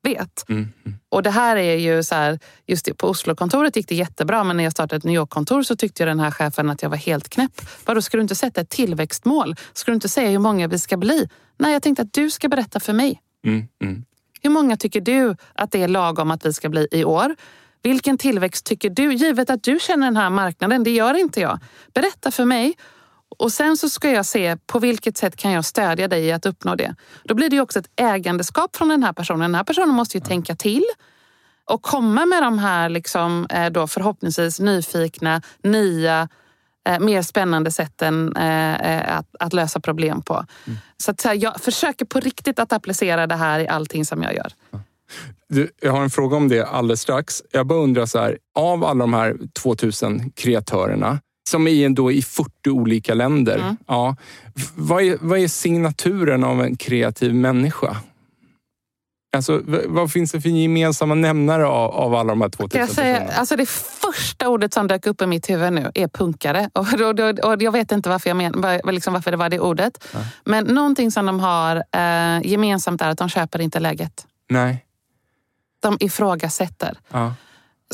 vet. 0.06 0.50
Mm, 0.50 0.74
mm. 0.86 0.98
Och 1.10 1.24
det 1.24 1.30
här 1.30 1.56
är 1.56 1.76
ju 1.76 2.04
så 2.04 2.16
här, 2.16 2.40
just 2.68 2.98
på 2.98 3.08
Oslo-kontoret 3.08 3.76
gick 3.76 3.88
det 3.88 3.96
jättebra 3.96 4.44
men 4.44 4.58
när 4.58 4.64
jag 4.64 4.72
startade 4.72 4.98
ett 4.98 5.04
New 5.04 5.16
York-kontor 5.16 5.64
så 5.64 5.76
tyckte 5.76 6.06
den 6.06 6.20
här 6.20 6.32
chefen 6.32 6.70
att 6.70 6.82
jag 6.82 6.90
var 6.90 6.98
helt 6.98 7.30
knäpp. 7.30 7.62
Vadå, 7.86 8.02
ska 8.02 8.18
du 8.18 8.22
inte 8.22 8.36
sätta 8.36 8.62
ett 8.62 8.70
tillväxtmål? 8.70 9.56
Ska 9.74 9.92
du 9.92 9.96
inte 9.96 10.10
säga 10.10 10.30
hur 10.30 10.40
många 10.40 10.68
vi 10.68 10.80
ska 10.80 10.98
bli? 10.98 11.30
Nej, 11.58 11.74
jag 11.74 11.84
tänkte 11.84 12.02
att 12.02 12.14
du 12.14 12.32
ska 12.32 12.50
berätta 12.50 12.80
för 12.80 12.94
mig. 12.94 13.22
Mm, 13.46 13.68
mm. 13.82 14.04
hur 14.42 14.50
många 14.50 14.78
tycker 14.78 15.02
du 15.02 15.36
att 15.54 15.72
det 15.72 15.84
är 15.84 15.88
lagom 15.88 16.32
att 16.32 16.46
vi 16.46 16.54
ska 16.54 16.70
bli 16.70 16.88
i 16.92 17.04
år? 17.04 17.36
Vilken 17.84 18.18
tillväxt 18.18 18.66
tycker 18.66 18.90
du? 18.90 19.14
Givet 19.14 19.50
att 19.50 19.64
du 19.64 19.80
känner 19.82 20.08
den 20.08 20.18
här 20.18 20.30
marknaden, 20.30 20.84
det 20.84 20.92
gör 20.92 21.14
inte 21.14 21.42
jag. 21.42 21.60
Berätta 21.94 22.32
för 22.32 22.46
mig 22.46 22.74
och 23.38 23.52
sen 23.52 23.78
så 23.78 23.90
ska 23.90 24.12
jag 24.12 24.26
se 24.26 24.58
på 24.66 24.80
vilket 24.80 25.18
sätt 25.18 25.36
kan 25.36 25.52
jag 25.52 25.66
stödja 25.66 26.08
dig 26.08 26.26
i 26.26 26.32
att 26.32 26.46
uppnå 26.46 26.76
det. 26.76 26.96
Då 27.24 27.34
blir 27.34 27.50
det 27.50 27.56
ju 27.56 27.62
också 27.62 27.80
ett 27.80 27.90
ägandeskap 27.96 28.76
från 28.76 28.88
den 28.88 29.04
här 29.04 29.14
personen. 29.14 29.40
Den 29.40 29.56
här 29.56 29.64
personen 29.64 29.90
måste 29.90 30.18
ju 30.18 30.24
tänka 30.24 30.56
till 30.56 30.84
och 31.66 31.82
komma 31.82 32.26
med 32.26 32.44
de 32.44 32.60
här 32.60 32.90
liksom, 32.90 33.48
eh, 33.50 33.70
då 33.70 33.88
förhoppningsvis 33.88 34.60
nyfikna, 34.60 35.42
nya, 35.64 36.30
eh, 36.90 37.00
mer 37.00 37.22
spännande 37.22 37.72
sätten 37.72 38.36
eh, 38.36 39.18
att, 39.18 39.36
att 39.40 39.54
lösa 39.54 39.80
problem 39.80 40.22
på. 40.22 40.34
Mm. 40.34 40.80
Så, 40.98 41.12
att, 41.12 41.22
så 41.22 41.28
här, 41.28 41.36
jag 41.36 41.62
försöker 41.62 42.06
på 42.06 42.20
riktigt 42.20 42.60
att 42.60 42.74
applicera 42.74 43.28
det 43.28 43.36
här 43.36 43.60
i 43.60 43.68
allting 43.68 44.06
som 44.06 44.24
jag 44.24 44.36
gör. 44.36 44.54
Du, 45.50 45.72
jag 45.82 45.92
har 45.92 46.04
en 46.04 46.10
fråga 46.10 46.38
om 46.38 46.48
det 46.48 46.66
alldeles 46.66 47.02
strax. 47.02 47.44
Jag 47.52 47.68
bara 47.68 47.80
undrar, 47.80 48.06
så 48.06 48.20
här, 48.20 48.38
av 48.56 48.84
alla 48.84 49.04
de 49.04 49.14
här 49.14 49.38
2000 49.62 50.32
kreatörerna, 50.32 51.20
som 51.50 51.68
är 51.68 51.90
då 51.90 52.12
i 52.12 52.22
40 52.22 52.70
olika 52.70 53.14
länder. 53.14 53.58
Mm. 53.58 53.78
Ja. 53.88 54.16
Vad, 54.76 55.04
är, 55.04 55.18
vad 55.22 55.40
är 55.40 55.48
signaturen 55.48 56.44
av 56.44 56.62
en 56.62 56.76
kreativ 56.76 57.36
människa? 57.36 57.98
Alltså, 59.36 59.62
vad 59.86 60.12
finns 60.12 60.32
det 60.32 60.42
för 60.42 60.50
gemensamma 60.50 61.16
nämnare 61.16 61.66
av, 61.66 61.92
av 61.92 62.16
alla 62.16 62.30
de 62.30 62.42
här 62.42 62.50
2000 62.50 62.80
jag 62.80 62.90
säga, 62.90 63.14
personerna? 63.14 63.40
Alltså 63.40 63.56
det 63.56 63.70
första 63.70 64.50
ordet 64.50 64.74
som 64.74 64.88
dök 64.88 65.08
upp 65.08 65.22
i 65.22 65.26
mitt 65.26 65.50
huvud 65.50 65.74
nu 65.74 65.92
är 65.94 66.08
punkare. 66.08 66.70
Och, 66.74 66.88
och, 67.02 67.52
och, 67.54 67.62
jag 67.62 67.72
vet 67.72 67.92
inte 67.92 68.10
varför, 68.10 68.30
jag 68.30 68.38
men, 68.38 68.62
var, 68.62 68.92
liksom 68.92 69.14
varför 69.14 69.32
det 69.32 69.38
var 69.38 69.50
det 69.50 69.60
ordet. 69.60 70.08
Ja. 70.14 70.20
Men 70.44 70.66
någonting 70.66 71.12
som 71.12 71.26
de 71.26 71.40
har 71.40 71.76
eh, 71.76 72.48
gemensamt 72.48 73.02
är 73.02 73.10
att 73.10 73.18
de 73.18 73.30
köper 73.30 73.62
inte 73.62 73.80
läget. 73.80 74.28
Nej. 74.50 74.86
De 75.80 75.98
ifrågasätter. 76.00 76.98
Ja. 77.12 77.34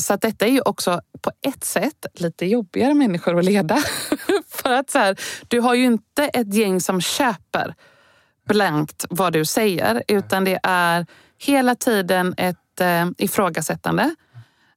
Så 0.00 0.14
att 0.14 0.20
detta 0.20 0.46
är 0.46 0.50
ju 0.50 0.60
också 0.60 1.00
på 1.20 1.30
ett 1.46 1.64
sätt 1.64 2.06
lite 2.14 2.46
jobbigare 2.46 2.94
människor 2.94 3.38
att 3.38 3.44
leda. 3.44 3.76
För 4.48 4.72
att 4.72 4.90
så 4.90 4.98
här, 4.98 5.20
du 5.48 5.60
har 5.60 5.74
ju 5.74 5.84
inte 5.84 6.24
ett 6.24 6.54
gäng 6.54 6.80
som 6.80 7.00
köper 7.00 7.74
blankt 8.48 9.06
vad 9.10 9.32
du 9.32 9.44
säger 9.44 10.02
utan 10.08 10.44
det 10.44 10.60
är 10.62 11.06
hela 11.38 11.74
tiden 11.74 12.34
ett 12.36 12.80
eh, 12.80 13.06
ifrågasättande. 13.18 14.14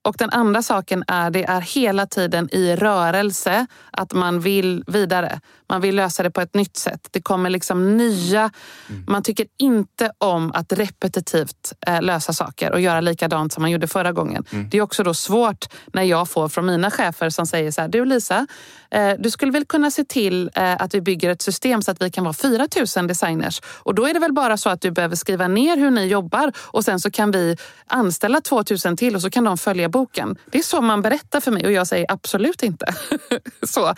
Och 0.06 0.16
den 0.18 0.30
andra 0.30 0.62
saken 0.62 1.04
är 1.08 1.32
det 1.32 1.44
är 1.44 1.62
hela 1.62 2.06
tiden 2.06 2.50
i 2.52 2.76
rörelse 2.76 3.68
att 3.92 4.14
man 4.14 4.40
vill 4.40 4.84
vidare. 4.88 5.40
Man 5.70 5.82
vill 5.82 5.96
lösa 5.96 6.24
det 6.24 6.32
på 6.32 6.42
ett 6.42 6.54
nytt 6.54 6.78
sätt. 6.78 7.08
Det 7.12 7.22
kommer 7.22 7.50
liksom 7.50 7.98
nya... 7.98 8.52
Mm. 8.90 9.06
Man 9.08 9.24
tycker 9.24 9.46
inte 9.58 10.12
om 10.18 10.52
att 10.52 10.74
repetitivt 10.74 11.74
eh, 11.88 12.02
lösa 12.02 12.34
saker 12.34 12.72
och 12.72 12.82
göra 12.82 13.02
likadant 13.02 13.54
som 13.54 13.62
man 13.62 13.72
gjorde 13.72 13.88
förra 13.88 14.12
gången. 14.12 14.46
Mm. 14.52 14.70
Det 14.70 14.78
är 14.78 14.82
också 14.82 15.04
då 15.04 15.14
svårt 15.14 15.66
när 15.94 16.04
jag 16.04 16.30
får 16.30 16.50
från 16.50 16.66
mina 16.66 16.92
chefer 16.92 17.30
som 17.30 17.48
säger 17.48 17.72
så 17.72 17.82
här, 17.82 17.88
du 17.88 18.06
Lisa, 18.06 18.48
eh, 18.92 19.14
du 19.20 19.32
skulle 19.32 19.52
väl 19.52 19.66
kunna 19.66 19.92
se 19.92 20.04
till 20.04 20.50
eh, 20.56 20.74
att 20.74 20.94
vi 20.94 21.02
bygger 21.02 21.30
ett 21.30 21.42
system 21.42 21.82
så 21.82 21.92
att 21.92 22.02
vi 22.02 22.12
kan 22.12 22.24
vara 22.24 22.34
4000 22.34 23.08
designers. 23.08 23.62
Och 23.66 23.96
då 23.96 24.08
är 24.08 24.14
det 24.14 24.20
väl 24.20 24.34
bara 24.34 24.58
så 24.58 24.70
att 24.70 24.82
du 24.82 24.92
behöver 24.92 25.16
skriva 25.16 25.48
ner 25.48 25.78
hur 25.78 25.92
ni 25.92 26.06
jobbar 26.06 26.52
och 26.58 26.86
sen 26.86 27.00
så 27.00 27.12
kan 27.12 27.32
vi 27.32 27.58
anställa 27.88 28.42
2000 28.42 28.98
till 28.98 29.16
och 29.16 29.22
så 29.22 29.30
kan 29.30 29.44
de 29.44 29.58
följa 29.58 29.90
boken. 29.96 30.38
Det 30.46 30.58
är 30.58 30.64
så 30.64 30.82
man 30.82 31.02
berättar 31.02 31.40
för 31.40 31.52
mig 31.52 31.66
och 31.66 31.72
jag 31.72 31.88
säger 31.88 32.06
absolut 32.10 32.64
inte. 32.64 32.86
så. 33.64 33.96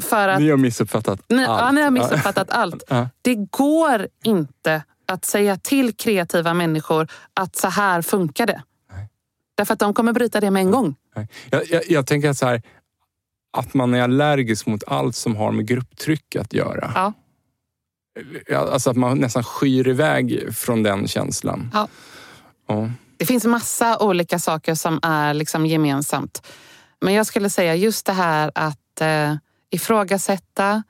för 0.00 0.28
att 0.28 0.40
har 0.50 0.56
missuppfattat 0.56 1.20
ni, 1.28 1.44
allt. 1.44 1.60
Ja, 1.60 1.70
ni 1.70 1.82
har 1.82 1.90
missuppfattat 1.90 2.50
allt. 2.50 2.82
Det 3.22 3.34
går 3.34 4.08
inte 4.24 4.82
att 5.06 5.24
säga 5.24 5.56
till 5.56 5.96
kreativa 5.96 6.54
människor 6.54 7.08
att 7.34 7.56
så 7.56 7.68
här 7.68 8.02
funkar 8.02 8.46
det. 8.46 8.62
Nej. 8.92 9.08
Därför 9.54 9.74
att 9.74 9.80
de 9.80 9.94
kommer 9.94 10.12
bryta 10.12 10.40
det 10.40 10.50
med 10.50 10.60
en 10.60 10.70
gång. 10.70 10.94
Jag, 11.50 11.66
jag, 11.70 11.82
jag, 11.88 12.06
tänker 12.06 12.32
så 12.32 12.46
här, 12.46 12.62
att 13.52 13.74
man 13.74 13.94
är 13.94 14.02
allergisk 14.02 14.66
mot 14.66 14.84
allt 14.86 15.16
som 15.16 15.36
har 15.36 15.52
med 15.52 15.66
grupptryck 15.66 16.36
att 16.36 16.52
göra. 16.52 16.92
Ja. 16.94 17.12
Alltså 18.56 18.90
att 18.90 18.96
man 18.96 19.18
nästan 19.18 19.44
skyr 19.44 19.88
iväg 19.88 20.54
från 20.54 20.82
den 20.82 21.08
känslan. 21.08 21.70
Ja. 21.74 21.88
ja. 22.66 22.90
Det 23.18 23.26
finns 23.26 23.44
massa 23.44 23.98
olika 23.98 24.38
saker 24.38 24.74
som 24.74 25.00
är 25.02 25.34
liksom 25.34 25.66
gemensamt. 25.66 26.46
Men 27.00 27.14
jag 27.14 27.26
skulle 27.26 27.50
säga 27.50 27.74
just 27.74 28.06
det 28.06 28.12
här 28.12 28.50
att 28.54 29.00
eh, 29.00 29.34
ifrågasätta, 29.70 30.82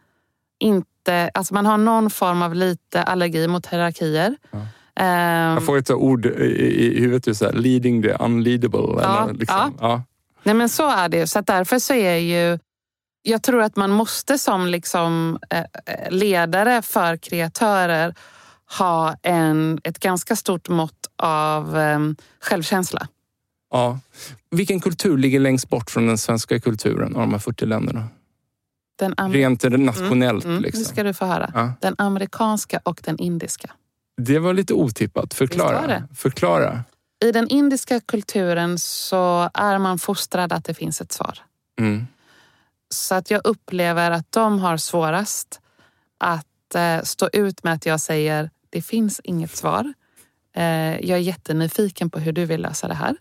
inte, 0.58 1.30
alltså 1.34 1.54
man 1.54 1.66
har 1.66 1.78
någon 1.78 2.10
form 2.10 2.42
av 2.42 2.54
lite 2.54 3.02
allergi 3.02 3.48
mot 3.48 3.66
hierarkier. 3.66 4.36
Ja. 4.50 4.58
Um, 5.00 5.04
jag 5.54 5.66
får 5.66 5.78
ett 5.78 5.90
ord 5.90 6.26
i, 6.26 6.96
i 6.96 7.00
huvudet, 7.00 7.26
just 7.26 7.42
här, 7.42 7.52
leading 7.52 8.02
the 8.02 8.12
unleadable. 8.12 9.02
Ja, 9.02 9.22
eller 9.22 9.34
liksom. 9.34 9.56
ja. 9.80 9.88
ja. 9.88 10.02
Nej 10.42 10.54
men 10.54 10.68
så 10.68 10.88
är 10.90 11.08
det. 11.08 11.26
Så 11.26 11.40
därför 11.40 11.78
så 11.78 11.94
är 11.94 12.16
ju 12.16 12.58
jag 13.22 13.42
tror 13.42 13.62
att 13.62 13.76
man 13.76 13.90
måste 13.90 14.38
som 14.38 14.66
liksom, 14.66 15.38
eh, 15.50 15.64
ledare 16.10 16.82
för 16.82 17.16
kreatörer 17.16 18.14
ha 18.78 19.14
en, 19.22 19.80
ett 19.84 19.98
ganska 19.98 20.36
stort 20.36 20.68
mått 20.68 20.97
av 21.18 21.78
eh, 21.78 21.98
självkänsla. 22.40 23.08
Ja. 23.70 23.98
Vilken 24.50 24.80
kultur 24.80 25.18
ligger 25.18 25.40
längst 25.40 25.68
bort 25.68 25.90
från 25.90 26.06
den 26.06 26.18
svenska 26.18 26.60
kulturen 26.60 27.14
av 27.16 27.20
de 27.20 27.32
här 27.32 27.38
40 27.38 27.66
länderna? 27.66 28.08
Den 28.98 29.14
am- 29.14 29.32
Rent 29.32 29.62
nationellt. 29.62 30.44
mm, 30.44 30.62
liksom. 30.62 30.78
Nu 30.80 30.84
ska 30.84 31.02
du 31.02 31.14
få 31.14 31.24
höra. 31.26 31.50
Ja. 31.54 31.72
Den 31.80 31.94
amerikanska 31.98 32.80
och 32.84 33.00
den 33.04 33.18
indiska. 33.18 33.70
Det 34.16 34.38
var 34.38 34.54
lite 34.54 34.74
otippat. 34.74 35.34
Förklara. 35.34 36.08
Förklara. 36.14 36.84
I 37.24 37.32
den 37.32 37.48
indiska 37.48 38.00
kulturen 38.00 38.78
så 38.78 39.50
är 39.54 39.78
man 39.78 39.98
fostrad 39.98 40.52
att 40.52 40.64
det 40.64 40.74
finns 40.74 41.00
ett 41.00 41.12
svar. 41.12 41.38
Mm. 41.80 42.06
Så 42.94 43.14
att 43.14 43.30
jag 43.30 43.40
upplever 43.44 44.10
att 44.10 44.32
de 44.32 44.58
har 44.58 44.76
svårast 44.76 45.60
att 46.18 46.74
eh, 46.74 47.02
stå 47.02 47.28
ut 47.32 47.64
med 47.64 47.72
att 47.72 47.86
jag 47.86 48.00
säger 48.00 48.50
det 48.70 48.82
finns 48.82 49.20
inget 49.24 49.56
svar. 49.56 49.92
Eh, 50.58 51.00
jag 51.08 51.18
är 51.18 51.22
jättenyfiken 51.22 52.10
på 52.10 52.18
hur 52.18 52.32
du 52.32 52.44
vill 52.44 52.60
lösa 52.62 52.88
det 52.88 52.94
här. 52.94 53.16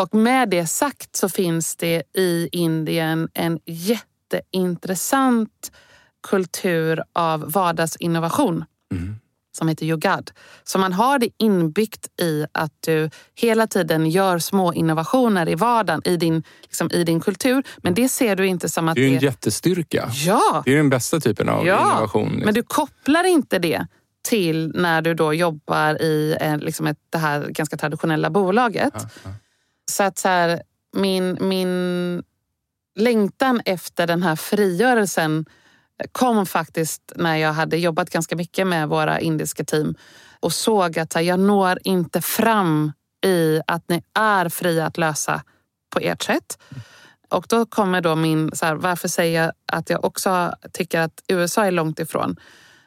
Och 0.00 0.14
med 0.14 0.48
det 0.50 0.66
sagt 0.66 1.16
så 1.16 1.28
finns 1.28 1.76
det 1.76 2.02
i 2.16 2.48
Indien 2.52 3.28
en 3.34 3.58
jätteintressant 3.66 5.72
kultur 6.28 7.02
av 7.12 7.52
vardagsinnovation 7.52 8.64
Mm. 8.92 9.16
som 9.58 9.68
heter 9.68 9.86
Yogad. 9.86 10.30
Så 10.64 10.78
man 10.78 10.92
har 10.92 11.18
det 11.18 11.28
inbyggt 11.38 12.20
i 12.20 12.44
att 12.52 12.72
du 12.80 13.10
hela 13.34 13.66
tiden 13.66 14.10
gör 14.10 14.38
små 14.38 14.72
innovationer 14.72 15.48
i 15.48 15.54
vardagen 15.54 16.02
i 16.04 16.16
din, 16.16 16.42
liksom, 16.62 16.90
i 16.92 17.04
din 17.04 17.20
kultur. 17.20 17.62
Men 17.78 17.94
det 17.94 18.08
ser 18.08 18.36
du 18.36 18.46
inte 18.46 18.68
som 18.68 18.88
att 18.88 18.94
Det 18.94 19.00
är 19.00 19.08
ju 19.08 19.14
en 19.14 19.20
det... 19.20 19.26
jättestyrka. 19.26 20.08
Ja, 20.12 20.62
Det 20.64 20.72
är 20.72 20.76
den 20.76 20.90
bästa 20.90 21.20
typen 21.20 21.48
av 21.48 21.66
Ja, 21.66 21.80
innovation. 21.90 22.24
liksom. 22.28 22.44
men 22.44 22.54
du 22.54 22.62
kopplar 22.62 23.24
inte 23.24 23.58
det 23.58 23.86
till 24.22 24.72
när 24.74 25.02
du 25.02 25.14
då 25.14 25.34
jobbar 25.34 26.02
i 26.02 26.36
eh, 26.40 26.58
liksom 26.58 26.86
ett, 26.86 26.98
det 27.10 27.18
här 27.18 27.48
ganska 27.48 27.76
traditionella 27.76 28.30
bolaget. 28.30 28.94
Ja, 28.94 29.08
ja. 29.24 29.30
Så 29.90 30.02
att 30.02 30.18
så 30.18 30.28
här, 30.28 30.62
min, 30.92 31.38
min 31.40 32.22
längtan 32.96 33.60
efter 33.64 34.06
den 34.06 34.22
här 34.22 34.36
frigörelsen 34.36 35.46
kom 36.12 36.46
faktiskt 36.46 37.12
när 37.16 37.36
jag 37.36 37.52
hade 37.52 37.76
jobbat 37.76 38.10
ganska 38.10 38.36
mycket 38.36 38.66
med 38.66 38.88
våra 38.88 39.20
indiska 39.20 39.64
team 39.64 39.94
och 40.40 40.52
såg 40.52 40.98
att 40.98 41.14
här, 41.14 41.22
jag 41.22 41.40
når 41.40 41.78
inte 41.84 42.20
fram 42.20 42.92
i 43.26 43.60
att 43.66 43.88
ni 43.88 44.02
är 44.14 44.48
fria 44.48 44.86
att 44.86 44.98
lösa 44.98 45.42
på 45.90 45.98
ert 46.00 46.22
sätt. 46.22 46.58
Och 47.28 47.46
då 47.48 47.66
kommer 47.66 48.00
då 48.00 48.16
min, 48.16 48.50
så 48.54 48.66
här, 48.66 48.74
varför 48.74 49.08
säger 49.08 49.42
jag 49.42 49.52
att 49.72 49.90
jag 49.90 50.04
också 50.04 50.54
tycker 50.72 51.00
att 51.00 51.22
USA 51.28 51.64
är 51.64 51.70
långt 51.70 51.98
ifrån? 51.98 52.36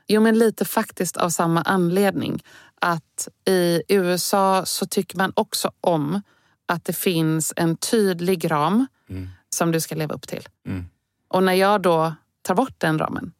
Jo, 0.08 0.22
men 0.22 0.38
lite 0.40 0.66
faktiskt 0.66 1.18
av 1.18 1.30
samma 1.30 1.62
anledning. 1.62 2.44
Att 2.82 3.28
i 3.48 3.82
USA 3.88 4.66
så 4.66 4.86
tycker 4.86 5.18
man 5.18 5.32
också 5.36 5.72
om 5.82 6.22
att 6.66 6.86
det 6.86 6.94
finns 6.94 7.54
en 7.56 7.78
tydlig 7.78 8.52
ram 8.52 8.88
Mm. 9.10 9.30
som 9.50 9.72
du 9.72 9.82
ska 9.82 9.96
leva 9.96 10.16
upp 10.16 10.28
till. 10.28 10.48
Mm. 10.68 10.86
Och 11.28 11.44
när 11.44 11.54
jag 11.54 11.82
då 11.82 12.14
tar 12.42 12.56
bort 12.56 12.74
den 12.78 13.00
ramen 13.00 13.32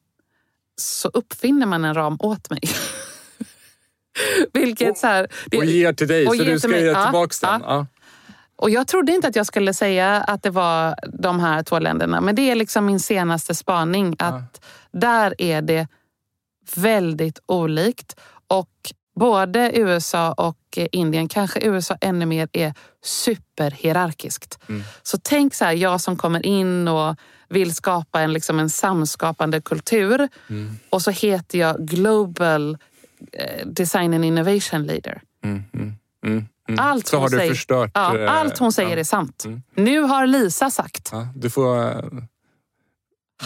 så 0.82 1.08
uppfinner 1.14 1.66
man 1.66 1.86
en 1.86 1.94
ram 1.94 2.18
åt 2.20 2.50
mig. 2.50 2.60
Vilket 4.54 4.98
så 4.98 5.08
här, 5.08 5.28
det- 5.46 5.58
Och 5.58 5.66
ger 5.66 5.94
till 5.94 6.08
dig, 6.08 6.28
och 6.28 6.36
så 6.36 6.44
du 6.44 6.60
ska 6.60 6.68
mig. 6.68 6.82
ge 6.84 6.88
Ja, 6.92 7.04
tillbaka 7.04 7.48
den. 7.52 7.62
Ja. 7.66 7.88
och 8.56 8.70
jag 8.70 8.88
trodde 8.88 9.12
inte 9.12 9.28
att 9.28 9.36
jag 9.36 9.46
skulle 9.46 9.74
säga 9.74 10.22
att 10.22 10.44
det 10.44 10.50
var 10.50 10.96
de 11.20 11.40
här 11.40 11.64
två 11.64 11.80
länderna. 11.80 12.22
Men 12.22 12.36
det 12.36 12.42
är 12.52 12.56
liksom 12.56 12.86
min 12.86 13.00
senaste 13.00 13.56
spaning. 13.56 14.16
Att 14.20 14.66
där 14.92 15.36
är 15.42 15.62
det 15.62 15.88
väldigt 16.76 17.40
olikt. 17.46 18.16
Och 18.48 18.70
både 19.16 19.72
USA 19.80 20.32
och 20.32 20.58
Indien, 20.92 21.28
kanske 21.28 21.60
USA 21.68 21.98
ännu 22.02 22.26
mer, 22.26 22.48
är 22.54 22.74
superhierarkiskt. 23.04 24.60
Mm. 24.70 24.84
Så 25.04 25.18
tänk 25.24 25.54
så 25.54 25.66
här, 25.66 25.74
jag 25.74 26.02
som 26.02 26.18
kommer 26.18 26.46
in 26.46 26.88
och 26.88 27.16
vill 27.50 27.76
skapa 27.76 28.22
en, 28.22 28.34
liksom 28.34 28.60
en 28.60 28.70
samskapande 28.70 29.62
kultur. 29.62 30.30
Mm. 30.50 30.78
Och 30.90 31.02
så 31.02 31.12
heter 31.12 31.60
jag 31.60 31.88
Global 31.88 32.78
eh, 33.32 33.68
Design 33.68 34.14
and 34.14 34.26
Innovation 34.26 34.84
Leader. 34.84 35.22
Mm, 35.44 35.64
mm, 35.74 35.96
mm, 36.26 36.48
mm. 36.70 36.80
Allt 36.80 37.08
så 37.08 37.16
hon 37.16 37.22
har 37.24 37.30
du 37.30 37.38
säger- 37.38 37.52
förstört. 37.52 37.92
Ja, 37.94 38.18
eh, 38.18 38.34
allt 38.34 38.58
hon 38.58 38.72
säger 38.72 38.90
ja. 38.90 39.00
är 39.00 39.04
sant. 39.04 39.46
Nu 39.76 40.00
har 40.02 40.28
Lisa 40.28 40.70
sagt. 40.70 41.10
Ja, 41.12 41.28
du, 41.36 41.50
får, 41.50 41.82
eh, 41.90 41.96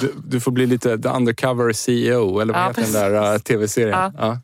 du, 0.02 0.14
du 0.28 0.40
får 0.40 0.52
bli 0.52 0.66
lite 0.66 0.98
the 0.98 1.10
undercover 1.10 1.74
CEO, 1.74 2.40
eller 2.40 2.54
vad 2.54 2.62
Ja, 2.64 2.68
heter 2.68 2.82
den 2.82 2.92
där 2.92 3.34
eh, 3.34 3.40
tv-serien? 3.40 3.90
Ja. 4.00 4.12
Ja. 4.18 4.40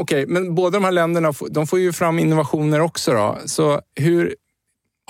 Okej, 0.00 0.26
men 0.26 0.54
båda 0.54 0.70
de 0.78 0.84
här 0.84 0.92
länderna 0.92 1.32
de 1.50 1.66
får 1.66 1.78
ju 1.78 1.92
fram 1.92 2.18
innovationer 2.18 2.80
också. 2.80 3.12
Då. 3.12 3.38
Så 3.46 3.80
hur, 3.94 4.34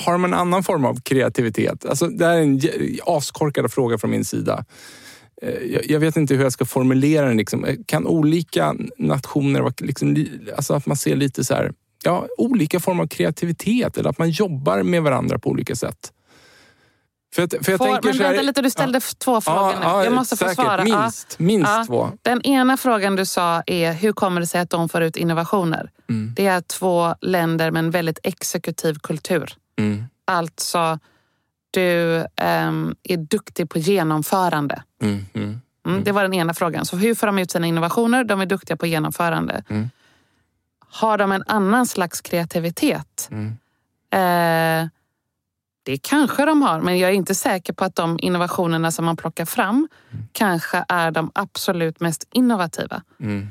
har 0.04 0.12
de 0.12 0.24
en 0.24 0.34
annan 0.34 0.62
form 0.62 0.84
av 0.84 1.00
kreativitet? 1.00 1.86
Alltså, 1.86 2.06
det 2.06 2.26
här 2.26 2.36
är 2.36 2.40
en 2.42 2.60
askorkad 3.06 3.72
fråga 3.72 3.98
från 3.98 4.10
min 4.10 4.24
sida. 4.24 4.64
Eh, 5.42 5.80
Jag, 5.84 6.00
vet 6.00 6.16
inte 6.16 6.34
hur 6.34 6.42
jag 6.42 6.52
ska 6.52 6.64
formulera 6.64 7.26
den. 7.26 7.36
Liksom. 7.36 7.64
Eh, 7.64 7.76
Kan 7.86 8.06
olika 8.06 8.74
nationer, 8.98 9.60
vara 9.60 9.72
liksom, 9.80 10.12
li- 10.14 10.40
alltså 10.56 10.74
att 10.74 10.86
man 10.86 10.96
ser 10.96 11.16
lite 11.16 11.44
så 11.44 11.54
här, 11.54 11.72
ja, 12.04 12.26
olika 12.38 12.80
former 12.80 13.02
av 13.02 13.08
kreativitet 13.08 13.96
eller 13.98 14.10
att 14.10 14.18
man 14.18 14.30
jobbar 14.30 14.82
med 14.82 15.02
varandra 15.02 15.38
på 15.38 15.50
olika 15.50 15.76
sätt? 15.76 16.12
För, 17.34 17.42
att, 17.42 17.54
för 17.64 17.72
jag 17.72 17.78
Får, 17.78 17.86
tänker 17.86 18.08
men 18.08 18.18
vänta 18.18 18.42
lite, 18.42 18.62
du 18.62 18.70
ställde 18.70 18.98
f- 18.98 19.14
två 19.18 19.40
frågor 19.40 19.74
nu. 19.98 20.04
jag 20.04 20.12
måste 20.12 20.36
få 20.36 20.44
säkert. 20.44 20.54
svara. 20.64 20.88
Ja. 20.88 21.00
Minst, 21.02 21.38
minst 21.38 21.70
Ja. 21.70 21.84
två. 21.86 22.10
Den 22.22 22.42
ena 22.42 22.76
frågan 22.76 23.16
du 23.16 23.26
sa 23.26 23.62
är 23.66 23.92
hur 23.92 24.12
kommer 24.12 24.40
det 24.40 24.46
sig 24.46 24.60
att 24.60 24.70
de 24.70 24.88
får 24.88 25.02
ut 25.02 25.16
innovationer? 25.16 25.90
Mm. 26.10 26.32
Det 26.36 26.46
är 26.46 26.60
två 26.60 27.14
länder 27.20 27.70
med 27.70 27.80
en 27.84 27.90
väldigt 27.90 28.18
exekutiv 28.22 28.94
kultur. 28.94 29.54
Mm. 29.78 30.04
Alltså, 30.24 30.98
du 31.70 32.16
ehm, 32.36 32.94
är 33.02 33.16
duktig 33.16 33.70
på 33.70 33.78
genomförande. 33.78 34.82
Mm. 35.02 35.26
Mm. 35.34 35.60
Mm, 35.86 36.04
Det 36.04 36.12
var 36.12 36.22
den 36.22 36.34
ena 36.34 36.54
frågan. 36.54 36.84
Så 36.86 36.96
hur 36.96 37.14
får 37.14 37.26
de 37.26 37.38
ut 37.38 37.50
sina 37.50 37.66
innovationer? 37.66 38.24
De 38.24 38.40
är 38.40 38.46
duktiga 38.46 38.76
på 38.76 38.86
genomförande. 38.86 39.64
Mm. 39.68 39.90
Har 40.88 41.18
de 41.18 41.32
en 41.32 41.44
annan 41.46 41.86
slags 41.86 42.20
kreativitet? 42.20 43.28
Mm. 43.30 43.56
Eh, 44.82 44.88
det 45.82 45.98
kanske 46.02 46.44
de 46.44 46.62
har, 46.62 46.80
men 46.80 46.98
jag 46.98 47.10
är 47.10 47.14
inte 47.14 47.34
säker 47.34 47.72
på 47.72 47.84
att 47.84 47.94
de 47.94 48.18
innovationerna 48.22 48.90
som 48.90 49.04
man 49.04 49.16
plockar 49.16 49.44
fram 49.44 49.88
kanske 50.32 50.84
är 50.88 51.10
de 51.10 51.30
absolut 51.34 52.00
mest 52.00 52.28
innovativa. 52.32 53.02
Mm. 53.20 53.48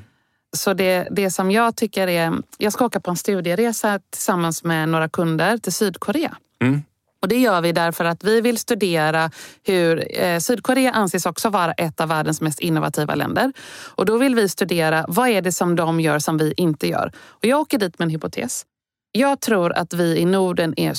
Så 0.58 0.74
det, 0.74 1.08
det 1.12 1.32
som 1.32 1.52
jag 1.52 1.76
tycker 1.76 2.08
är... 2.08 2.34
Jag 2.58 2.74
ska 2.74 2.86
åka 2.86 3.00
på 3.00 3.12
en 3.12 3.18
studieresa 3.18 4.00
tillsammans 4.10 4.64
med 4.64 4.90
några 4.90 5.10
kunder 5.10 5.58
till 5.58 5.74
Sydkorea. 5.74 6.38
Mm. 6.62 6.82
Och 7.22 7.28
Det 7.28 7.40
gör 7.40 7.62
vi 7.62 7.72
därför 7.72 8.06
att 8.06 8.24
vi 8.24 8.42
vill 8.42 8.58
studera 8.58 9.32
hur... 9.64 10.22
Eh, 10.22 10.40
Sydkorea 10.40 10.92
anses 10.92 11.26
också 11.26 11.50
vara 11.50 11.72
ett 11.72 12.02
av 12.02 12.10
världens 12.10 12.42
mest 12.42 12.60
innovativa 12.60 13.16
länder. 13.16 13.54
Och 13.96 14.06
Då 14.06 14.18
vill 14.18 14.36
vi 14.36 14.50
studera 14.50 15.06
vad 15.08 15.30
är 15.30 15.42
det 15.42 15.52
som 15.52 15.76
de 15.76 16.00
gör 16.00 16.20
som 16.20 16.38
vi 16.38 16.54
inte 16.58 16.88
gör. 16.88 17.12
Och 17.18 17.46
Jag 17.46 17.60
åker 17.60 17.78
dit 17.78 18.00
med 18.00 18.06
en 18.06 18.10
hypotes. 18.10 18.66
Jag 19.12 19.40
tror 19.40 19.74
att 19.74 19.94
vi 19.94 20.18
i 20.18 20.26
Norden 20.26 20.74
är 20.78 20.94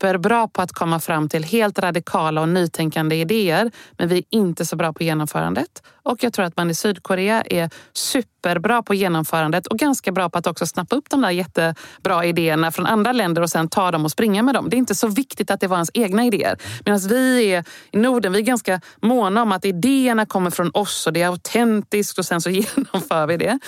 superbra 0.00 0.48
på 0.48 0.62
att 0.62 0.72
komma 0.72 1.00
fram 1.00 1.28
till 1.28 1.44
helt 1.44 1.78
radikala 1.78 2.40
och 2.40 2.48
nytänkande 2.48 3.16
idéer, 3.16 3.70
men 3.98 4.08
vi 4.08 4.18
är 4.18 4.24
inte 4.30 4.66
så 4.66 4.76
bra 4.76 4.92
på 4.92 5.02
genomförandet. 5.02 5.82
Och 6.02 6.24
jag 6.24 6.32
tror 6.32 6.44
att 6.44 6.56
man 6.56 6.70
i 6.70 6.74
Sydkorea 6.74 7.42
är 7.42 7.70
superbra 7.92 8.82
på 8.82 8.94
genomförandet 8.94 9.66
och 9.66 9.78
ganska 9.78 10.12
bra 10.12 10.30
på 10.30 10.38
att 10.38 10.46
också 10.46 10.66
snappa 10.66 10.96
upp 10.96 11.10
de 11.10 11.20
där 11.20 11.30
jättebra 11.30 12.24
idéerna 12.24 12.72
från 12.72 12.86
andra 12.86 13.12
länder 13.12 13.42
och 13.42 13.50
sen 13.50 13.68
ta 13.68 13.90
dem 13.90 14.04
och 14.04 14.10
springa 14.10 14.42
med 14.42 14.54
dem. 14.54 14.70
Det 14.70 14.76
är 14.76 14.78
inte 14.78 14.94
så 14.94 15.08
viktigt 15.08 15.50
att 15.50 15.60
det 15.60 15.66
var 15.66 15.76
ens 15.76 15.90
egna 15.94 16.24
idéer. 16.24 16.56
Medan 16.84 17.00
vi 17.08 17.52
är, 17.52 17.64
i 17.92 17.98
Norden 17.98 18.32
vi 18.32 18.38
är 18.38 18.42
ganska 18.42 18.80
måna 19.02 19.42
om 19.42 19.52
att 19.52 19.64
idéerna 19.64 20.26
kommer 20.26 20.50
från 20.50 20.70
oss 20.74 21.06
och 21.06 21.12
det 21.12 21.22
är 21.22 21.28
autentiskt 21.28 22.18
och 22.18 22.24
sen 22.24 22.40
så 22.40 22.50
genomför 22.50 23.26
vi 23.26 23.36
det. 23.36 23.58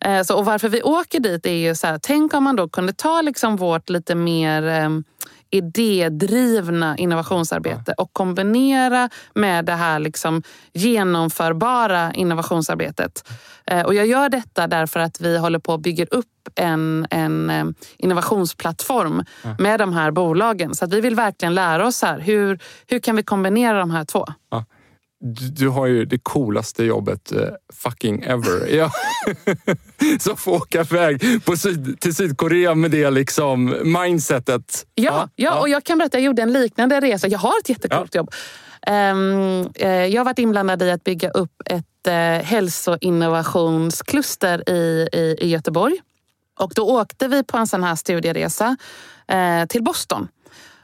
Eh, 0.00 0.22
så, 0.22 0.36
och 0.38 0.44
varför 0.44 0.68
vi 0.68 0.82
åker 0.82 1.20
dit 1.20 1.46
är 1.46 1.68
ju 1.68 1.74
så 1.74 1.86
här, 1.86 1.98
tänk 2.02 2.34
om 2.34 2.44
man 2.44 2.56
då 2.56 2.68
kunde 2.68 2.92
ta 2.92 3.22
liksom 3.22 3.56
vårt 3.56 3.90
lite 3.90 4.14
mer 4.14 4.68
eh, 4.68 4.88
idédrivna 5.52 6.96
innovationsarbete 6.96 7.92
och 7.96 8.12
kombinera 8.12 9.08
med 9.34 9.64
det 9.64 9.72
här 9.72 9.98
liksom 9.98 10.42
genomförbara 10.72 12.12
innovationsarbetet. 12.12 13.28
Eh, 13.66 13.82
Och 13.82 13.94
jag 13.94 14.06
gör 14.06 14.28
detta 14.28 14.66
därför 14.66 15.00
att 15.00 15.20
vi 15.20 15.38
håller 15.38 15.58
på 15.58 15.74
att 15.74 15.80
bygga 15.80 16.04
upp 16.04 16.26
en, 16.54 17.06
en 17.10 17.50
eh, 17.50 17.64
innovationsplattform 17.98 19.24
med 19.58 19.80
de 19.80 19.92
här 19.92 20.10
bolagen. 20.10 20.74
Så 20.74 20.84
att 20.84 20.92
vi 20.92 21.00
vill 21.00 21.14
verkligen 21.14 21.54
lära 21.54 21.86
oss 21.86 22.02
här, 22.02 22.18
hur, 22.20 22.58
hur 22.86 22.98
kan 22.98 23.16
vi 23.16 23.22
kombinera 23.22 23.78
de 23.78 23.90
här 23.90 24.04
två? 24.04 24.26
Du, 25.22 25.48
du 25.48 25.68
har 25.68 25.86
ju 25.86 26.04
det 26.04 26.18
coolaste 26.18 26.84
jobbet 26.84 27.32
uh, 27.32 27.48
fucking 27.72 28.22
ever. 28.22 28.66
Ja. 28.72 28.90
Så 30.20 30.36
få 30.36 30.52
åka 30.52 30.80
iväg 30.80 31.44
på 31.44 31.56
syd, 31.56 32.00
till 32.00 32.14
Sydkorea 32.14 32.74
med 32.74 32.90
det 32.90 33.10
liksom 33.10 33.76
mindsetet. 33.84 34.86
Ja, 34.94 35.04
ja, 35.04 35.28
ja, 35.36 35.60
och 35.60 35.68
jag 35.68 35.84
kan 35.84 35.98
berätta, 35.98 36.18
jag 36.18 36.24
gjorde 36.24 36.42
en 36.42 36.52
liknande 36.52 37.00
resa. 37.00 37.28
Jag 37.28 37.38
har 37.38 37.52
ett 37.60 37.68
jättecoolt 37.68 38.14
ja. 38.14 38.18
jobb. 38.18 38.30
Um, 38.90 39.70
uh, 39.82 40.06
jag 40.06 40.20
har 40.20 40.24
varit 40.24 40.38
inblandad 40.38 40.82
i 40.82 40.90
att 40.90 41.04
bygga 41.04 41.30
upp 41.30 41.62
ett 41.64 42.08
uh, 42.08 42.14
hälsoinnovationskluster 42.44 44.70
i, 44.70 45.08
i, 45.12 45.36
i 45.40 45.48
Göteborg. 45.48 46.00
Och 46.58 46.72
då 46.74 47.00
åkte 47.00 47.28
vi 47.28 47.44
på 47.44 47.58
en 47.58 47.66
sån 47.66 47.84
här 47.84 47.94
studieresa 47.94 48.76
till 49.68 49.82
Boston 49.82 50.28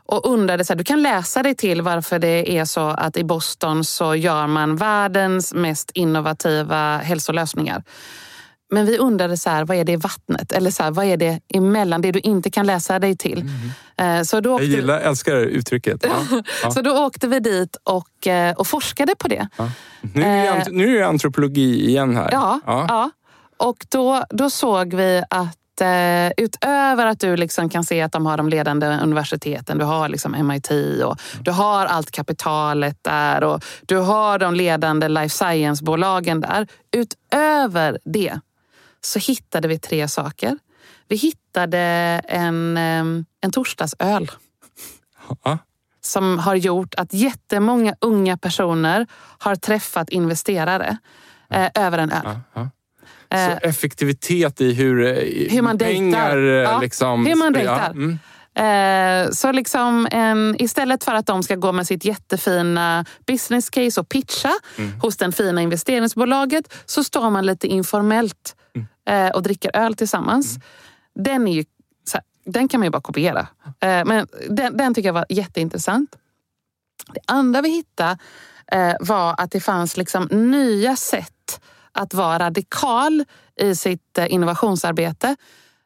och 0.08 0.32
undrade, 0.32 0.64
så 0.64 0.72
här, 0.72 0.78
du 0.78 0.84
kan 0.84 1.02
läsa 1.02 1.42
dig 1.42 1.54
till 1.54 1.82
varför 1.82 2.18
det 2.18 2.58
är 2.58 2.64
så 2.64 2.88
att 2.88 3.16
i 3.16 3.24
Boston 3.24 3.84
så 3.84 4.14
gör 4.14 4.46
man 4.46 4.76
världens 4.76 5.54
mest 5.54 5.90
innovativa 5.94 6.98
hälsolösningar. 6.98 7.82
Men 8.70 8.86
vi 8.86 8.98
undrade 8.98 9.36
så 9.36 9.50
här, 9.50 9.64
vad 9.64 9.76
är 9.76 9.84
det 9.84 9.92
i 9.92 9.96
vattnet? 9.96 10.52
Eller 10.52 10.70
så 10.70 10.82
här, 10.82 10.90
vad 10.90 11.04
är 11.04 11.16
det 11.16 11.40
emellan 11.54 12.00
det 12.00 12.12
du 12.12 12.20
inte 12.20 12.50
kan 12.50 12.66
läsa 12.66 12.98
dig 12.98 13.16
till? 13.16 13.50
Mm. 13.96 14.24
Så 14.24 14.40
då 14.40 14.54
åkte... 14.54 14.64
Jag 14.64 14.74
gillar, 14.74 15.00
älskar 15.00 15.36
uttrycket. 15.36 16.04
Ja. 16.04 16.42
Ja. 16.62 16.70
så 16.70 16.82
då 16.82 17.06
åkte 17.06 17.28
vi 17.28 17.40
dit 17.40 17.76
och, 17.82 18.26
eh, 18.26 18.54
och 18.54 18.66
forskade 18.66 19.14
på 19.18 19.28
det. 19.28 19.48
Ja. 19.56 19.70
Nu, 20.00 20.22
är 20.22 20.64
det, 20.64 20.70
nu 20.70 20.98
är 20.98 21.02
antropologi 21.02 21.88
igen 21.88 22.16
här. 22.16 22.28
Ja, 22.32 22.60
ja. 22.66 23.10
och 23.56 23.86
då, 23.88 24.24
då 24.30 24.50
såg 24.50 24.94
vi 24.94 25.22
att 25.30 25.58
eh, 25.80 26.30
utöver 26.36 27.06
att 27.06 27.20
du 27.20 27.36
liksom 27.36 27.68
kan 27.68 27.84
se 27.84 28.02
att 28.02 28.12
de 28.12 28.26
har 28.26 28.36
de 28.36 28.48
ledande 28.48 28.86
universiteten, 28.86 29.78
du 29.78 29.84
har 29.84 30.08
liksom 30.08 30.32
MIT 30.46 30.70
och 31.04 31.20
du 31.40 31.50
har 31.50 31.86
allt 31.86 32.10
kapitalet 32.10 32.98
där 33.02 33.44
och 33.44 33.64
du 33.86 33.96
har 33.96 34.38
de 34.38 34.54
ledande 34.54 35.08
life 35.08 35.28
science-bolagen 35.28 36.40
där. 36.40 36.66
Utöver 36.92 37.98
det 38.04 38.40
så 39.00 39.18
hittade 39.18 39.68
vi 39.68 39.78
tre 39.78 40.08
saker. 40.08 40.58
Vi 41.08 41.16
hittade 41.16 41.78
en, 42.28 42.76
eh, 42.76 43.24
en 43.40 43.52
torsdagsöl. 43.52 44.30
Ja. 45.44 45.58
Som 46.00 46.38
har 46.38 46.54
gjort 46.54 46.94
att 46.94 47.12
jättemånga 47.14 47.94
unga 48.00 48.36
personer 48.36 49.06
har 49.38 49.56
träffat 49.56 50.10
investerare 50.10 50.98
eh, 51.50 51.70
över 51.74 51.98
en 51.98 52.12
öl. 52.12 52.22
Ja, 52.24 52.40
ja. 52.54 52.70
Så 53.30 53.36
eh, 53.36 53.58
effektivitet 53.62 54.60
i 54.60 54.72
hur, 54.72 55.06
eh, 55.06 55.52
hur 55.52 55.62
man 55.62 55.78
pengar... 55.78 56.36
Ja, 56.36 56.72
eh, 56.72 56.80
liksom, 56.80 57.26
hur 57.26 57.34
man 57.34 57.52
dejtar. 57.52 57.78
Ja, 57.78 57.86
mm. 57.86 58.18
Så 59.32 59.52
liksom 59.52 60.08
en, 60.10 60.56
istället 60.58 61.04
för 61.04 61.14
att 61.14 61.26
de 61.26 61.42
ska 61.42 61.54
gå 61.54 61.72
med 61.72 61.86
sitt 61.86 62.04
jättefina 62.04 63.04
business 63.26 63.70
case 63.70 64.00
och 64.00 64.08
pitcha 64.08 64.50
mm. 64.76 65.00
hos 65.00 65.16
det 65.16 65.32
fina 65.32 65.62
investeringsbolaget 65.62 66.74
så 66.86 67.04
står 67.04 67.30
man 67.30 67.46
lite 67.46 67.66
informellt 67.66 68.56
mm. 69.06 69.32
och 69.32 69.42
dricker 69.42 69.70
öl 69.74 69.94
tillsammans. 69.94 70.56
Mm. 70.56 70.62
Den, 71.14 71.48
är 71.48 71.52
ju, 71.52 71.64
den 72.44 72.68
kan 72.68 72.80
man 72.80 72.86
ju 72.86 72.90
bara 72.90 73.02
kopiera. 73.02 73.46
Men 73.80 74.26
den, 74.48 74.76
den 74.76 74.94
tycker 74.94 75.08
jag 75.08 75.14
var 75.14 75.26
jätteintressant. 75.28 76.16
Det 77.14 77.20
andra 77.26 77.62
vi 77.62 77.70
hittade 77.70 78.18
var 79.00 79.34
att 79.38 79.50
det 79.50 79.60
fanns 79.60 79.96
liksom 79.96 80.28
nya 80.30 80.96
sätt 80.96 81.60
att 81.98 82.14
vara 82.14 82.38
radikal 82.38 83.24
i 83.60 83.74
sitt 83.74 84.18
eh, 84.18 84.32
innovationsarbete. 84.32 85.36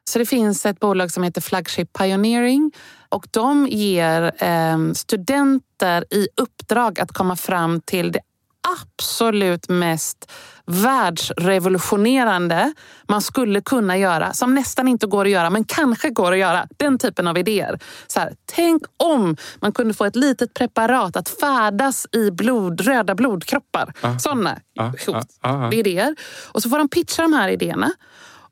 Så 0.09 0.19
det 0.19 0.25
finns 0.25 0.65
ett 0.65 0.79
bolag 0.79 1.11
som 1.11 1.23
heter 1.23 1.41
Flagship 1.41 1.93
Pioneering 1.93 2.71
och 3.09 3.27
de 3.31 3.67
ger 3.67 4.43
eh, 4.43 4.93
studenter 4.93 6.05
i 6.13 6.27
uppdrag 6.41 6.99
att 6.99 7.11
komma 7.11 7.35
fram 7.35 7.81
till 7.81 8.11
det 8.11 8.19
absolut 8.63 9.69
mest 9.69 10.31
världsrevolutionerande 10.65 12.73
man 13.07 13.21
skulle 13.21 13.61
kunna 13.61 13.97
göra, 13.97 14.33
som 14.33 14.55
nästan 14.55 14.87
inte 14.87 15.07
går 15.07 15.25
att 15.25 15.31
göra, 15.31 15.49
men 15.49 15.63
kanske 15.63 16.09
går 16.09 16.31
att 16.31 16.37
göra. 16.37 16.67
Den 16.77 16.97
typen 16.97 17.27
av 17.27 17.37
idéer. 17.37 17.79
Så 18.07 18.19
här, 18.19 18.33
tänk 18.45 18.83
om 18.97 19.37
man 19.59 19.71
kunde 19.71 19.93
få 19.93 20.05
ett 20.05 20.15
litet 20.15 20.53
preparat 20.53 21.15
att 21.15 21.29
färdas 21.29 22.07
i 22.11 22.31
blod, 22.31 22.81
röda 22.81 23.15
blodkroppar. 23.15 23.93
Ah, 24.01 24.19
Sådana 24.19 24.59
ah, 24.79 24.91
ah, 25.07 25.21
ah, 25.41 25.71
idéer. 25.71 26.15
Och 26.51 26.63
så 26.63 26.69
får 26.69 26.77
de 26.77 26.89
pitcha 26.89 27.21
de 27.21 27.33
här 27.33 27.49
idéerna. 27.49 27.91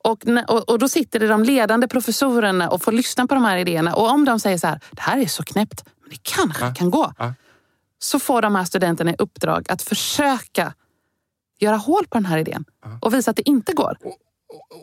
Och, 0.04 0.24
och, 0.68 0.80
då 0.80 0.90
sitter 0.90 1.20
det 1.20 1.28
de 1.28 1.44
ledande 1.44 1.88
professorerna 1.88 2.70
och 2.70 2.82
får 2.82 2.92
lyssna 2.92 3.28
på 3.28 3.34
de 3.34 3.46
här 3.46 3.58
idéerna. 3.58 3.96
Och 3.96 4.10
om 4.10 4.26
de 4.26 4.40
säger 4.40 4.58
så 4.58 4.68
här, 4.68 4.80
det 4.92 5.02
här 5.02 5.18
är 5.18 5.26
så 5.26 5.44
knäppt, 5.44 5.84
men 6.02 6.10
det 6.10 6.18
kanske 6.24 6.74
kan 6.76 6.92
gå 6.92 7.14
så 8.04 8.20
får 8.20 8.42
de 8.42 8.56
här 8.56 8.66
studenterna 8.66 9.12
i 9.12 9.16
uppdrag 9.18 9.66
att 9.70 9.82
försöka 9.82 10.74
göra 11.60 11.76
hål 11.76 12.08
på 12.10 12.18
den 12.18 12.26
här 12.26 12.38
idén 12.38 12.66
och 13.02 13.14
visa 13.14 13.32
att 13.32 13.38
det 13.38 13.50
inte 13.50 13.74
går. 13.74 13.98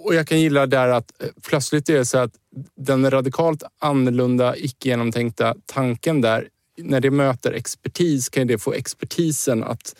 Och 0.04 0.14
jag 0.14 0.26
kan 0.26 0.40
gilla 0.40 0.66
där 0.66 0.88
att 0.88 1.22
eh, 1.22 1.28
plötsligt 1.48 1.88
är 1.88 1.94
det 1.94 2.04
så 2.04 2.18
att 2.18 2.32
den 2.76 3.10
radikalt 3.10 3.62
annorlunda, 3.78 4.56
icke 4.56 4.88
genomtänkta 4.88 5.54
tanken 5.66 6.20
där, 6.20 6.48
när 6.78 7.00
det 7.00 7.10
möter 7.10 7.52
expertis 7.52 8.28
kan 8.28 8.46
det 8.46 8.58
få 8.58 8.72
expertisen 8.72 9.64
att 9.64 9.96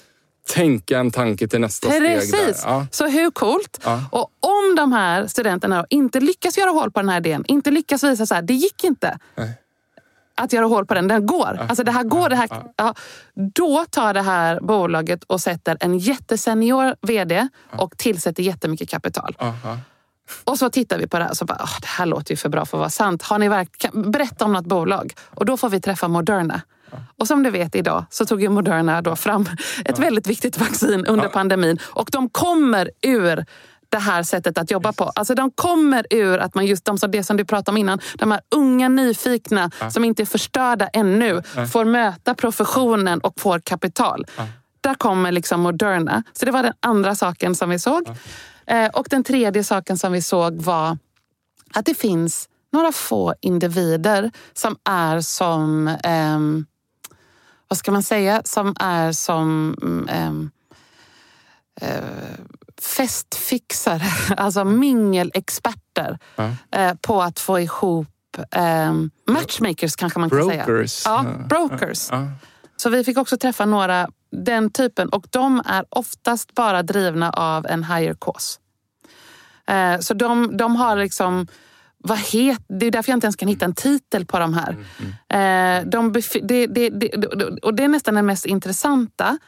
tänka 0.48 0.98
en 0.98 1.10
tanke 1.10 1.48
till 1.48 1.60
nästa 1.60 1.88
Precis. 1.88 2.28
steg. 2.28 2.46
Precis! 2.46 2.62
Ja. 2.64 2.86
Så 2.90 3.06
hur 3.08 3.30
coolt? 3.30 3.80
Ja. 3.84 4.04
Och 4.12 4.30
om 4.40 4.74
de 4.76 4.92
här 4.92 5.26
studenterna 5.26 5.86
inte 5.90 6.20
lyckas 6.20 6.58
göra 6.58 6.70
hål 6.70 6.90
på 6.90 7.00
den 7.00 7.08
här 7.08 7.16
idén, 7.16 7.44
inte 7.48 7.70
lyckas 7.70 8.04
visa 8.04 8.26
så 8.26 8.34
här, 8.34 8.42
det 8.42 8.54
gick 8.54 8.84
inte. 8.84 9.18
Nej 9.34 9.54
att 10.38 10.52
göra 10.52 10.66
hål 10.66 10.86
på 10.86 10.94
den. 10.94 11.08
Den 11.08 11.26
går. 11.26 11.66
Alltså 11.68 11.84
det 11.84 11.92
här 11.92 12.04
går. 12.04 12.28
Det 12.28 12.36
här, 12.36 12.48
ja. 12.76 12.94
Då 13.54 13.84
tar 13.90 14.14
det 14.14 14.22
här 14.22 14.60
bolaget 14.60 15.24
och 15.24 15.40
sätter 15.40 15.76
en 15.80 15.98
jättesenior 15.98 16.94
vd 17.00 17.48
och 17.76 17.96
tillsätter 17.96 18.42
jättemycket 18.42 18.88
kapital. 18.90 19.36
Och 20.44 20.58
så 20.58 20.70
tittar 20.70 20.98
vi 20.98 21.06
på 21.06 21.18
det 21.18 21.24
här 21.24 21.30
och 21.30 21.36
så 21.36 21.44
bara, 21.44 21.58
oh, 21.58 21.80
det 21.80 21.86
här 21.86 22.06
låter 22.06 22.30
ju 22.32 22.36
för 22.36 22.48
bra 22.48 22.64
för 22.66 22.76
att 22.76 22.80
vara 22.80 22.90
sant. 22.90 23.22
Har 23.22 23.38
ni 23.38 23.48
verk- 23.48 23.92
berätta 23.92 24.44
om 24.44 24.52
något 24.52 24.66
bolag. 24.66 25.12
Och 25.34 25.44
då 25.46 25.56
får 25.56 25.68
vi 25.68 25.80
träffa 25.80 26.08
Moderna. 26.08 26.60
Och 27.16 27.26
som 27.26 27.42
du 27.42 27.50
vet 27.50 27.74
idag 27.74 28.04
så 28.10 28.26
tog 28.26 28.42
ju 28.42 28.48
Moderna 28.48 29.02
då 29.02 29.16
fram 29.16 29.46
ett 29.84 29.98
väldigt 29.98 30.26
viktigt 30.26 30.58
vaccin 30.58 31.06
under 31.06 31.28
pandemin. 31.28 31.78
Och 31.84 32.08
de 32.12 32.28
kommer 32.28 32.90
ur 33.02 33.44
det 33.88 33.98
här 33.98 34.22
sättet 34.22 34.58
att 34.58 34.70
jobba 34.70 34.92
på. 34.92 35.04
Alltså 35.04 35.34
de 35.34 35.50
kommer 35.50 36.06
ur 36.10 36.38
att 36.38 36.54
man 36.54 36.66
just 36.66 36.84
de, 36.84 36.98
det 37.08 37.24
som 37.24 37.36
du 37.36 37.44
pratade 37.44 37.70
om 37.70 37.76
innan, 37.76 38.00
de 38.14 38.30
här 38.30 38.40
unga 38.54 38.88
nyfikna 38.88 39.70
ja. 39.80 39.90
som 39.90 40.04
inte 40.04 40.22
är 40.22 40.26
förstörda 40.26 40.88
ännu 40.88 41.42
ja. 41.56 41.66
får 41.66 41.84
möta 41.84 42.34
professionen 42.34 43.20
och 43.20 43.40
får 43.40 43.60
kapital. 43.60 44.26
Ja. 44.36 44.46
Där 44.80 44.94
kommer 44.94 45.32
liksom 45.32 45.60
Moderna. 45.60 46.22
Så 46.32 46.46
det 46.46 46.52
var 46.52 46.62
den 46.62 46.72
andra 46.80 47.14
saken 47.14 47.54
som 47.54 47.70
vi 47.70 47.78
såg. 47.78 48.08
Eh, 48.66 48.88
och 48.88 49.06
den 49.10 49.24
tredje 49.24 49.64
saken 49.64 49.98
som 49.98 50.12
vi 50.12 50.22
såg 50.22 50.62
var 50.62 50.98
att 51.74 51.86
det 51.86 51.94
finns 51.94 52.48
några 52.72 52.92
få 52.92 53.34
individer 53.40 54.30
som 54.52 54.76
är 54.84 55.20
som, 55.20 55.88
eh, 55.88 56.38
vad 57.68 57.78
ska 57.78 57.92
man 57.92 58.02
säga, 58.02 58.42
som 58.44 58.74
är 58.80 59.12
som 59.12 59.74
eh, 60.08 60.32
festfixare, 62.82 64.02
alltså 64.36 64.64
mingelexperter 64.64 66.18
ja. 66.36 66.50
eh, 66.70 66.94
på 66.94 67.22
att 67.22 67.40
få 67.40 67.60
ihop 67.60 68.08
eh, 68.50 68.92
matchmakers 69.26 69.96
kanske 69.96 70.18
man 70.18 70.30
kan 70.30 70.38
brokers. 70.38 70.92
säga. 70.92 71.24
Ja, 71.26 71.46
brokers. 71.48 72.08
Ja. 72.10 72.26
Så 72.76 72.90
vi 72.90 73.04
fick 73.04 73.18
också 73.18 73.36
träffa 73.36 73.64
några 73.64 74.08
den 74.30 74.70
typen 74.70 75.08
och 75.08 75.26
de 75.30 75.62
är 75.66 75.84
oftast 75.88 76.54
bara 76.54 76.82
drivna 76.82 77.30
av 77.30 77.66
en 77.66 77.84
higher 77.84 78.16
cause. 78.20 78.60
Eh, 79.66 80.00
så 80.00 80.14
de, 80.14 80.56
de 80.56 80.76
har 80.76 80.96
liksom 80.96 81.46
vad 81.98 82.18
het, 82.18 82.62
det 82.68 82.86
är 82.86 82.90
därför 82.90 83.10
jag 83.10 83.16
inte 83.16 83.24
ens 83.24 83.36
kan 83.36 83.48
hitta 83.48 83.64
en 83.64 83.74
titel 83.74 84.26
på 84.26 84.38
de 84.38 84.54
här. 84.54 84.70
Mm, 84.70 84.84
mm. 85.28 85.84
Eh, 85.84 85.90
de, 85.90 86.12
det, 86.42 86.66
det, 86.66 86.88
det, 86.88 87.08
och 87.62 87.74
det 87.74 87.84
är 87.84 87.88
nästan 87.88 88.14
den 88.14 88.26
mest 88.26 88.46
intressanta. 88.46 89.38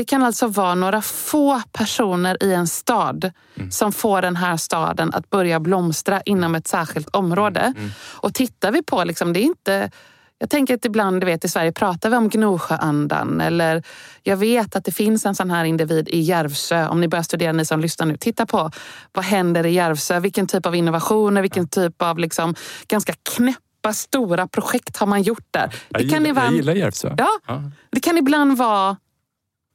Det 0.00 0.04
kan 0.04 0.22
alltså 0.22 0.46
vara 0.46 0.74
några 0.74 1.02
få 1.02 1.62
personer 1.72 2.44
i 2.44 2.52
en 2.52 2.66
stad 2.66 3.32
mm. 3.56 3.70
som 3.70 3.92
får 3.92 4.22
den 4.22 4.36
här 4.36 4.56
staden 4.56 5.14
att 5.14 5.30
börja 5.30 5.60
blomstra 5.60 6.20
inom 6.20 6.54
ett 6.54 6.68
särskilt 6.68 7.08
område. 7.08 7.60
Mm. 7.60 7.76
mm. 7.76 7.90
Och 8.00 8.34
tittar 8.34 8.72
vi 8.72 8.82
på, 8.82 9.04
liksom, 9.04 9.32
det 9.32 9.40
är 9.40 9.44
inte... 9.44 9.90
Jag 10.38 10.50
tänker 10.50 10.74
att 10.74 10.84
ibland, 10.84 11.20
du 11.20 11.24
vet, 11.24 11.44
i 11.44 11.48
Sverige 11.48 11.72
pratar 11.72 12.10
vi 12.10 12.16
om 12.16 12.28
Gnosjöandan. 12.28 13.40
Eller 13.40 13.82
jag 14.22 14.36
vet 14.36 14.76
att 14.76 14.84
det 14.84 14.92
finns 14.92 15.26
en 15.26 15.34
sån 15.34 15.50
här 15.50 15.64
individ 15.64 16.08
i 16.08 16.20
Järvsö. 16.20 16.88
Om 16.88 17.00
ni 17.00 17.08
börjar 17.08 17.22
studera, 17.22 17.52
ni 17.52 17.64
som 17.64 17.80
lyssnar 17.80 18.06
nu. 18.06 18.16
Titta 18.16 18.46
på 18.46 18.70
vad 19.12 19.24
händer 19.24 19.66
i 19.66 19.70
Järvsö? 19.70 20.20
Vilken 20.20 20.46
typ 20.46 20.66
av 20.66 20.76
innovationer, 20.76 21.42
vilken 21.42 21.68
typ 21.68 22.02
av 22.02 22.18
liksom, 22.18 22.54
ganska 22.88 23.12
knäppa 23.34 23.92
stora 23.92 24.46
projekt 24.46 24.96
har 24.96 25.06
man 25.06 25.22
gjort 25.22 25.46
där. 25.50 25.66
Det 25.66 25.74
jag, 25.90 26.00
kan 26.00 26.08
gillar, 26.08 26.30
ibland, 26.30 26.46
jag 26.48 26.56
gillar 26.56 26.74
Järvsö. 26.74 27.14
Ja, 27.18 27.28
ja, 27.46 27.62
det 27.90 28.00
kan 28.00 28.18
ibland 28.18 28.58
vara 28.58 28.96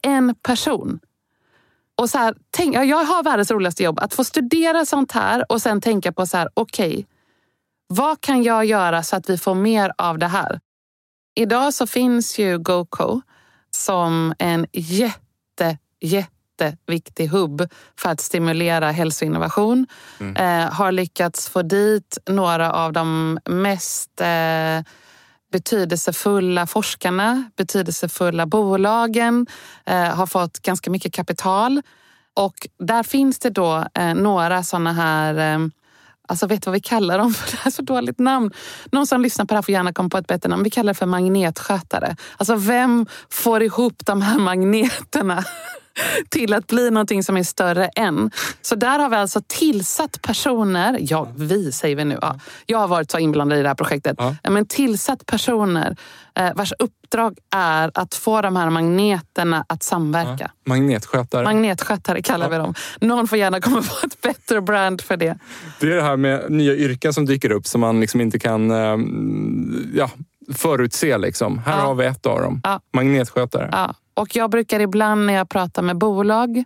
en 0.02 0.36
person. 0.36 1.00
Och 1.98 2.10
så 2.10 2.18
här, 2.18 2.36
tänk, 2.52 2.76
jag 2.76 3.06
har 3.06 3.24
världens 3.24 3.52
roligaste 3.52 3.84
jobb. 3.84 4.00
Att 4.00 4.14
få 4.14 4.24
studera 4.24 4.86
sånt 4.86 5.12
här 5.12 5.52
och 5.52 5.62
sen 5.62 5.82
tänka 5.82 6.12
på 6.12 6.26
så 6.26 6.38
här, 6.38 6.50
okej, 6.54 6.90
okay, 6.90 7.06
vad 7.88 8.22
kan 8.22 8.44
jag 8.44 8.66
göra 8.66 9.04
så 9.04 9.16
att 9.16 9.30
vi 9.30 9.38
får 9.38 9.56
mer 9.56 9.94
av 9.98 10.18
det 10.20 10.28
här? 10.28 10.60
Idag 11.36 11.74
så 11.74 11.88
finns 11.88 12.40
ju 12.40 12.60
GoCo 12.60 13.22
som 13.72 14.34
en 14.40 14.68
jätte 14.72 15.78
jätteviktig 16.02 17.28
hubb 17.28 17.70
för 18.00 18.10
att 18.10 18.22
stimulera 18.22 18.92
hälsoinnovation. 18.92 19.88
Eh, 20.36 20.74
har 20.74 20.92
lyckats 20.92 21.50
få 21.50 21.62
dit 21.62 22.18
några 22.26 22.74
av 22.74 22.94
de 22.94 23.40
mest 23.46 24.22
eh, 24.22 24.82
betydelsefulla 25.56 26.68
forskarna, 26.68 27.44
betydelsefulla 27.58 28.46
bolagen, 28.46 29.48
eh, 29.86 30.16
har 30.16 30.26
fått 30.26 30.60
ganska 30.60 30.92
mycket 30.92 31.14
kapital. 31.14 31.82
Och 32.34 32.68
där 32.80 33.04
finns 33.04 33.40
det 33.40 33.50
då 33.50 33.86
eh, 33.94 34.14
några 34.14 34.64
såna 34.64 34.94
här 34.94 35.54
eh, 35.54 35.68
Alltså 36.28 36.48
vet 36.48 36.62
du 36.64 36.66
vad 36.66 36.74
vi 36.74 36.80
kallar 36.80 37.18
dem? 37.18 37.34
För 37.34 37.52
det 37.58 37.66
är 37.66 37.72
så 37.72 37.82
dåligt 37.82 38.20
namn. 38.20 38.52
Någon 38.92 39.08
som 39.08 39.22
lyssnar 39.22 39.46
på 39.46 39.54
det 39.54 39.58
här 39.58 39.62
får 39.62 39.72
gärna 39.74 39.94
komma 39.94 40.10
på 40.10 40.18
ett 40.18 40.28
bättre 40.28 40.50
namn. 40.50 40.64
Vi 40.64 40.70
kallar 40.70 40.94
det 40.94 40.98
för 40.98 41.06
magnetskötare. 41.06 42.16
Alltså 42.38 42.56
vem 42.56 43.06
får 43.30 43.64
ihop 43.64 44.06
de 44.06 44.22
här 44.22 44.40
magneterna 44.40 45.44
till 46.30 46.54
att 46.54 46.68
bli 46.68 46.92
någonting 46.92 47.24
som 47.24 47.38
är 47.38 47.44
större 47.44 47.86
än? 47.86 48.32
Så 48.62 48.76
där 48.76 49.00
har 49.00 49.10
vi 49.10 49.16
alltså 49.16 49.42
tillsatt 49.48 50.22
personer, 50.22 50.98
ja 51.02 51.28
vi 51.36 51.72
säger 51.72 51.96
vi 51.96 52.06
nu, 52.06 52.18
ja, 52.22 52.40
jag 52.66 52.78
har 52.78 52.88
varit 52.88 53.12
så 53.12 53.20
inblandad 53.20 53.60
i 53.60 53.62
det 53.62 53.68
här 53.68 53.76
projektet, 53.76 54.16
Ja. 54.20 54.36
men 54.52 54.66
tillsatt 54.66 55.26
personer 55.26 55.98
eh, 56.40 56.50
vars 56.56 56.74
uppdrag 56.80 57.38
är 57.56 57.92
att 57.94 58.16
få 58.16 58.42
de 58.42 58.56
här 58.56 58.70
magneterna 58.70 59.66
att 59.70 59.84
samverka. 59.84 60.52
Magnetskötare. 60.66 61.44
Magnetskötare 61.44 62.22
kallar 62.22 62.50
vi 62.50 62.56
dem. 62.58 62.74
Någon 63.02 63.28
får 63.28 63.38
gärna 63.38 63.62
komma 63.62 63.82
på 63.82 64.08
ett 64.08 64.22
bättre 64.22 64.62
brand 64.62 65.02
för 65.02 65.18
det. 65.18 65.38
Det 65.80 65.92
är 65.92 65.96
det 65.96 66.02
här 66.02 66.18
med 66.18 66.52
nya 66.52 66.74
yrken 66.74 67.14
som 67.14 67.26
dyker 67.26 67.52
upp 67.52 67.68
som 67.68 67.82
man 67.82 68.00
liksom 68.00 68.22
inte 68.22 68.40
kan 68.40 68.72
eh, 68.72 68.98
ja, 69.94 70.10
förutse. 70.54 71.18
Liksom. 71.18 71.60
Här 71.60 71.78
Ja. 71.78 71.86
har 71.86 71.96
vi 71.96 72.06
ett 72.06 72.26
av 72.26 72.42
dem. 72.42 72.62
Ja. 72.64 72.80
Magnetskötare. 72.94 73.70
Ja. 73.72 73.94
Och 74.16 74.36
jag 74.36 74.50
brukar 74.52 74.80
ibland 74.80 75.26
när 75.26 75.34
jag 75.34 75.50
pratar 75.50 75.82
med 75.82 75.98
bolag 75.98 76.64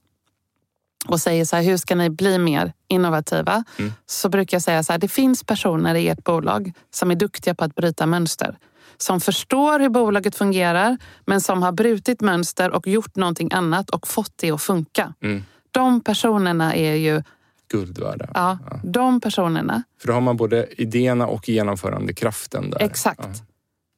och 1.08 1.20
säger 1.22 1.46
så 1.46 1.56
här, 1.56 1.64
hur 1.64 1.78
ska 1.78 1.96
ni 1.96 2.10
bli 2.10 2.38
mer 2.38 2.74
innovativa? 2.88 3.64
Så 4.06 4.30
brukar 4.30 4.56
jag 4.56 4.62
säga 4.62 4.84
så 4.84 4.94
här, 4.94 5.00
det 5.00 5.08
finns 5.08 5.44
personer 5.44 5.96
i 5.96 6.10
ert 6.10 6.24
bolag 6.24 6.72
som 6.92 7.12
är 7.12 7.16
duktiga 7.16 7.56
på 7.56 7.64
att 7.64 7.76
bryta 7.76 8.06
mönster. 8.06 8.58
Som 8.98 9.22
förstår 9.22 9.80
hur 9.80 9.90
bolaget 9.90 10.36
fungerar, 10.36 10.98
men 11.26 11.42
som 11.42 11.64
har 11.64 11.72
brutit 11.72 12.22
mönster 12.22 12.72
och 12.72 12.88
gjort 12.88 13.16
någonting 13.16 13.50
annat 13.54 13.90
och 13.90 14.08
fått 14.08 14.34
det 14.36 14.52
att 14.52 14.62
funka. 14.62 15.14
Mm. 15.22 15.44
De 15.72 16.02
personerna 16.02 16.76
är 16.76 16.94
ju, 16.96 17.24
Guld 17.72 17.98
värda. 18.00 18.30
ja, 18.34 18.58
de 18.84 19.22
personerna, 19.22 19.84
För 20.02 20.08
då 20.08 20.14
har 20.14 20.22
man 20.22 20.38
både 20.38 20.68
idéerna 20.82 21.28
och 21.28 21.50
genomförandekraften 21.50 22.70
där. 22.70 22.82
exakt. 22.82 23.20
Ja. 23.24 23.46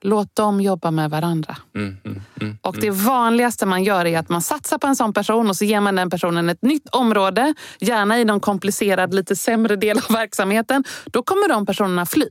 Låt 0.02 0.36
dem 0.36 0.62
jobba 0.62 0.92
med 0.92 1.10
varandra. 1.10 1.58
Mm, 1.76 1.98
mm, 2.06 2.22
mm. 2.42 2.58
Och 2.62 2.76
det 2.80 2.90
vanligaste 2.90 3.66
man 3.66 3.84
gör 3.84 4.06
är 4.06 4.20
att 4.20 4.30
man 4.30 4.42
satsar 4.42 4.78
på 4.78 4.88
en 4.88 4.96
sån 4.96 5.14
person 5.14 5.50
och 5.50 5.56
så 5.56 5.66
ger 5.66 5.82
man 5.82 5.96
den 5.96 6.10
personen 6.10 6.50
ett 6.50 6.62
nytt 6.62 6.90
område, 6.90 7.54
gärna 7.80 8.20
i 8.20 8.26
någon 8.26 8.40
komplicerad, 8.40 9.14
lite 9.14 9.36
sämre 9.36 9.76
del 9.76 9.98
av 9.98 10.16
verksamheten. 10.16 10.84
Då 11.06 11.24
kommer 11.24 11.50
de 11.50 11.66
personerna 11.66 12.06
fly. 12.06 12.28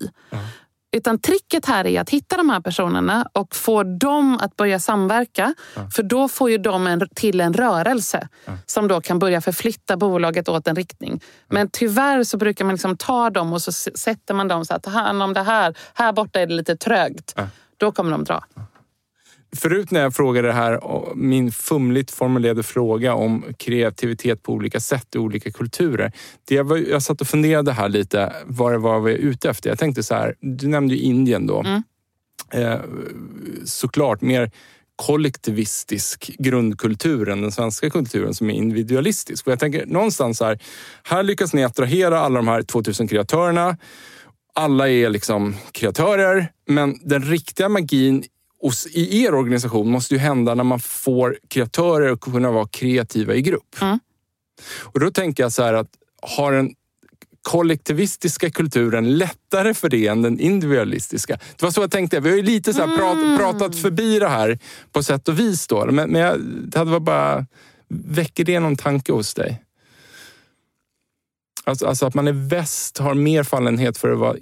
Utan 0.93 1.18
tricket 1.18 1.66
här 1.66 1.86
är 1.86 2.01
att 2.01 2.11
hitta 2.11 2.36
de 2.36 2.51
här 2.51 2.61
personerna 2.61 3.26
och 3.32 3.57
få 3.57 3.82
dem 3.82 4.38
att 4.41 4.57
börja 4.57 4.78
samverka. 4.80 5.55
För 5.95 6.03
då 6.03 6.28
får 6.28 6.51
ju 6.51 6.59
de 6.59 6.86
en, 6.86 7.09
till 7.14 7.41
en 7.41 7.53
rörelse 7.55 8.28
som 8.66 8.88
då 8.88 9.01
kan 9.01 9.18
börja 9.18 9.41
förflytta 9.41 9.97
bolaget 9.97 10.49
åt 10.49 10.68
en 10.68 10.76
riktning. 10.76 11.20
Men 11.49 11.68
tyvärr 11.70 12.24
så 12.24 12.36
brukar 12.36 12.64
man 12.64 12.74
liksom 12.74 12.97
ta 12.97 13.30
dem 13.30 13.53
och 13.53 13.62
så 13.62 13.72
sätter 13.72 14.34
man 14.34 14.49
dem 14.49 14.64
så 14.64 14.74
att 14.74 14.82
ta 14.82 14.91
hand 14.91 15.22
om 15.22 15.32
det 15.34 15.43
här. 15.43 15.74
Här 15.95 16.12
borta 16.12 16.41
är 16.41 16.47
det 16.47 16.55
lite 16.55 16.76
trögt. 16.76 17.34
Då 17.76 17.93
kommer 17.93 18.11
de 18.11 18.24
dra. 18.24 18.45
Förut 19.57 19.90
när 19.90 20.01
jag 20.01 20.14
frågade 20.14 20.48
det 20.48 20.55
här, 20.55 20.80
min 21.14 21.53
fumligt 21.53 22.11
formulerade 22.11 22.62
fråga 22.62 23.14
om 23.14 23.44
kreativitet 23.59 24.42
på 24.42 24.53
olika 24.53 24.80
sätt 24.80 25.14
i 25.14 25.18
olika 25.18 25.51
kulturer. 25.51 26.12
Det 26.44 26.55
jag, 26.55 26.64
var, 26.64 26.76
jag 26.76 27.03
satt 27.03 27.20
och 27.20 27.26
funderade 27.26 27.72
här 27.72 27.88
lite 27.88 28.32
vad 28.46 28.72
det 28.72 28.78
var 28.78 29.01
vi 29.01 29.12
var 29.12 29.18
ute 29.18 29.51
efter. 29.51 29.70
Jag 29.70 29.78
tänkte 29.78 30.03
så 30.03 30.14
här, 30.14 30.34
du 30.40 30.68
nämnde 30.68 30.94
ju 30.94 31.01
Indien 31.01 31.46
då. 31.46 31.64
Eh, 32.53 32.80
såklart 33.64 34.20
mer 34.20 34.51
kollektivistisk 34.96 36.30
grundkultur 36.38 37.28
än 37.28 37.42
den 37.42 37.53
svenska 37.53 37.90
kulturen 37.90 38.34
som 38.34 38.51
är 38.51 38.55
individualistisk. 38.55 39.46
Och 39.46 39.53
jag 39.53 39.59
tänker 39.59 39.86
någonstans 39.86 40.40
här, 40.40 40.59
här 41.03 41.22
lyckas 41.22 41.55
ni 41.55 41.64
attrahera 41.64 42.20
alla 42.20 42.38
de 42.38 42.48
här 42.48 42.62
2000 42.62 43.09
kreatörerna. 43.09 43.76
Alla 44.55 44.88
är 44.88 45.11
liksom 45.11 45.57
kreatörer, 45.72 46.53
men 46.66 46.98
den 47.03 47.22
riktiga 47.22 47.68
magin 47.68 48.24
hos, 48.62 48.86
i 48.86 49.22
er 49.24 49.34
organisation 49.34 49.90
måste 49.90 50.14
ju 50.14 50.20
hända 50.20 50.54
när 50.54 50.64
man 50.64 50.80
får 50.80 51.38
kreatörer 51.48 52.12
att 52.12 52.20
kunna 52.20 52.50
vara 52.50 52.68
kreativa 52.68 53.34
i 53.34 53.42
grupp. 53.42 53.76
Och 54.80 55.00
då 55.00 55.11
tänker 55.11 55.42
jag 55.42 55.52
så 55.52 55.62
här 55.62 55.74
att 55.74 55.88
har 56.22 56.52
den 56.52 56.74
kollektivistiska 57.42 58.50
kulturen 58.50 59.18
lättare 59.18 59.74
för 59.74 59.88
det 59.88 60.06
än 60.06 60.22
den 60.22 60.40
individualistiska? 60.40 61.38
Det 61.56 61.62
var 61.62 61.70
så 61.70 61.80
jag 61.80 61.90
tänkte. 61.90 62.20
Vi 62.20 62.30
har 62.30 62.36
ju 62.36 62.42
lite 62.42 62.74
så 62.74 62.96
prat, 62.96 63.38
pratat 63.38 63.76
förbi 63.76 64.18
det 64.18 64.28
här 64.28 64.58
på 64.92 65.02
sätt 65.02 65.28
och 65.28 65.38
vis. 65.38 65.66
Då. 65.66 65.86
Men, 65.86 66.11
men 66.11 66.22
jag, 66.22 66.40
det 66.40 66.78
hade 66.78 66.90
varit 66.90 67.02
bara... 67.02 67.46
Väcker 67.92 68.44
det 68.44 68.61
någon 68.61 68.76
tanke 68.76 69.12
hos 69.12 69.34
dig? 69.34 69.64
Alltså, 71.64 71.86
alltså 71.86 72.06
att 72.06 72.14
man 72.14 72.28
i 72.28 72.32
väst 72.32 72.98
har 72.98 73.14
mer 73.14 73.42
fallenhet 73.42 73.98
för 73.98 74.12
att 74.12 74.18
vara 74.18 74.36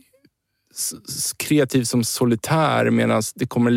kreativ 1.37 1.85
som 1.85 2.05
solitär 2.05 2.91
medan 2.91 3.23
det 3.35 3.47
kommer 3.47 3.71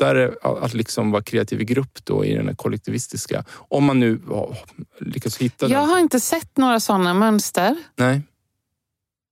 lättare 0.00 0.30
att 0.42 0.74
liksom 0.74 1.10
vara 1.10 1.22
kreativ 1.22 1.60
i 1.60 1.64
grupp 1.64 2.04
då 2.04 2.24
i 2.24 2.34
den 2.34 2.48
här 2.48 2.54
kollektivistiska. 2.54 3.44
Om 3.50 3.84
man 3.84 4.00
nu 4.00 4.20
ja, 4.28 4.56
lyckas 5.00 5.36
hitta 5.36 5.68
Jag 5.68 5.82
den. 5.82 5.90
har 5.90 5.98
inte 5.98 6.20
sett 6.20 6.56
några 6.56 6.80
sådana 6.80 7.14
mönster. 7.14 7.76
Nej. 7.96 8.22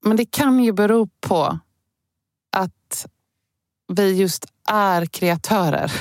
Men 0.04 0.16
det 0.16 0.24
kan 0.24 0.64
ju 0.64 0.72
bero 0.72 1.08
på 1.20 1.58
att 2.56 3.06
vi 3.92 4.12
just 4.12 4.46
är 4.68 5.06
kreatörer. 5.06 5.92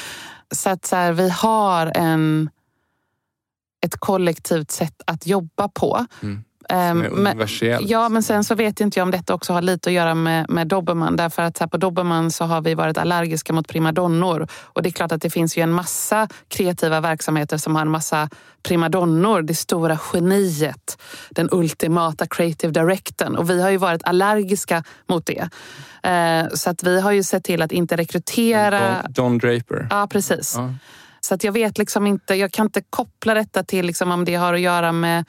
Så 0.54 0.70
att 0.70 0.86
så 0.86 0.96
här, 0.96 1.12
vi 1.12 1.30
har 1.30 1.92
en, 1.94 2.50
ett 3.86 3.96
kollektivt 3.98 4.70
sätt 4.70 5.02
att 5.06 5.26
jobba 5.26 5.68
på. 5.68 6.06
Mm. 6.22 6.44
Ehm, 6.72 6.98
Som 7.04 7.06
är 7.06 7.10
men- 7.10 7.26
universellt. 7.32 7.88
Ja, 7.90 8.08
men 8.08 8.22
sen 8.22 8.44
så 8.44 8.54
vet 8.54 8.80
inte 8.80 8.98
jag 8.98 9.04
om 9.04 9.10
detta 9.10 9.34
också 9.34 9.52
har 9.52 9.62
lite 9.62 9.88
att 9.90 9.94
göra 9.94 10.14
med, 10.14 10.50
med 10.50 10.68
Dobermann. 10.68 11.16
Därför 11.16 11.42
att 11.42 11.58
här, 11.58 11.66
på 11.66 11.76
Dobermann 11.76 12.30
så 12.30 12.44
har 12.44 12.60
vi 12.60 12.74
varit 12.74 12.98
allergiska 12.98 13.52
mot 13.52 13.68
primadonnor. 13.68 14.46
Och 14.62 14.82
det 14.82 14.88
är 14.88 14.90
klart 14.90 15.12
att 15.12 15.22
det 15.22 15.30
finns 15.30 15.58
ju 15.58 15.62
en 15.62 15.72
massa 15.72 16.28
kreativa 16.48 17.00
verksamheter 17.00 17.56
som 17.56 17.74
har 17.74 17.82
en 17.82 17.90
massa 17.90 18.28
primadonnor. 18.62 19.42
Det 19.42 19.54
stora 19.54 19.98
geniet. 20.12 20.98
Den 21.30 21.48
ultimata 21.52 22.26
creative 22.26 22.72
directorn. 22.72 23.36
Och 23.36 23.50
vi 23.50 23.62
har 23.62 23.70
ju 23.70 23.76
varit 23.76 24.04
allergiska 24.04 24.84
mot 25.08 25.26
det. 25.26 25.48
Eh, 26.10 26.48
så 26.54 26.70
att 26.70 26.82
vi 26.82 27.00
har 27.00 27.12
ju 27.12 27.22
sett 27.22 27.44
till 27.44 27.62
att 27.62 27.72
inte 27.72 27.96
rekrytera... 27.96 29.02
Don, 29.02 29.12
Don 29.12 29.38
Draper. 29.38 29.86
Ja, 29.90 30.06
precis. 30.10 30.54
Ja. 30.56 30.74
Så 31.20 31.34
att 31.34 31.44
jag 31.44 31.52
vet 31.52 31.78
liksom 31.78 32.06
inte, 32.06 32.34
jag 32.34 32.52
kan 32.52 32.66
inte 32.66 32.82
koppla 32.90 33.34
detta 33.34 33.62
till 33.64 33.86
liksom 33.86 34.12
om 34.12 34.24
det 34.24 34.34
har 34.34 34.54
att 34.54 34.60
göra 34.60 34.92
med, 34.92 35.24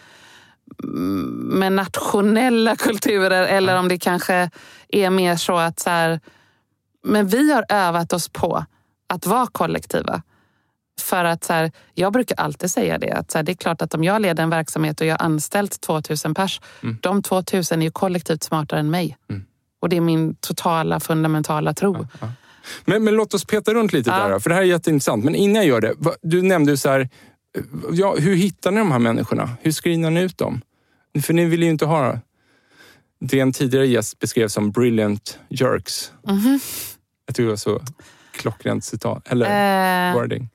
med 0.83 1.71
nationella 1.73 2.75
kulturer 2.75 3.47
eller 3.47 3.79
om 3.79 3.87
det 3.87 3.97
kanske 3.97 4.49
är 4.89 5.09
mer 5.09 5.35
så 5.35 5.57
att 5.57 5.79
så 5.79 5.89
här, 5.89 6.19
men 7.03 7.27
vi 7.27 7.53
har 7.53 7.65
övat 7.69 8.13
oss 8.13 8.29
på 8.29 8.65
att 9.07 9.25
vara 9.25 9.47
kollektiva. 9.51 10.21
För 11.01 11.25
att 11.25 11.43
så 11.43 11.53
här, 11.53 11.71
jag 11.93 12.13
brukar 12.13 12.35
alltid 12.39 12.71
säga 12.71 12.97
det, 12.97 13.11
att 13.11 13.31
så 13.31 13.37
här, 13.37 13.43
det 13.43 13.51
är 13.51 13.55
klart 13.55 13.81
att 13.81 13.93
om 13.93 14.03
jag 14.03 14.21
leder 14.21 14.43
en 14.43 14.49
verksamhet 14.49 15.01
och 15.01 15.07
jag 15.07 15.17
har 15.19 15.25
anställt 15.25 15.81
2000 15.81 16.33
pers, 16.33 16.61
de 17.01 17.21
2000 17.21 17.81
är 17.81 17.85
ju 17.85 17.91
kollektivt 17.91 18.43
smartare 18.43 18.79
än 18.79 18.89
mig. 18.91 19.17
Och 19.81 19.89
det 19.89 19.97
är 19.97 20.01
min 20.01 20.35
totala 20.35 20.99
fundamentala 20.99 21.73
tro. 21.73 22.07
Men, 22.85 23.03
men 23.03 23.15
låt 23.15 23.33
oss 23.33 23.45
peta 23.45 23.73
runt 23.73 23.93
lite 23.93 24.09
Ja. 24.09 24.27
där, 24.27 24.39
för 24.39 24.49
det 24.49 24.55
här 24.55 24.61
är 24.61 24.65
jätteintressant. 24.65 25.23
Men 25.23 25.35
innan 25.35 25.55
jag 25.55 25.65
gör 25.65 25.81
det, 25.81 25.95
du 26.21 26.41
nämnde 26.41 26.77
så 26.77 26.89
här, 26.89 27.09
ja, 27.91 28.15
hur 28.15 28.35
hittar 28.35 28.71
ni 28.71 28.77
de 28.77 28.91
här 28.91 28.99
människorna? 28.99 29.49
Hur 29.61 29.71
screenar 29.71 30.09
ni 30.11 30.21
ut 30.21 30.37
dem? 30.37 30.61
För 31.21 31.33
ni 31.33 31.45
vill 31.45 31.63
ju 31.63 31.69
inte 31.69 31.85
ha 31.85 32.19
det 33.19 33.39
en 33.39 33.53
tidigare 33.53 33.87
gäst 33.87 34.19
beskrev 34.19 34.47
som 34.47 34.71
brilliant 34.71 35.39
jerks. 35.49 36.11
Mhm. 36.27 36.59
Jag 37.25 37.35
tycker 37.35 37.43
det 37.43 37.49
var 37.49 37.55
så 37.55 37.81
klockrent 38.31 38.83
citat, 38.85 39.27
eller 39.27 39.45
Eh, 40.09 40.15
wording. 40.15 40.49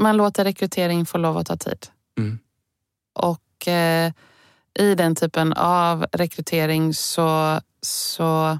man 0.00 0.16
låter 0.16 0.44
rekrytering 0.44 1.06
få 1.06 1.18
lov 1.18 1.36
att 1.36 1.46
ta 1.46 1.56
tid. 1.56 1.86
Mm. 2.18 2.38
Och 3.14 3.68
eh, 3.68 4.12
i 4.78 4.94
den 4.94 5.14
typen 5.14 5.52
av 5.52 6.06
rekrytering 6.12 6.94
så, 6.94 7.60
så... 7.80 8.58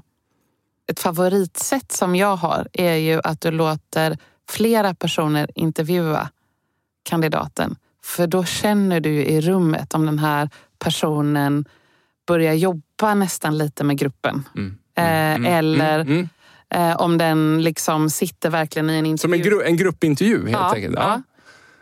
Ett 0.87 0.99
favoritsätt 0.99 1.91
som 1.91 2.15
jag 2.15 2.35
har 2.35 2.67
är 2.73 2.95
ju 2.95 3.21
att 3.23 3.41
du 3.41 3.51
låter 3.51 4.17
flera 4.49 4.93
personer 4.95 5.49
intervjua 5.55 6.29
kandidaten. 7.03 7.75
För 8.05 8.27
då 8.27 8.43
känner 8.43 8.99
du 8.99 9.09
i 9.09 9.41
rummet 9.41 9.93
om 9.93 10.05
den 10.05 10.19
här 10.19 10.49
personen 10.79 11.65
börjar 12.27 12.53
jobba 12.53 13.13
nästan 13.13 13.57
lite 13.57 13.83
med 13.83 13.97
gruppen. 13.97 14.43
Mm. 14.55 14.77
Eh, 15.45 15.53
eller 15.57 15.99
Mm. 15.99 16.13
Mm. 16.13 16.29
eh, 16.91 16.95
om 16.95 17.17
den 17.17 17.63
liksom 17.63 18.09
sitter 18.09 18.49
verkligen 18.49 18.89
i 18.89 18.93
en 18.97 19.05
intervju. 19.05 19.17
Som 19.17 19.53
en, 19.53 19.59
gru- 19.59 19.63
en 19.65 19.77
gruppintervju 19.77 20.37
helt 20.39 20.51
Ja, 20.51 20.73
enkelt. 20.75 20.95
ja. 20.97 21.21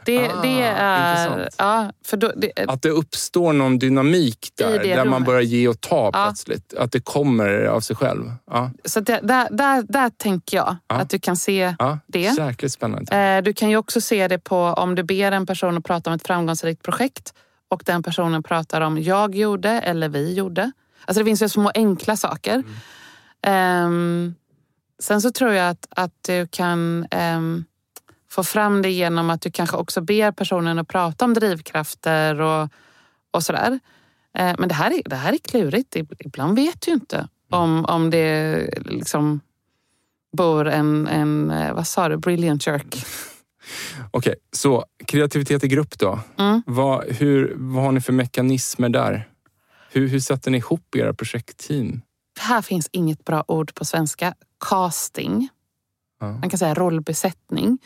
Det, 0.06 0.30
Ah, 0.30 0.42
det 0.42 0.62
är... 0.62 1.50
Ja, 1.58 1.92
för 2.06 2.18
då, 2.18 2.32
det, 2.38 2.52
Att 2.68 2.82
det 2.82 2.90
uppstår 2.90 3.54
någon 3.54 3.80
dynamik 3.80 4.50
där, 4.58 4.72
det 4.72 4.78
där 4.78 4.96
man 4.96 5.06
rummet. 5.14 5.26
börjar 5.26 5.42
ge 5.42 5.68
och 5.68 5.82
ta 5.82 6.10
Ja. 6.14 6.26
plötsligt. 6.26 6.74
Att 6.74 6.92
det 6.92 7.00
kommer 7.00 7.64
av 7.66 7.80
sig 7.82 7.96
själv. 7.96 8.32
Ja, 8.52 8.72
så 8.86 9.00
det, 9.00 9.20
där, 9.24 9.48
där, 9.52 9.84
där 9.90 10.10
tänker 10.10 10.58
jag 10.58 10.76
Ja. 10.88 10.96
att 10.96 11.10
du 11.10 11.20
kan 11.20 11.38
se 11.38 11.76
ja. 11.80 12.00
Jäkligt 12.14 12.72
spännande. 12.74 13.16
Eh, 13.18 13.42
Du 13.44 13.54
kan 13.54 13.70
ju 13.70 13.78
också 13.78 14.02
se 14.02 14.28
det 14.28 14.40
på 14.40 14.58
om 14.58 14.96
du 14.96 15.04
ber 15.04 15.32
en 15.32 15.46
person 15.46 15.78
att 15.78 15.84
prata 15.86 16.10
om 16.10 16.16
ett 16.16 16.28
framgångsrikt 16.28 16.84
projekt 16.84 17.34
och 17.70 17.84
den 17.86 18.04
personen 18.04 18.44
pratar 18.44 18.82
om 18.82 19.02
jag 19.02 19.36
gjorde 19.36 19.70
eller 19.70 20.10
vi 20.10 20.34
gjorde. 20.34 20.72
Alltså 21.06 21.20
det 21.22 21.26
finns 21.26 21.42
ju 21.42 21.50
små 21.50 21.72
enkla 21.76 22.18
saker. 22.18 22.64
Ehm, 23.44 24.36
sen 25.02 25.22
så 25.22 25.32
tror 25.32 25.52
jag 25.54 25.70
att, 25.70 25.88
att 25.90 26.12
du 26.22 26.48
kan 26.48 27.08
ehm, 27.12 27.66
få 28.32 28.44
fram 28.44 28.82
det 28.82 28.90
genom 28.90 29.30
att 29.30 29.42
du 29.42 29.52
kanske 29.52 29.78
också 29.78 30.02
ber 30.02 30.32
personen 30.32 30.80
att 30.80 30.88
prata 30.88 31.26
om 31.26 31.34
drivkrafter 31.34 32.42
och, 32.42 32.70
och 33.32 33.44
sådär. 33.44 33.80
Eh, 34.38 34.56
men 34.58 34.70
det 34.70 34.76
här, 34.76 34.92
är, 34.92 35.10
det 35.10 35.16
här 35.16 35.34
är 35.34 35.38
klurigt. 35.38 35.96
Ib- 35.96 36.16
Ibland 36.20 36.56
vet 36.56 36.82
du 36.82 36.92
inte 36.92 37.28
om, 37.50 37.86
om 37.86 38.10
det 38.10 38.70
liksom 38.86 39.40
bor 40.38 40.68
en, 40.68 41.08
en, 41.08 41.52
eh, 41.52 41.74
vad 41.74 41.88
sa 41.88 42.10
du, 42.10 42.18
brilliant 42.18 42.68
jerk. 42.68 43.06
Okej, 44.12 44.36
så 44.52 44.86
kreativitet 45.08 45.64
i 45.64 45.68
grupp 45.68 46.00
då. 46.00 46.20
Mm. 46.38 46.62
Vad, 46.66 47.06
hur, 47.06 47.54
vad 47.56 47.84
har 47.84 47.92
ni 47.92 48.02
för 48.02 48.14
mekanismer 48.14 48.90
där? 48.90 49.28
Hur, 49.92 50.08
hur 50.08 50.20
sätter 50.20 50.52
ni 50.52 50.58
ihop 50.58 50.96
era 50.96 51.14
projektteam? 51.14 52.02
Här 52.40 52.62
finns 52.62 52.90
inget 52.92 53.26
bra 53.26 53.44
ord 53.48 53.76
på 53.76 53.86
svenska. 53.86 54.34
Casting. 54.70 55.50
Man 56.22 56.50
kan 56.50 56.58
säga 56.60 56.74
rollbesättning. 56.74 57.78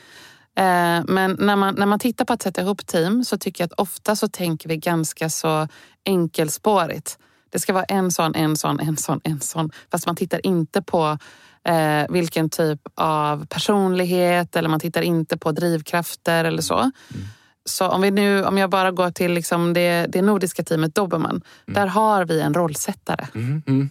Eh, 0.56 1.04
Men 1.08 1.36
när 1.40 1.56
man, 1.56 1.76
när 1.76 1.86
man 1.86 2.00
tittar 2.00 2.26
på 2.26 2.34
att 2.34 2.42
sätta 2.42 2.62
ihop 2.62 2.88
team 2.88 3.24
så 3.24 3.38
tycker 3.38 3.64
jag 3.64 3.66
att 3.66 3.80
ofta 3.80 4.16
så 4.16 4.28
tänker 4.28 4.70
vi 4.70 4.78
ganska 4.78 5.30
så 5.30 5.68
enkelspårigt. 6.06 7.18
Det 7.50 7.60
ska 7.60 7.74
vara 7.74 7.84
en 7.84 8.12
sån, 8.12 8.36
en 8.36 8.58
sån, 8.58 8.80
en 8.80 8.98
sån, 8.98 9.22
en 9.24 9.40
sån. 9.40 9.72
Fast 9.92 10.06
man 10.06 10.16
tittar 10.16 10.46
inte 10.46 10.82
på 10.82 11.18
eh, 11.64 12.04
vilken 12.10 12.50
typ 12.50 12.82
av 12.96 13.46
personlighet 13.46 14.56
eller 14.56 14.70
man 14.70 14.80
tittar 14.80 15.02
inte 15.02 15.38
på 15.38 15.52
drivkrafter 15.52 16.46
eller 16.46 16.62
så. 16.62 16.92
Så 17.66 17.88
om, 17.88 18.02
vi 18.02 18.12
nu, 18.12 18.44
om 18.44 18.58
jag 18.58 18.70
bara 18.70 18.92
går 18.92 19.12
till 19.12 19.32
liksom 19.32 19.74
det, 19.74 20.06
det 20.10 20.22
nordiska 20.22 20.64
teamet 20.64 20.96
Dobermann. 20.96 21.42
Där 21.66 21.88
har 21.88 22.26
vi 22.26 22.42
en 22.42 22.54
rollsättare. 22.54 23.28
Mm, 23.36 23.64
mm. 23.68 23.90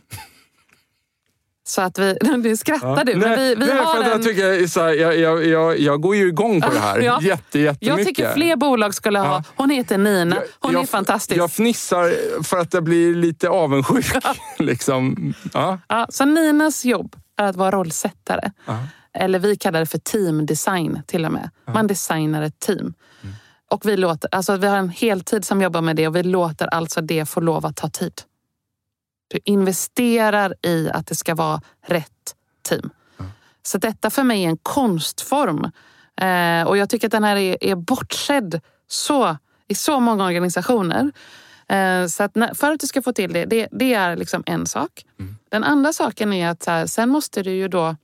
Så 1.66 1.82
att 1.82 1.98
vi, 1.98 2.16
nu 2.38 2.56
skrattar 2.56 3.04
du, 3.04 3.16
men 3.16 3.30
Nej, 3.30 3.38
vi, 3.38 3.54
vi 3.54 3.66
nej, 3.66 3.76
har 3.76 4.00
att 4.00 4.06
jag, 4.06 4.14
en... 4.14 4.22
tycker, 4.22 4.66
så 4.66 4.80
här, 4.80 4.92
jag, 4.92 5.18
jag, 5.18 5.46
jag, 5.46 5.78
jag 5.78 6.00
går 6.00 6.16
ju 6.16 6.28
igång 6.28 6.60
på 6.60 6.72
det 6.72 6.78
här 6.78 6.98
Ja. 7.00 7.20
jätte, 7.22 7.58
jättemycket. 7.58 7.98
Jag 7.98 8.06
tycker 8.06 8.32
fler 8.32 8.56
bolag 8.56 8.94
skulle 8.94 9.18
ha... 9.18 9.26
Ja. 9.26 9.42
Hon 9.56 9.70
heter 9.70 9.98
Nina. 9.98 10.36
Hon 10.60 10.72
jag, 10.72 10.82
är 10.82 10.86
fantastisk. 10.86 11.38
Jag 11.40 11.52
fnissar 11.52 12.42
för 12.42 12.58
att 12.58 12.74
jag 12.74 12.84
blir 12.84 13.14
lite 13.14 13.48
avundsjuk. 13.48 14.06
liksom. 14.58 15.34
ja. 15.52 15.78
Ja, 15.88 16.06
så 16.10 16.24
Ninas 16.24 16.84
jobb 16.84 17.16
är 17.36 17.44
att 17.44 17.56
vara 17.56 17.70
rollsättare. 17.70 18.52
Ja. 18.66 18.78
Eller 19.14 19.38
vi 19.38 19.56
kallar 19.56 19.80
det 19.80 19.86
för 19.86 19.98
teamdesign 19.98 21.02
till 21.06 21.24
och 21.24 21.32
med. 21.32 21.50
Man 21.72 21.86
designar 21.86 22.42
ett 22.42 22.58
team. 22.58 22.78
Mm. 22.80 23.34
Och 23.70 23.86
vi, 23.86 23.96
låter, 23.96 24.34
alltså 24.34 24.56
vi 24.56 24.66
har 24.66 24.76
en 24.76 24.88
heltid 24.88 25.44
som 25.44 25.62
jobbar 25.62 25.80
med 25.80 25.96
det 25.96 26.08
och 26.08 26.16
vi 26.16 26.22
låter 26.22 26.66
alltså 26.66 27.00
det 27.00 27.26
få 27.26 27.40
lov 27.40 27.66
att 27.66 27.76
ta 27.76 27.90
tid. 27.90 28.22
Du 29.28 29.38
investerar 29.44 30.54
i 30.62 30.90
att 30.90 31.06
det 31.06 31.14
ska 31.14 31.34
vara 31.34 31.60
rätt 31.86 32.34
team. 32.62 32.90
Så 33.62 33.78
detta 33.78 34.10
för 34.10 34.22
mig 34.22 34.44
är 34.44 34.48
en 34.48 34.56
konstform. 34.56 35.70
Eh, 36.20 36.68
och 36.68 36.76
jag 36.76 36.90
tycker 36.90 37.08
att 37.08 37.12
den 37.12 37.24
här 37.24 37.36
är, 37.36 37.64
är 37.64 37.74
bortsedd 37.74 38.60
så, 38.88 39.36
i 39.68 39.74
så 39.74 40.00
många 40.00 40.24
organisationer. 40.24 41.12
Eh, 41.68 42.06
så 42.06 42.22
att 42.22 42.34
när, 42.34 42.54
för 42.54 42.72
att 42.72 42.80
du 42.80 42.86
ska 42.86 43.02
få 43.02 43.12
till 43.12 43.32
det, 43.32 43.44
det, 43.44 43.68
det 43.72 43.94
är 43.94 44.16
liksom 44.16 44.42
en 44.46 44.66
sak. 44.66 45.04
Den 45.48 45.64
andra 45.64 45.92
saken 45.92 46.32
är 46.32 46.48
att 46.48 46.62
så 46.62 46.70
här, 46.70 46.86
sen 46.86 47.08
måste 47.08 47.42
du 47.42 47.50
ju 47.50 47.68
då 47.68 47.96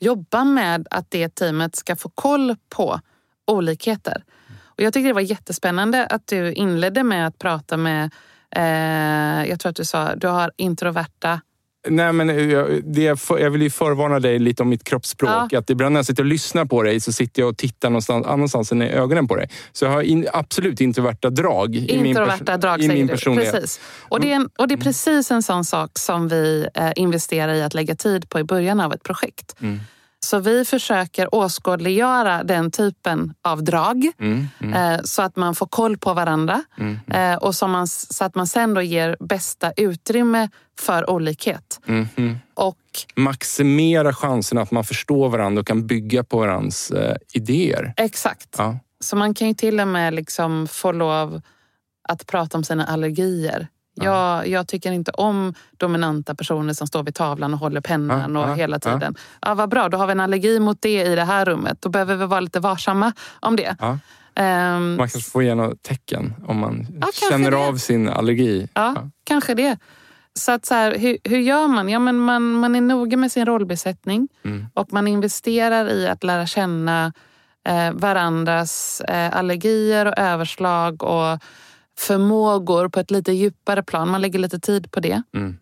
jobba 0.00 0.44
med 0.44 0.86
att 0.90 1.10
det 1.10 1.28
teamet 1.28 1.76
ska 1.76 1.96
få 1.96 2.08
koll 2.08 2.56
på 2.68 3.00
olikheter. 3.46 4.24
Och 4.64 4.80
jag 4.80 4.92
tycker 4.92 5.08
det 5.08 5.14
var 5.14 5.20
jättespännande 5.20 6.06
att 6.06 6.26
du 6.26 6.52
inledde 6.52 7.02
med 7.02 7.26
att 7.26 7.38
prata 7.38 7.76
med, 7.76 8.10
eh, 8.56 9.48
jag 9.48 9.60
tror 9.60 9.70
att 9.70 9.76
du 9.76 9.84
sa, 9.84 10.14
du 10.14 10.26
har 10.26 10.52
introverta 10.56 11.40
Nej, 11.88 12.12
men 12.12 12.50
jag, 12.50 12.84
det, 12.84 13.18
jag 13.28 13.50
vill 13.50 13.62
ju 13.62 13.70
förvarna 13.70 14.20
dig 14.20 14.38
lite 14.38 14.62
om 14.62 14.68
mitt 14.68 14.84
kroppsspråk. 14.84 15.46
Ja. 15.50 15.58
Att 15.58 15.70
ibland 15.70 15.92
när 15.92 15.98
jag 15.98 16.06
sitter 16.06 16.22
och 16.22 16.28
lyssnar 16.28 16.64
på 16.64 16.82
dig 16.82 17.00
så 17.00 17.12
sitter 17.12 17.42
jag 17.42 17.48
och 17.48 17.56
tittar 17.56 17.90
någonstans 17.90 18.26
annanstans 18.26 18.72
än 18.72 18.82
i 18.82 18.90
ögonen 18.90 19.28
på 19.28 19.36
dig. 19.36 19.48
Så 19.72 19.84
jag 19.84 19.92
har 19.92 20.02
in, 20.02 20.28
absolut 20.32 20.80
introverta 20.80 21.30
drag 21.30 21.76
i 21.76 21.96
min, 21.96 22.06
Introverta 22.06 22.44
perso- 22.44 22.56
drag 22.56 22.82
i 22.82 22.88
min 22.88 23.08
personlighet. 23.08 23.52
Precis. 23.52 23.80
Och 24.08 24.20
det, 24.20 24.32
är 24.32 24.36
en, 24.36 24.48
och 24.58 24.68
det 24.68 24.74
är 24.74 24.78
precis 24.78 25.30
en 25.30 25.42
sån 25.42 25.64
sak 25.64 25.98
som 25.98 26.28
vi 26.28 26.66
eh, 26.74 26.92
investerar 26.96 27.54
i 27.54 27.62
att 27.62 27.74
lägga 27.74 27.94
tid 27.94 28.28
på 28.28 28.40
i 28.40 28.44
början 28.44 28.80
av 28.80 28.92
ett 28.92 29.02
projekt. 29.02 29.56
Mm. 29.60 29.80
Så 30.24 30.38
vi 30.38 30.64
försöker 30.64 31.34
åskådliggöra 31.34 32.44
den 32.44 32.70
typen 32.70 33.34
av 33.42 33.64
drag 33.64 34.12
Mm, 34.18 34.46
mm, 34.60 34.74
eh, 34.74 35.00
så 35.04 35.22
att 35.22 35.36
man 35.36 35.54
får 35.54 35.66
koll 35.66 35.98
på 35.98 36.14
varandra 36.14 36.62
mm, 36.78 36.98
eh, 37.12 37.38
och 37.38 37.54
så, 37.54 37.66
man, 37.66 37.88
så 37.88 38.24
att 38.24 38.34
man 38.34 38.46
sen 38.46 38.74
då 38.74 38.82
ger 38.82 39.16
bästa 39.20 39.72
utrymme 39.76 40.48
för 40.80 41.10
olikhet. 41.10 41.80
mm, 41.86 42.08
mm. 42.16 42.36
Och 42.54 42.76
Maximera 43.16 44.12
chansen 44.14 44.58
att 44.58 44.70
man 44.70 44.84
förstår 44.84 45.28
varandra 45.28 45.60
och 45.60 45.66
kan 45.66 45.86
bygga 45.86 46.24
på 46.24 46.38
varandras 46.38 46.90
eh, 46.90 47.16
idéer. 47.32 47.94
exakt. 47.96 48.54
Ja. 48.58 48.78
Så 49.00 49.16
man 49.16 49.34
kan 49.34 49.48
ju 49.48 49.54
till 49.54 49.80
och 49.80 49.88
med 49.88 50.14
liksom 50.14 50.68
få 50.68 50.92
lov 50.92 51.40
att 52.08 52.26
prata 52.26 52.58
om 52.58 52.64
sina 52.64 52.84
allergier. 52.84 53.68
Jag, 53.94 54.48
jag 54.48 54.68
tycker 54.68 54.92
inte 54.92 55.10
om 55.10 55.54
dominanta 55.76 56.34
personer 56.34 56.72
som 56.74 56.86
står 56.86 57.02
vid 57.02 57.14
tavlan 57.14 57.54
och 57.54 57.60
håller 57.60 57.80
pennan 57.80 58.34
Ja, 58.34 58.40
och 58.44 58.50
ja, 58.50 58.54
hela 58.54 58.76
ja. 58.84 58.92
tiden. 58.92 59.14
Ja, 59.40 59.54
vad 59.54 59.68
bra, 59.68 59.88
då 59.88 59.98
har 59.98 60.06
vi 60.06 60.12
en 60.12 60.20
allergi 60.20 60.60
mot 60.60 60.82
det 60.82 61.02
i 61.02 61.14
det 61.14 61.24
här 61.24 61.44
rummet. 61.44 61.76
Då 61.80 61.88
behöver 61.88 62.16
vi 62.16 62.26
vara 62.26 62.40
lite 62.40 62.60
varsamma 62.60 63.12
om 63.40 63.56
det. 63.56 63.76
Ja. 63.80 63.98
Ehm, 64.34 64.88
Man 64.96 65.08
kanske 65.08 65.30
får 65.30 65.42
ge 65.42 65.54
något 65.54 65.82
tecken 65.82 66.34
om 66.46 66.56
man 66.58 66.86
kanske 67.00 67.28
känner 67.30 67.52
av 67.68 67.76
sin 67.76 68.08
allergi. 68.08 68.68
Ja, 68.74 68.94
kanske 69.24 69.54
det. 69.54 69.76
Så, 70.34 70.52
att 70.52 70.66
så 70.66 70.74
här, 70.74 70.98
hur, 70.98 71.18
hur 71.24 71.38
gör 71.38 71.68
man? 71.68 71.88
Ja, 71.88 71.98
men 71.98 72.18
man? 72.18 72.52
Man 72.52 72.76
är 72.76 72.80
noga 72.80 73.16
med 73.16 73.32
sin 73.32 73.46
rollbesättning 73.46 74.28
Mm. 74.44 74.66
och 74.74 74.92
man 74.92 75.08
investerar 75.08 75.88
i 75.90 76.08
att 76.08 76.24
lära 76.24 76.46
känna 76.46 77.12
eh, 77.68 77.92
varandras 77.92 79.00
eh, 79.00 79.36
allergier 79.36 80.06
och 80.06 80.18
överslag 80.18 81.02
och 81.02 81.38
förmågor 82.02 82.88
på 82.88 83.00
ett 83.00 83.10
lite 83.10 83.32
djupare 83.32 83.82
plan. 83.82 84.08
Man 84.08 84.20
lägger 84.20 84.38
lite 84.38 84.58
tid 84.58 84.92
på 84.92 85.00
det. 85.00 85.22
Mm. 85.34 85.58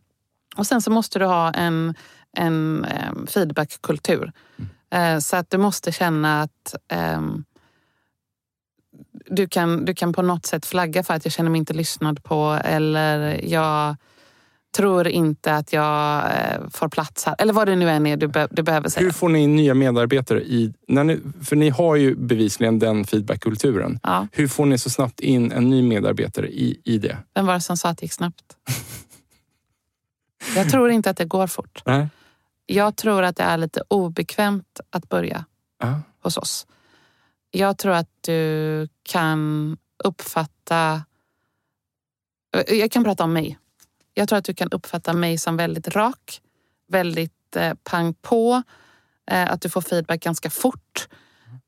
Och 0.57 0.67
sen 0.67 0.83
så 0.83 0.91
måste 0.91 1.19
du 1.19 1.25
ha 1.25 1.53
en, 1.53 1.95
en 2.37 2.87
feedbackkultur. 3.27 4.33
Eh, 4.91 5.19
så 5.19 5.37
att 5.37 5.51
du 5.51 5.59
måste 5.59 5.93
känna 5.93 6.43
att 6.43 6.75
ehm, 6.89 7.45
du, 9.27 9.49
kan, 9.49 9.85
du 9.85 9.95
kan 9.95 10.13
på 10.13 10.23
något 10.23 10.47
sätt 10.47 10.67
flagga 10.67 11.03
för 11.03 11.15
att 11.15 11.25
jag 11.25 11.33
känner 11.33 11.51
mig 11.51 11.59
inte 11.59 11.75
lyssnad 11.75 12.25
på 12.25 12.61
eller 12.65 13.45
jag 13.45 13.97
tror 14.77 15.09
inte 15.09 15.55
att 15.57 15.73
jag 15.73 16.25
eh, 16.25 16.69
får 16.71 16.89
plats 16.89 17.25
här. 17.25 17.35
Eller 17.39 17.53
vad 17.53 17.69
det 17.69 17.77
nu 17.77 17.91
än 17.91 18.07
är 18.07 18.17
du, 18.17 18.29
be, 18.29 18.49
du 18.51 18.63
behöver 18.63 18.89
säga. 18.89 19.05
Hur 19.05 19.13
får 19.13 19.29
ni 19.29 19.39
in 19.43 19.57
nya 19.57 19.75
medarbetare 19.75 20.41
i... 20.43 20.73
När 20.89 21.05
ni, 21.05 21.21
för 21.45 21.57
ni 21.57 21.69
har 21.71 21.97
ju 21.97 22.15
bevisligen 22.15 22.79
den 22.79 23.05
feedbackkulturen. 23.05 24.01
Ja, 24.03 24.27
Hur 24.33 24.49
får 24.49 24.67
ni 24.67 24.79
så 24.79 24.91
snabbt 24.91 25.21
in 25.21 25.53
en 25.53 25.71
ny 25.71 25.83
medarbetare 25.83 26.49
i, 26.49 26.81
i 26.85 26.99
det? 26.99 27.17
vem 27.35 27.47
var 27.47 27.55
det 27.55 27.61
som 27.61 27.77
sa 27.77 27.89
att 27.89 27.99
det 27.99 28.05
gick 28.05 28.13
snabbt? 28.13 28.43
jag 30.57 30.71
tror 30.71 30.91
inte 30.91 31.11
att 31.11 31.17
det 31.17 31.25
går 31.25 31.47
fort. 31.47 31.83
Nej. 31.87 32.09
Jag 32.67 32.97
tror 32.97 33.23
att 33.23 33.37
det 33.37 33.43
är 33.43 33.57
lite 33.59 33.83
obekvämt 33.89 34.81
att 34.91 35.09
börja 35.09 35.45
Ja. 35.79 36.01
hos 36.23 36.37
oss. 36.37 36.67
Jag 37.51 37.79
tror 37.79 37.93
att 37.93 38.09
du 38.21 38.89
kan 39.03 39.77
uppfatta... 40.05 41.03
Jag 42.69 42.91
kan 42.91 43.05
prata 43.05 43.25
om 43.25 43.33
mig. 43.33 43.59
Jag 44.15 44.29
tror 44.29 44.39
att 44.39 44.45
du 44.45 44.55
kan 44.55 44.69
uppfatta 44.71 45.13
mig 45.13 45.39
som 45.39 45.57
väldigt 45.57 45.89
rak, 45.89 46.41
väldigt 46.89 47.57
eh, 47.57 47.75
pang 47.85 48.15
på. 48.15 48.63
Eh, 49.31 49.51
att 49.51 49.61
du 49.61 49.69
får 49.69 49.81
feedback 49.81 50.21
ganska 50.21 50.51
fort. 50.51 51.09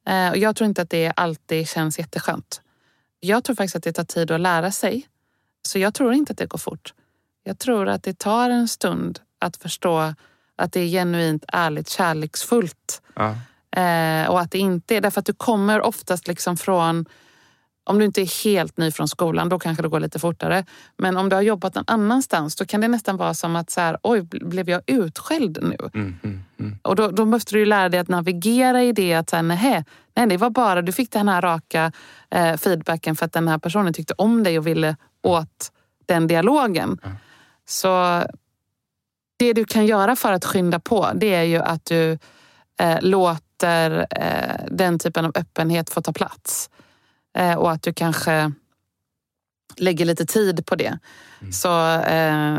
Eh, 0.06 0.30
och 0.30 0.36
jag 0.36 0.56
tror 0.56 0.68
inte 0.68 0.82
att 0.82 0.90
det 0.90 1.12
alltid 1.16 1.68
känns 1.68 1.98
jätteskönt. 1.98 2.60
Jag 3.20 3.44
tror 3.44 3.56
faktiskt 3.56 3.76
att 3.76 3.82
det 3.82 3.92
tar 3.92 4.04
tid 4.04 4.30
att 4.30 4.40
lära 4.40 4.72
sig. 4.72 5.08
Så 5.62 5.78
jag 5.78 5.94
tror 5.94 6.12
inte 6.12 6.32
att 6.32 6.38
det 6.38 6.46
går 6.46 6.58
fort. 6.58 6.94
Jag 7.44 7.58
tror 7.58 7.88
att 7.88 8.02
det 8.02 8.18
tar 8.18 8.50
en 8.50 8.68
stund 8.68 9.20
att 9.38 9.56
förstå 9.56 10.14
att 10.56 10.72
det 10.72 10.80
är 10.80 10.86
genuint, 10.88 11.44
ärligt, 11.48 11.88
kärleksfullt. 11.88 13.02
Ja. 13.14 13.36
Eh, 13.80 14.30
och 14.30 14.40
att 14.40 14.50
det 14.50 14.58
inte 14.58 14.96
är 14.96 15.00
därför 15.00 15.20
att 15.20 15.26
du 15.26 15.32
kommer 15.32 15.80
oftast 15.80 16.28
liksom 16.28 16.56
från 16.56 17.06
om 17.84 17.98
du 17.98 18.04
inte 18.04 18.20
är 18.20 18.44
helt 18.44 18.76
ny 18.76 18.90
från 18.90 19.08
skolan, 19.08 19.48
då 19.48 19.58
kanske 19.58 19.82
det 19.82 19.88
går 19.88 20.00
lite 20.00 20.18
fortare. 20.18 20.64
Men 20.98 21.16
om 21.16 21.28
du 21.28 21.36
har 21.36 21.42
jobbat 21.42 21.74
någon 21.74 21.84
annanstans, 21.86 22.56
då 22.56 22.64
kan 22.64 22.80
det 22.80 22.88
nästan 22.88 23.16
vara 23.16 23.34
som 23.34 23.56
att 23.56 23.70
så 23.70 23.80
här, 23.80 23.98
oj, 24.02 24.22
blev 24.22 24.70
jag 24.70 24.82
utskälld 24.86 25.58
nu? 25.62 25.76
Mm, 25.94 26.18
mm, 26.22 26.44
mm. 26.60 26.78
Och 26.82 26.96
då, 26.96 27.08
då 27.08 27.24
måste 27.24 27.54
du 27.54 27.66
lära 27.66 27.88
dig 27.88 28.00
att 28.00 28.08
navigera 28.08 28.82
i 28.82 28.92
det 28.92 29.14
att 29.14 29.30
så 29.30 29.36
här, 29.36 29.42
nähä, 29.42 29.84
Nej, 30.14 30.26
det 30.26 30.36
var 30.36 30.50
bara, 30.50 30.82
du 30.82 30.92
fick 30.92 31.10
den 31.10 31.28
här 31.28 31.42
raka 31.42 31.92
eh, 32.30 32.56
feedbacken 32.56 33.16
för 33.16 33.26
att 33.26 33.32
den 33.32 33.48
här 33.48 33.58
personen 33.58 33.92
tyckte 33.92 34.14
om 34.18 34.42
dig 34.42 34.58
och 34.58 34.66
ville 34.66 34.96
åt 35.22 35.72
den 36.06 36.26
dialogen. 36.26 36.98
Så 37.64 38.22
det 39.36 39.52
du 39.52 39.64
kan 39.64 39.86
göra 39.86 40.16
för 40.16 40.32
att 40.32 40.44
skynda 40.44 40.80
på, 40.80 41.10
det 41.14 41.34
är 41.34 41.42
ju 41.42 41.58
att 41.58 41.84
du 41.84 42.18
eh, 42.80 42.98
låter 43.00 44.06
eh, 44.10 44.66
den 44.70 44.98
typen 44.98 45.24
av 45.24 45.32
öppenhet 45.34 45.90
få 45.90 46.02
ta 46.02 46.12
plats. 46.12 46.70
Eh, 47.38 47.54
och 47.54 47.72
att 47.72 47.82
du 47.82 47.92
kanske 47.92 48.52
lägger 49.76 50.04
lite 50.04 50.26
tid 50.26 50.66
på 50.66 50.74
det. 50.76 50.98
Så 51.52 51.88
eh, 51.98 52.58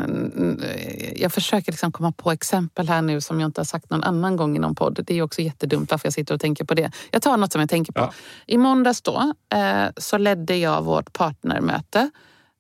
jag 1.16 1.34
försöker 1.34 1.72
liksom 1.72 1.92
komma 1.92 2.12
på 2.12 2.32
exempel 2.32 2.88
här 2.90 3.02
nu 3.02 3.22
som 3.22 3.40
jag 3.40 3.48
inte 3.48 3.62
har 3.62 3.66
sagt 3.66 3.90
någon 3.90 4.04
annan 4.04 4.36
gång 4.38 4.56
i 4.56 4.60
någon 4.60 4.76
podd. 4.76 5.00
Det 5.08 5.14
är 5.18 5.22
också 5.22 5.42
jättedumt 5.42 5.92
varför 5.92 6.06
jag 6.06 6.14
sitter 6.14 6.34
och 6.34 6.42
tänker 6.42 6.66
på 6.66 6.74
det. 6.74 6.92
Jag 7.12 7.22
tar 7.22 7.38
något 7.38 7.52
som 7.52 7.62
jag 7.62 7.70
tänker 7.70 7.94
på. 7.94 8.00
Ja. 8.00 8.14
I 8.46 8.58
måndags 8.58 9.02
då 9.02 9.34
eh, 9.54 9.86
så 9.98 10.18
ledde 10.18 10.56
jag 10.56 10.84
vårt 10.84 11.14
partnermöte 11.14 12.10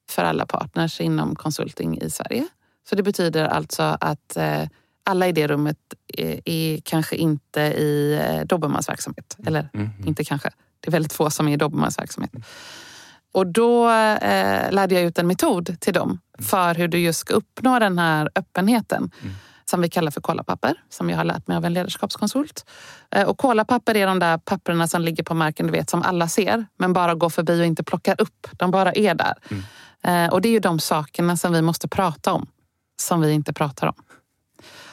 för 0.09 0.23
alla 0.23 0.45
partners 0.45 1.01
inom 1.01 1.35
konsulting 1.35 2.01
i 2.01 2.09
Sverige. 2.09 2.47
Så 2.89 2.95
det 2.95 3.03
betyder 3.03 3.45
alltså 3.45 3.83
att 3.99 4.37
eh, 4.37 4.63
alla 5.05 5.27
i 5.27 5.31
det 5.31 5.47
rummet 5.47 5.77
är, 6.07 6.39
är 6.45 6.79
kanske 6.83 7.15
inte 7.15 7.61
i 7.61 8.19
eh, 8.27 8.45
Dobermans 8.45 8.89
verksamhet. 8.89 9.37
Eller 9.45 9.69
Mm. 9.73 9.89
inte 10.05 10.23
kanske. 10.23 10.49
Det 10.83 10.89
är 10.89 10.91
väldigt 10.91 11.13
få 11.13 11.29
som 11.29 11.47
är 11.47 11.53
i 11.53 11.57
Dobermans 11.57 11.99
verksamhet. 11.99 12.31
Och 13.33 13.47
då 13.47 13.89
eh, 13.89 14.71
lärde 14.71 14.95
jag 14.95 15.03
ut 15.03 15.19
en 15.19 15.27
metod 15.27 15.79
till 15.79 15.93
dem 15.93 16.19
för 16.39 16.75
hur 16.75 16.87
du 16.87 16.99
just 16.99 17.19
ska 17.19 17.33
uppnå 17.33 17.79
den 17.79 17.99
här 17.99 18.29
öppenheten. 18.35 19.11
Som 19.65 19.81
vi 19.81 19.89
kallar 19.89 20.11
för 20.11 20.21
kolapapper, 20.21 20.73
som 20.89 21.09
jag 21.09 21.17
har 21.17 21.23
lärt 21.23 21.47
mig 21.47 21.57
av 21.57 21.65
en 21.65 21.73
ledarskapskonsult. 21.73 22.65
Eh, 23.15 23.27
och 23.27 23.37
kolapapper 23.37 23.97
är 23.97 24.07
de 24.07 24.19
där 24.19 24.37
papperna 24.37 24.87
som 24.87 25.01
ligger 25.01 25.23
på 25.23 25.33
marken, 25.33 25.65
du 25.65 25.71
vet, 25.71 25.89
som 25.89 26.01
alla 26.03 26.27
ser. 26.27 26.65
Men 26.77 26.93
bara 26.93 27.15
går 27.15 27.29
förbi 27.29 27.61
och 27.61 27.65
inte 27.65 27.83
plockar 27.83 28.21
upp. 28.21 28.47
De 28.51 28.71
bara 28.71 28.91
är 28.93 29.15
där. 29.15 29.33
Eh, 30.03 30.33
och 30.33 30.41
det 30.41 30.47
är 30.49 30.51
ju 30.53 30.59
de 30.59 30.79
sakerna 30.79 31.37
som 31.37 31.53
vi 31.53 31.61
måste 31.61 31.87
prata 31.87 32.33
om. 32.33 32.47
Som 33.01 33.21
vi 33.21 33.31
inte 33.31 33.53
pratar 33.53 33.87
om. 33.87 33.95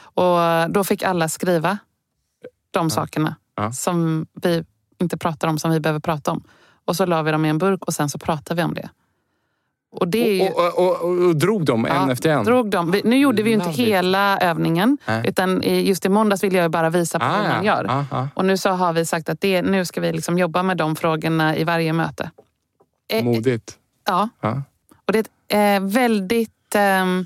Och 0.03 0.71
då 0.71 0.83
fick 0.83 1.03
alla 1.03 1.29
skriva 1.29 1.77
de 2.71 2.89
sakerna 2.89 3.35
Ja. 3.55 3.71
som 3.71 4.25
vi 4.41 4.65
inte 5.01 5.17
pratar 5.17 5.47
om, 5.47 5.59
som 5.59 5.71
vi 5.71 5.79
behöver 5.79 5.99
prata 5.99 6.31
om. 6.31 6.43
Och 6.85 6.95
så 6.95 7.05
la 7.05 7.21
vi 7.21 7.31
dem 7.31 7.45
i 7.45 7.49
en 7.49 7.57
burk 7.57 7.83
och 7.85 7.93
sen 7.93 8.09
så 8.09 8.17
pratar 8.19 8.55
vi 8.55 8.63
om 8.63 8.73
det. 8.73 8.89
Och 9.91 10.07
det 10.07 10.27
är 10.29 10.33
ju... 10.33 10.49
Och, 10.53 10.77
och, 10.79 11.01
och, 11.01 11.25
och 11.27 11.35
drog 11.35 11.65
dem 11.65 11.85
en 11.85 11.95
Ja, 11.95 12.11
efter 12.11 12.29
en? 12.29 12.43
Drog 12.45 12.69
dem. 12.69 12.91
Vi- 12.91 13.01
Nu 13.05 13.17
gjorde 13.17 13.43
vi 13.43 13.49
ju 13.49 13.55
inte 13.55 13.69
hela 13.69 14.37
övningen. 14.39 14.97
Nej. 15.05 15.23
Utan 15.27 15.61
just 15.63 16.05
i 16.05 16.09
måndags 16.09 16.43
ville 16.43 16.55
jag 16.57 16.63
ju 16.63 16.69
bara 16.69 16.89
visa 16.89 17.19
på 17.19 17.25
hur 17.25 17.49
man 17.49 17.65
gör. 17.65 17.85
Ah, 17.89 18.05
ah. 18.11 18.27
Och 18.35 18.45
nu 18.45 18.57
så 18.57 18.69
har 18.69 18.93
vi 18.93 19.05
sagt 19.05 19.29
att 19.29 19.41
det, 19.41 19.61
nu 19.61 19.85
ska 19.85 20.01
vi 20.01 20.13
liksom 20.13 20.37
jobba 20.37 20.63
med 20.63 20.77
de 20.77 20.95
frågorna 20.95 21.57
i 21.57 21.63
varje 21.63 21.93
möte. 21.93 22.31
Eh, 23.13 23.23
Modigt. 23.23 23.77
Ja, 24.07 24.29
och 25.05 25.13
det 25.13 25.19
är 25.19 25.79
ett 25.79 25.83
eh, 25.83 25.89
väldigt, 25.89 26.75
ehm, 26.75 27.25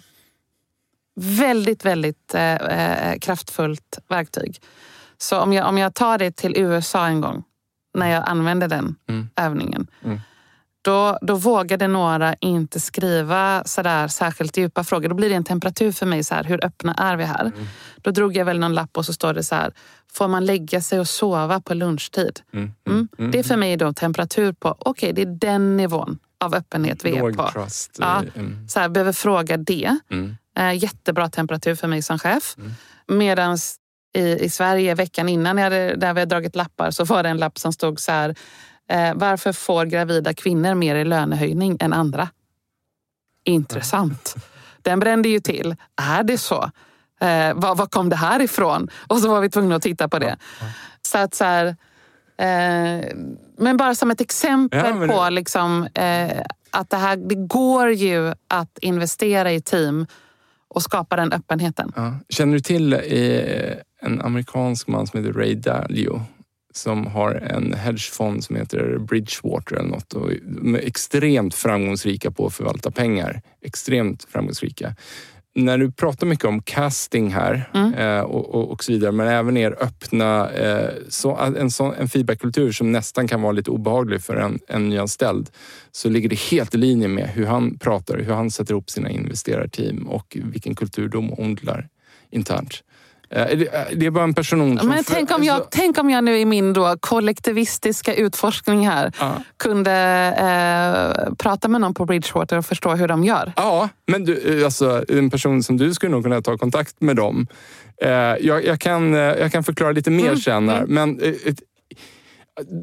väldigt, 1.15 1.85
väldigt 1.85 2.33
eh, 2.33 2.55
eh, 2.55 3.17
kraftfullt 3.19 3.99
verktyg. 4.07 4.61
Så 5.17 5.39
om 5.39 5.53
jag, 5.53 5.67
om 5.67 5.77
jag 5.77 5.93
tar 5.93 6.17
det 6.17 6.31
till 6.35 6.57
USA 6.57 7.07
en 7.07 7.21
gång, 7.21 7.43
när 7.95 8.11
jag 8.11 8.23
använde 8.29 8.67
den 8.67 8.95
Mm. 9.09 9.29
övningen. 9.35 9.87
Mm. 10.03 10.19
Då, 10.81 11.17
då 11.21 11.35
vågade 11.35 11.87
några 11.87 12.33
inte 12.33 12.79
skriva 12.79 13.63
sådär 13.65 14.07
särskilt 14.07 14.57
djupa 14.57 14.83
frågor. 14.83 15.09
Då 15.09 15.15
blir 15.15 15.29
det 15.29 15.35
en 15.35 15.43
temperatur 15.43 15.91
för 15.91 16.05
mig. 16.05 16.23
Så 16.23 16.35
här, 16.35 16.43
hur 16.43 16.65
öppna 16.65 16.93
är 16.93 17.15
vi 17.17 17.23
här? 17.23 17.41
Mm. 17.45 17.65
Då 17.97 18.11
drog 18.11 18.35
jag 18.37 18.45
väl 18.45 18.59
någon 18.59 18.73
lapp 18.73 18.97
och 18.97 19.05
så 19.05 19.13
står 19.13 19.33
det 19.33 19.43
så 19.43 19.55
här. 19.55 19.73
Får 20.13 20.27
man 20.27 20.45
lägga 20.45 20.81
sig 20.81 20.99
och 20.99 21.07
sova 21.07 21.61
på 21.61 21.73
lunchtid? 21.73 22.39
Mm. 22.53 22.71
Mm. 22.87 23.07
Mm. 23.17 23.31
Det 23.31 23.39
är 23.39 23.43
för 23.43 23.57
mig 23.57 23.77
då 23.77 23.93
temperatur 23.93 24.53
på, 24.53 24.75
okej 24.79 25.13
det 25.13 25.21
är 25.21 25.25
den 25.25 25.77
nivån 25.77 26.19
av 26.39 26.55
öppenhet 26.55 27.05
vi 27.05 27.15
är 27.17 27.19
Låg 27.19 27.37
på. 27.37 27.49
trust. 27.51 27.97
Ja. 27.99 28.23
Så 28.69 28.79
här, 28.79 28.89
behöver 28.89 29.13
fråga 29.13 29.57
det. 29.57 29.97
Eh, 30.57 30.73
jättebra 30.83 31.29
temperatur 31.29 31.75
för 31.75 31.87
mig 31.87 32.01
som 32.01 32.19
chef. 32.19 32.55
Medan 33.07 33.57
i, 34.15 34.45
i 34.45 34.49
Sverige 34.49 34.95
veckan 34.95 35.29
innan, 35.29 35.57
jag 35.57 35.63
hade, 35.63 35.95
där 35.95 36.13
vi 36.13 36.19
hade 36.19 36.25
dragit 36.25 36.55
lappar, 36.55 36.91
så 36.91 37.03
var 37.03 37.23
det 37.23 37.29
en 37.29 37.37
lapp 37.37 37.59
som 37.59 37.73
stod 37.73 37.99
så 37.99 38.11
här. 38.11 38.35
Eh, 38.89 39.13
varför 39.15 39.53
får 39.53 39.85
gravida 39.85 40.33
kvinnor 40.33 40.73
mer 40.73 40.95
i 40.95 41.05
lönehöjning 41.05 41.77
än 41.79 41.93
andra? 41.93 42.29
Intressant. 43.43 44.35
Den 44.81 44.99
brände 44.99 45.29
ju 45.29 45.39
till. 45.39 45.75
Är 46.01 46.23
det 46.23 46.37
så? 46.37 46.71
Eh, 47.21 47.53
var, 47.53 47.75
var 47.75 47.85
kom 47.85 48.09
det 48.09 48.15
här 48.15 48.41
ifrån? 48.41 48.89
Och 49.07 49.19
så 49.19 49.29
var 49.29 49.41
vi 49.41 49.49
tvungna 49.49 49.75
att 49.75 49.83
titta 49.83 50.09
på 50.09 50.19
det. 50.19 50.37
Så 51.01 51.17
att 51.17 51.33
så 51.35 51.43
här, 51.43 51.67
eh, 52.37 53.15
men 53.57 53.77
bara 53.77 53.95
som 53.95 54.11
ett 54.11 54.21
exempel 54.21 55.01
Ja, 55.01 55.07
på 55.07 55.29
liksom, 55.29 55.87
eh, 55.93 56.41
att 56.71 56.89
det, 56.89 56.97
här, 56.97 57.15
det 57.15 57.35
går 57.35 57.91
ju 57.91 58.33
att 58.47 58.77
investera 58.81 59.51
i 59.51 59.61
team 59.61 60.07
och 60.75 60.81
skapa 60.81 61.15
den 61.15 61.33
öppenheten. 61.33 61.91
Ja. 61.95 62.19
Känner 62.29 62.53
du 62.53 62.59
till 62.59 62.93
eh, 62.93 62.99
en 64.01 64.21
amerikansk 64.21 64.87
man 64.87 65.07
som 65.07 65.19
heter 65.19 65.39
Ray 65.39 65.55
Dalio? 65.55 66.21
Som 66.73 67.07
har 67.07 67.31
en 67.31 67.73
hedgefond 67.73 68.43
som 68.43 68.55
heter 68.55 68.97
Bridgewater 68.97 69.75
eller 69.75 69.89
något. 69.89 70.13
Och 70.13 70.31
de 70.43 70.75
är 70.75 70.79
extremt 70.79 71.55
framgångsrika 71.55 72.31
på 72.31 72.45
att 72.45 72.53
förvalta 72.53 72.91
pengar. 72.91 73.41
Extremt 73.61 74.23
framgångsrika. 74.23 74.95
När 75.57 75.77
du 75.77 75.91
pratar 75.91 76.27
mycket 76.27 76.45
om 76.45 76.61
casting 76.61 77.29
här 77.33 77.69
Mm. 77.73 77.93
eh, 77.93 78.21
och, 78.21 78.55
och, 78.55 78.71
och 78.71 78.83
så 78.83 78.91
vidare, 78.91 79.11
men 79.11 79.27
även 79.27 79.57
er 79.57 79.75
öppna, 79.79 80.51
eh, 80.51 80.89
så, 81.09 81.35
en, 81.35 81.71
sån, 81.71 81.93
en 81.93 82.09
feedbackkultur 82.09 82.71
som 82.71 82.91
nästan 82.91 83.27
kan 83.27 83.41
vara 83.41 83.51
lite 83.51 83.71
obehaglig 83.71 84.21
för 84.21 84.35
en, 84.35 84.59
en 84.67 84.89
nyanställd, 84.89 85.49
så 85.91 86.09
ligger 86.09 86.29
det 86.29 86.39
helt 86.39 86.75
i 86.75 86.77
linje 86.77 87.07
med 87.07 87.29
hur 87.29 87.45
han 87.45 87.77
pratar, 87.77 88.17
hur 88.17 88.33
han 88.33 88.51
sätter 88.51 88.73
ihop 88.73 88.89
sina 88.89 89.09
investerarteam 89.09 90.07
och 90.07 90.37
vilken 90.43 90.75
kultur 90.75 91.09
de 91.09 91.33
odlar 91.33 91.87
internt. 92.29 92.83
Eh, 93.35 93.57
det, 93.57 93.67
eh, 93.73 93.97
det 93.97 94.05
är 94.05 94.11
bara 94.11 94.23
en 94.23 94.33
person 94.33 94.79
som... 94.79 94.89
Men 94.89 95.03
tänk 95.03 95.31
om, 95.31 95.43
jag, 95.43 95.71
tänk 95.71 95.97
om 95.97 96.09
jag 96.09 96.23
nu 96.23 96.37
i 96.39 96.45
min 96.45 96.73
då 96.73 96.97
kollektivistiska 96.99 98.13
utforskning 98.13 98.87
här 98.87 99.13
Ja. 99.19 99.35
kunde 99.57 99.91
eh, 100.37 101.33
prata 101.33 101.67
med 101.67 101.81
någon 101.81 101.93
på 101.93 102.05
Bridgewater 102.05 102.57
och 102.57 102.65
förstå 102.65 102.95
hur 102.95 103.07
de 103.07 103.23
gör. 103.23 103.53
Ja, 103.55 103.89
men 104.07 104.25
du, 104.25 104.59
eh, 104.59 104.65
alltså, 104.65 105.03
en 105.09 105.29
person 105.29 105.63
som 105.63 105.77
du 105.77 105.93
skulle 105.93 106.11
nog 106.11 106.23
kunna 106.23 106.41
ta 106.41 106.57
kontakt 106.57 107.01
med 107.01 107.15
dem. 107.15 107.47
Eh, 108.01 108.09
jag, 108.09 108.65
jag, 108.65 108.79
kan, 108.79 109.13
jag 109.13 109.51
kan 109.51 109.63
förklara 109.63 109.91
lite 109.91 110.11
mer 110.11 110.25
Mm, 110.25 110.37
sen. 110.37 110.69
Här, 110.69 110.85
men 110.85 111.21
eh, 111.21 111.33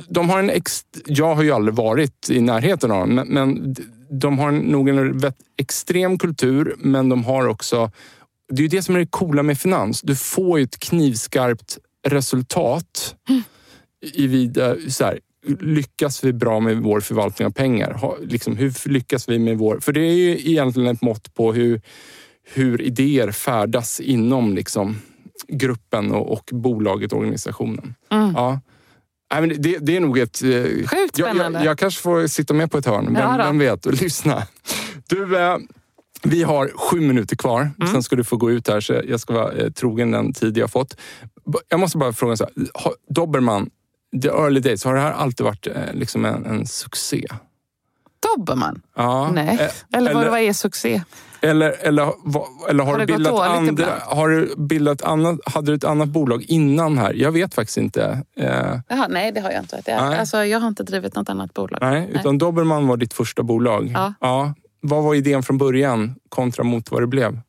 de 0.09 0.31
har 0.31 0.39
en 0.39 0.51
ex, 0.51 0.83
jag 1.07 1.35
har 1.35 1.43
ju 1.43 1.53
aldrig 1.53 1.75
varit 1.75 2.31
i 2.31 2.41
närheten 2.41 2.91
av 2.91 3.01
dem, 3.01 3.15
men, 3.15 3.29
men 3.29 3.75
de 4.11 4.39
har 4.39 4.51
nog 4.51 4.89
en 4.89 5.23
extrem 5.59 6.19
kultur, 6.19 6.75
men 6.79 7.09
de 7.09 7.25
har 7.25 7.47
också... 7.47 7.91
Det 8.55 8.61
är 8.61 8.63
ju 8.63 8.69
det 8.69 8.83
som 8.83 8.95
är 8.95 8.99
det 9.01 9.07
coola 9.07 9.43
med 9.43 9.59
finans. 9.59 10.01
Du 10.03 10.17
får 10.17 10.59
ju 10.59 10.65
ett 10.65 10.79
knivskarpt 10.79 11.79
resultat 12.09 13.15
i 14.15 14.27
vida, 14.27 14.77
så 14.89 15.05
här, 15.05 15.21
lyckas 15.61 16.25
vi 16.25 16.33
bra 16.33 16.61
med 16.61 16.77
vår 16.77 17.01
förvaltning 17.01 17.47
av 17.47 17.51
pengar? 17.53 17.93
Ha, 17.93 18.17
liksom, 18.23 18.57
hur 18.57 18.89
lyckas 18.89 19.29
vi 19.29 19.39
med 19.39 19.59
vår... 19.59 19.81
För 19.81 19.93
det 19.93 20.01
är 20.01 20.13
ju 20.15 20.31
egentligen 20.51 20.95
ett 20.95 21.03
mått 21.03 21.35
på 21.35 21.53
hur, 21.53 21.81
hur 22.55 22.83
idéer 22.83 23.31
färdas 23.31 24.01
inom 24.01 24.55
liksom, 24.55 24.97
gruppen 25.49 26.13
och, 26.13 26.33
och 26.33 26.51
bolaget, 26.53 27.13
organisationen. 27.13 27.95
Mm. 28.11 28.33
Ja. 28.35 28.61
Nej, 29.33 29.41
men 29.47 29.63
det, 29.63 29.79
det 29.79 29.97
är 29.97 30.01
nog 30.01 30.19
ett... 30.19 30.43
eh, 30.43 30.51
Sjukt 30.63 30.89
jag, 30.95 31.13
spännande. 31.15 31.59
jag, 31.59 31.67
jag 31.67 31.79
kanske 31.79 32.03
får 32.03 32.27
sitta 32.27 32.55
med 32.55 32.71
på 32.71 32.79
ett 32.79 32.87
hörn, 32.87 33.17
Ja 33.19 33.29
vem, 33.29 33.39
då. 33.39 33.45
vem 33.45 33.59
vet, 33.59 33.87
och 33.87 34.03
lyssna. 34.03 34.47
Du, 35.09 35.39
eh, 35.39 35.57
vi 36.23 36.43
har 36.43 36.68
sju 36.75 37.01
minuter 37.01 37.37
kvar. 37.37 37.61
Mm. 37.81 37.93
Sen 37.93 38.03
ska 38.03 38.16
du 38.16 38.25
få 38.25 38.37
gå 38.37 38.51
ut 38.51 38.68
här, 38.68 38.81
så 38.81 39.01
jag 39.09 39.20
ska 39.20 39.35
vara 39.35 39.53
eh, 39.53 39.70
trogen 39.70 40.11
den 40.11 40.33
tid 40.33 40.57
jag 40.59 40.70
fått. 40.70 40.97
Jag 41.68 41.81
måste 41.81 41.99
bara 41.99 42.12
fråga, 42.12 42.37
så 42.37 42.45
här, 42.45 42.53
har- 42.75 42.95
the 44.23 44.29
early 44.29 44.61
days, 44.61 44.85
har 44.85 44.95
det 44.95 45.01
här 45.01 45.12
alltid 45.12 45.45
varit 45.45 45.66
eh, 45.66 45.73
liksom 45.93 46.25
en, 46.25 46.47
en 46.47 46.66
succé? 46.66 47.27
Dobermann? 48.37 48.83
Ja. 48.97 49.31
Nej. 49.33 49.59
Eh, 49.61 49.99
Eller, 49.99 50.11
eller- 50.11 50.31
vad 50.31 50.41
är 50.41 50.53
succé? 50.53 51.03
Eller, 51.45 51.70
eller, 51.81 52.12
eller 52.68 52.85
har, 52.85 52.93
Har 52.93 52.99
du 52.99 53.07
bildat 53.07 53.41
andra... 53.41 53.87
Har 54.07 54.29
du 54.29 54.55
bildat 54.57 55.03
annat, 55.03 55.39
hade 55.47 55.66
du 55.73 55.75
ett 55.75 55.85
annat 55.85 56.09
bolag 56.09 56.43
innan 56.43 56.99
här? 56.99 57.14
Jag 57.14 57.33
vet 57.33 57.55
faktiskt 57.55 57.79
inte. 57.79 58.23
Eh, 58.37 58.79
Jaha, 58.89 59.07
nej, 59.11 59.33
det 59.33 59.41
har 59.41 59.51
jag 59.51 59.62
inte. 59.62 59.83
Det, 59.85 59.93
alltså, 59.95 60.45
jag 60.45 60.61
har 60.61 60.68
inte 60.68 60.83
drivit 60.83 61.14
något 61.14 61.29
annat 61.29 61.55
bolag. 61.55 61.79
nej, 61.83 62.11
utan 62.14 62.39
Dobermann 62.39 62.87
var 62.87 62.97
ditt 62.97 63.12
första 63.14 63.43
bolag. 63.43 63.93
Ja. 64.20 64.55
Vad 64.85 65.05
var 65.05 65.14
idén 65.14 65.43
från 65.43 65.59
början 65.59 66.14
kontra 66.28 66.64
mot 66.64 66.91
vad 66.91 67.03
det 67.03 67.07
blev? 67.07 67.41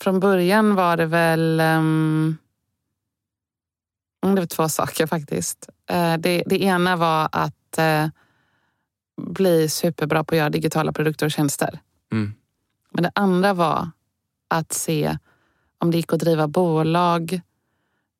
Från 0.00 0.20
början 0.20 0.74
var 0.74 0.96
det 0.96 1.06
väl... 1.06 1.60
mm, 1.60 2.36
det 4.20 4.40
var 4.40 4.46
två 4.46 4.68
saker 4.68 5.06
faktiskt. 5.06 5.68
Eh, 5.90 6.16
det, 6.16 6.42
det 6.46 6.62
ena 6.62 6.96
var 6.96 7.28
att 7.32 7.78
eh, 7.78 8.06
bli 9.16 9.68
superbra 9.68 10.24
på 10.24 10.34
att 10.34 10.38
göra 10.38 10.50
digitala 10.50 10.92
produkter 10.92 11.26
och 11.26 11.32
tjänster. 11.32 11.80
Mm. 12.12 12.32
Men 12.90 13.02
det 13.02 13.12
andra 13.14 13.54
var 13.54 13.90
att 14.48 14.72
se 14.72 15.18
om 15.78 15.90
det 15.90 15.96
gick 15.96 16.12
att 16.12 16.20
driva 16.20 16.48
bolag 16.48 17.40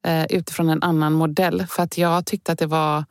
eh, 0.07 0.25
utifrån 0.25 0.69
en 0.69 0.83
annan 0.83 1.13
modell. 1.13 1.67
För 1.67 1.83
att 1.83 1.99
jag 1.99 2.27
tyckte 2.27 2.53
att 2.53 2.59
det 2.59 2.67
var 2.67 3.05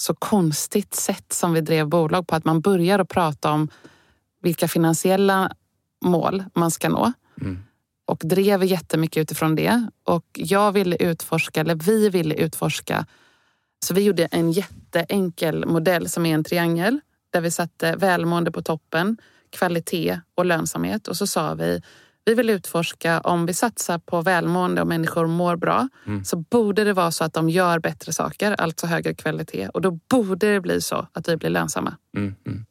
så 0.00 0.14
konstigt 0.14 0.94
sätt 0.94 1.32
som 1.32 1.52
vi 1.52 1.60
drev 1.60 1.88
bolag 1.88 2.26
på. 2.26 2.36
Att 2.36 2.44
man 2.44 2.60
börjar 2.60 2.98
att 2.98 3.08
prata 3.08 3.50
om 3.50 3.68
vilka 4.42 4.68
finansiella 4.68 5.52
mål 6.04 6.44
man 6.54 6.70
ska 6.70 6.88
nå. 6.88 7.12
Mm. 7.40 7.58
Och 8.06 8.22
drev 8.24 8.64
jättemycket 8.64 9.20
utifrån 9.20 9.54
det. 9.54 9.88
Och 10.04 10.26
jag 10.32 10.72
ville 10.72 10.96
utforska, 10.96 11.60
eller 11.60 11.74
vi 11.74 12.08
ville 12.08 12.34
utforska. 12.34 13.06
Så 13.84 13.94
vi 13.94 14.02
gjorde 14.02 14.26
en 14.26 14.52
jätteenkel 14.52 15.66
modell 15.66 16.08
som 16.08 16.26
är 16.26 16.34
en 16.34 16.44
triangel. 16.44 17.00
Där 17.30 17.40
vi 17.40 17.50
satte 17.50 17.96
välmående 17.96 18.52
på 18.52 18.62
toppen, 18.62 19.16
kvalitet 19.50 20.20
och 20.34 20.44
lönsamhet. 20.44 21.08
Och 21.08 21.16
så 21.16 21.26
sa 21.26 21.54
vi, 21.54 21.82
vi 22.30 22.34
vill 22.34 22.50
utforska 22.50 23.20
om 23.20 23.46
vi 23.46 23.54
satsar 23.54 23.98
på 23.98 24.22
välmående 24.22 24.80
och 24.80 24.86
människor 24.86 25.26
mår 25.26 25.56
bra 25.56 25.88
mm. 26.06 26.24
så 26.24 26.36
borde 26.36 26.84
det 26.84 26.92
vara 26.92 27.10
så 27.10 27.24
att 27.24 27.32
de 27.32 27.50
gör 27.50 27.78
bättre 27.78 28.12
saker, 28.12 28.52
alltså 28.52 28.86
högre 28.86 29.14
kvalitet. 29.14 29.68
Och 29.68 29.80
då 29.80 29.90
borde 29.90 30.52
det 30.52 30.60
bli 30.60 30.80
så 30.80 31.06
att 31.12 31.28
vi 31.28 31.36
blir 31.36 31.50
lönsamma. 31.50 31.96
Mm. 32.16 32.34
Mm. 32.46 32.64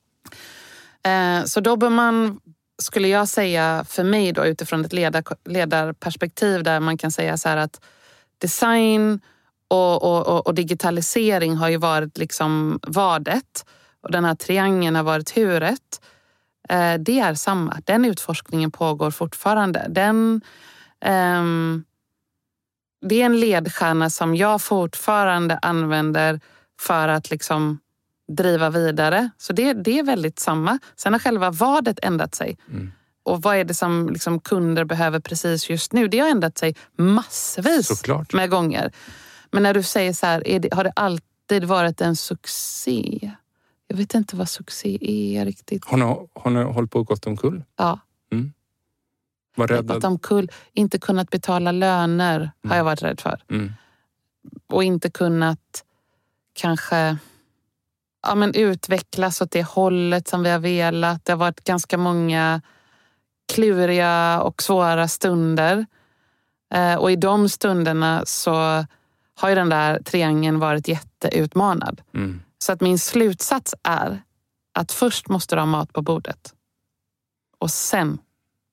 Eh, 1.04 1.46
så 1.46 1.60
då 1.60 1.78
bör 1.78 1.90
man, 1.90 2.40
skulle 2.82 3.08
jag 3.08 3.28
säga 3.28 3.86
för 3.90 4.04
mig 4.04 4.32
då 4.32 4.46
utifrån 4.46 4.86
ett 4.86 4.94
ledar, 4.94 5.24
ledarperspektiv 5.46 6.64
där 6.64 6.80
man 6.80 6.98
kan 6.98 7.12
säga 7.12 7.38
så 7.38 7.50
här 7.50 7.58
att 7.58 7.82
design 8.38 9.22
och, 9.68 10.04
och, 10.04 10.48
och, 10.48 10.56
digitalisering 10.56 11.56
har 11.56 11.70
ju 11.70 11.78
varit 11.78 12.18
liksom 12.18 12.80
vadet 12.88 13.66
och 14.04 14.12
den 14.12 14.26
här 14.26 14.36
triangeln 14.36 14.96
har 14.96 15.04
varit 15.04 15.38
huret. 15.38 16.02
Eh, 16.70 16.94
det 17.00 17.20
är 17.20 17.34
samma. 17.34 17.82
Den 17.86 18.06
utforskningen 18.06 18.72
pågår 18.72 19.12
fortfarande. 19.12 19.86
Den, 19.90 20.42
um, 21.06 21.86
det 23.02 23.22
är 23.22 23.26
en 23.26 23.40
ledstjärna 23.40 24.10
som 24.10 24.36
jag 24.36 24.62
fortfarande 24.62 25.60
använder 25.62 26.40
för 26.80 27.08
att 27.08 27.30
liksom 27.30 27.80
driva 28.38 28.70
vidare. 28.70 29.30
Så 29.38 29.54
det, 29.54 29.74
det 29.74 30.00
är 30.00 30.04
väldigt 30.04 30.40
samma. 30.40 30.80
Sen 30.96 31.14
har 31.14 31.20
själva 31.20 31.52
vadet 31.52 32.00
ändrat 32.02 32.36
sig. 32.36 32.58
Mm. 32.70 32.92
Och 33.24 33.42
vad 33.42 33.56
är 33.56 33.64
det 33.64 33.74
som 33.74 34.10
liksom 34.10 34.40
kunder 34.40 34.84
behöver 34.84 35.20
precis 35.20 35.70
just 35.70 35.94
nu? 35.94 36.08
Det 36.08 36.20
har 36.20 36.30
ändrat 36.30 36.58
sig 36.58 36.76
massvis 36.98 37.88
Såklart. 37.88 38.34
med 38.34 38.50
gånger. 38.50 38.92
Men 39.52 39.64
när 39.64 39.74
du 39.74 39.84
säger 39.84 40.14
så 40.14 40.26
här, 40.26 40.60
det, 40.60 40.74
har 40.74 40.84
det 40.84 40.94
alltid 40.96 41.64
varit 41.64 42.02
en 42.02 42.16
succé? 42.16 43.32
Jag 43.92 43.98
vet 43.98 44.14
inte 44.14 44.36
vad 44.36 44.50
succé 44.50 44.98
är 45.02 45.46
riktigt. 45.46 45.86
Har 45.86 45.98
ni, 45.98 46.28
har 46.34 46.52
ni 46.52 46.64
hållit 46.64 46.92
på 46.92 47.00
och 47.00 47.08
gått 47.08 47.28
omkull? 47.28 47.64
Ja. 47.78 48.00
Mm. 48.32 48.54
Var 49.56 49.68
rädd? 49.68 49.88
Gått 49.88 50.04
omkull. 50.04 50.52
Inte 50.74 51.00
kunnat 51.00 51.30
betala 51.30 51.72
löner 51.72 52.36
mm. 52.36 52.52
har 52.70 52.78
jag 52.78 52.84
varit 52.84 53.04
rädd 53.04 53.22
för. 53.22 53.44
Mm. 53.50 53.72
Och 54.68 54.84
inte 54.84 55.10
kunnat 55.10 55.84
kanske 56.54 57.18
ja, 58.22 58.36
men 58.36 58.56
utvecklas 58.56 59.42
åt 59.42 59.52
det 59.52 59.64
hållet 59.64 60.28
som 60.28 60.44
vi 60.44 60.50
har 60.50 60.60
velat. 60.60 61.26
Det 61.26 61.32
har 61.32 61.38
varit 61.38 61.64
ganska 61.64 61.98
många 61.98 62.62
kluriga 63.54 64.42
och 64.42 64.64
svåra 64.64 65.08
stunder. 65.08 65.86
Eh, 66.74 66.96
och 66.96 67.12
i 67.12 67.16
de 67.16 67.50
stunderna 67.50 68.26
så 68.26 68.86
har 69.36 69.50
ju 69.50 69.56
den 69.56 69.70
där 69.70 70.00
triangeln 70.00 70.60
varit 70.60 70.88
jätteutmanad. 70.88 72.02
Mm. 72.14 72.42
Så 72.64 72.72
att 72.72 72.82
min 72.82 73.00
slutsats 73.00 73.76
är 73.84 74.22
att 74.74 74.92
först 74.92 75.30
måste 75.30 75.56
du 75.56 75.62
ha 75.62 75.66
mat 75.66 75.94
på 75.94 76.02
bordet. 76.02 76.54
Och 77.60 77.72
sen 77.72 78.18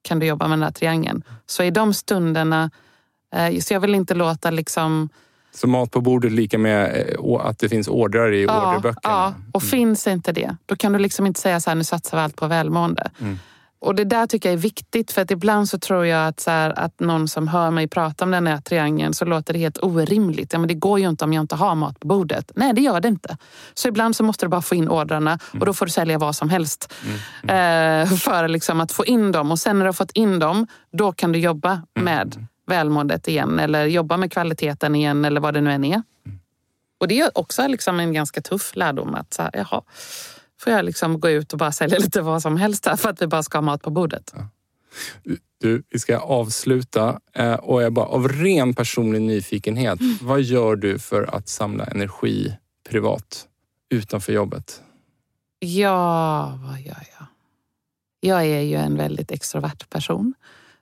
kan 0.01 0.19
du 0.19 0.25
jobba 0.25 0.47
med 0.47 0.59
den 0.59 0.65
där 0.65 0.71
triangeln. 0.71 1.23
Så 1.45 1.63
i 1.63 1.71
de 1.71 1.93
stunderna, 1.93 2.71
eh, 3.35 3.59
så 3.59 3.73
jag 3.73 3.79
vill 3.79 3.95
inte 3.95 4.13
låta 4.13 4.51
liksom 4.51 5.09
så 5.51 5.67
mat 5.67 5.91
på 5.91 6.01
bordet 6.01 6.31
lika 6.31 6.57
med 6.57 7.07
eh, 7.19 7.35
att 7.39 7.59
det 7.59 7.69
finns 7.69 7.87
ordrar 7.87 8.33
i 8.33 8.45
ja, 8.45 8.69
orderböckerna? 8.69 9.13
Ja, 9.13 9.33
och 9.53 9.61
mm. 9.61 9.69
finns 9.69 10.07
inte 10.07 10.31
det, 10.31 10.55
då 10.65 10.75
kan 10.75 10.93
du 10.93 10.99
liksom 10.99 11.25
inte 11.25 11.39
säga 11.39 11.59
så 11.59 11.69
här, 11.69 11.75
nu 11.75 11.83
satsar 11.83 12.17
vi 12.17 12.23
allt 12.23 12.35
på 12.35 12.47
välmående. 12.47 13.11
Mm. 13.19 13.39
Och 13.79 13.95
det 13.95 14.03
där 14.03 14.27
tycker 14.27 14.49
jag 14.49 14.53
är 14.53 14.61
viktigt 14.61 15.11
för 15.11 15.21
att 15.21 15.31
ibland 15.31 15.69
så 15.69 15.79
tror 15.79 16.05
jag 16.05 16.27
att, 16.27 16.39
så 16.39 16.51
här, 16.51 16.79
att 16.79 16.99
någon 16.99 17.27
som 17.27 17.47
hör 17.47 17.71
mig 17.71 17.87
prata 17.87 18.25
om 18.25 18.31
den 18.31 18.47
här 18.47 18.57
triangeln 18.57 19.13
så 19.13 19.25
låter 19.25 19.53
det 19.53 19.59
helt 19.59 19.83
orimligt. 19.83 20.53
Ja, 20.53 20.59
men 20.59 20.67
det 20.67 20.73
går 20.73 20.99
ju 20.99 21.09
inte 21.09 21.25
om 21.25 21.33
jag 21.33 21.43
inte 21.43 21.55
har 21.55 21.75
mat 21.75 21.99
på 21.99 22.07
bordet. 22.07 22.51
Nej, 22.55 22.73
det 22.73 22.81
gör 22.81 22.99
det 22.99 23.07
inte. 23.07 23.37
Så 23.73 23.87
ibland 23.87 24.15
så 24.15 24.23
måste 24.23 24.45
du 24.45 24.49
bara 24.49 24.61
få 24.61 24.75
in 24.75 24.89
ordrarna 24.89 25.31
mm. 25.31 25.59
och 25.59 25.65
då 25.65 25.73
får 25.73 25.85
du 25.85 25.91
sälja 25.91 26.17
vad 26.17 26.35
som 26.35 26.49
helst. 26.49 26.93
Mm. 27.05 27.19
Mm. 27.43 28.01
Eh, 28.01 28.17
för 28.17 28.47
liksom 28.47 28.81
att 28.81 28.91
få 28.91 29.05
in 29.05 29.31
dem 29.31 29.51
och 29.51 29.59
sen 29.59 29.79
när 29.79 29.85
du 29.85 29.87
har 29.87 29.93
fått 29.93 30.11
in 30.11 30.39
dem, 30.39 30.67
då 30.91 31.11
kan 31.11 31.31
du 31.31 31.39
jobba 31.39 31.71
mm. 31.71 31.83
med 31.93 32.47
välmåendet 32.67 33.27
igen 33.27 33.59
eller 33.59 33.85
jobba 33.85 34.17
med 34.17 34.31
kvaliteten 34.31 34.95
igen 34.95 35.25
eller 35.25 35.41
vad 35.41 35.53
det 35.53 35.61
nu 35.61 35.71
än 35.71 35.83
är. 35.83 36.01
Mm. 36.25 36.39
Och 36.99 37.07
det 37.07 37.19
är 37.19 37.37
också 37.37 37.67
liksom 37.67 37.99
en 37.99 38.13
ganska 38.13 38.41
tuff 38.41 38.75
lärdom 38.75 39.15
att 39.15 39.33
så 39.33 39.41
här, 39.41 39.51
jaha, 39.53 39.81
får 40.59 40.73
jag 40.73 40.85
liksom 40.85 41.19
gå 41.19 41.29
ut 41.29 41.53
och 41.53 41.59
bara 41.59 41.71
sälja 41.71 41.97
lite 41.97 42.21
vad 42.21 42.41
som 42.41 42.57
helst 42.57 42.85
här 42.85 42.95
för 42.95 43.09
att 43.09 43.21
vi 43.21 43.27
bara 43.27 43.43
ska 43.43 43.57
ha 43.57 43.61
mat 43.61 43.81
på 43.81 43.89
bordet. 43.89 44.33
Ja. 44.35 44.47
Du, 45.59 45.83
vi 45.89 45.99
ska 45.99 46.17
avsluta 46.17 47.19
eh, 47.33 47.53
och 47.53 47.83
jag 47.83 47.93
bara 47.93 48.05
av 48.05 48.27
ren 48.27 48.73
personlig 48.73 49.21
nyfikenhet. 49.21 49.99
Mm. 49.99 50.17
Vad 50.21 50.41
gör 50.41 50.75
du 50.75 50.99
för 50.99 51.35
att 51.35 51.49
samla 51.49 51.85
energi 51.85 52.57
privat 52.89 53.47
utanför 53.89 54.33
jobbet? 54.33 54.81
Ja, 55.59 56.59
vad 56.63 56.79
gör 56.79 57.03
jag? 57.19 57.27
Jag 58.19 58.45
är 58.45 58.61
ju 58.61 58.75
en 58.75 58.97
väldigt 58.97 59.31
extrovert 59.31 59.89
person. 59.89 60.33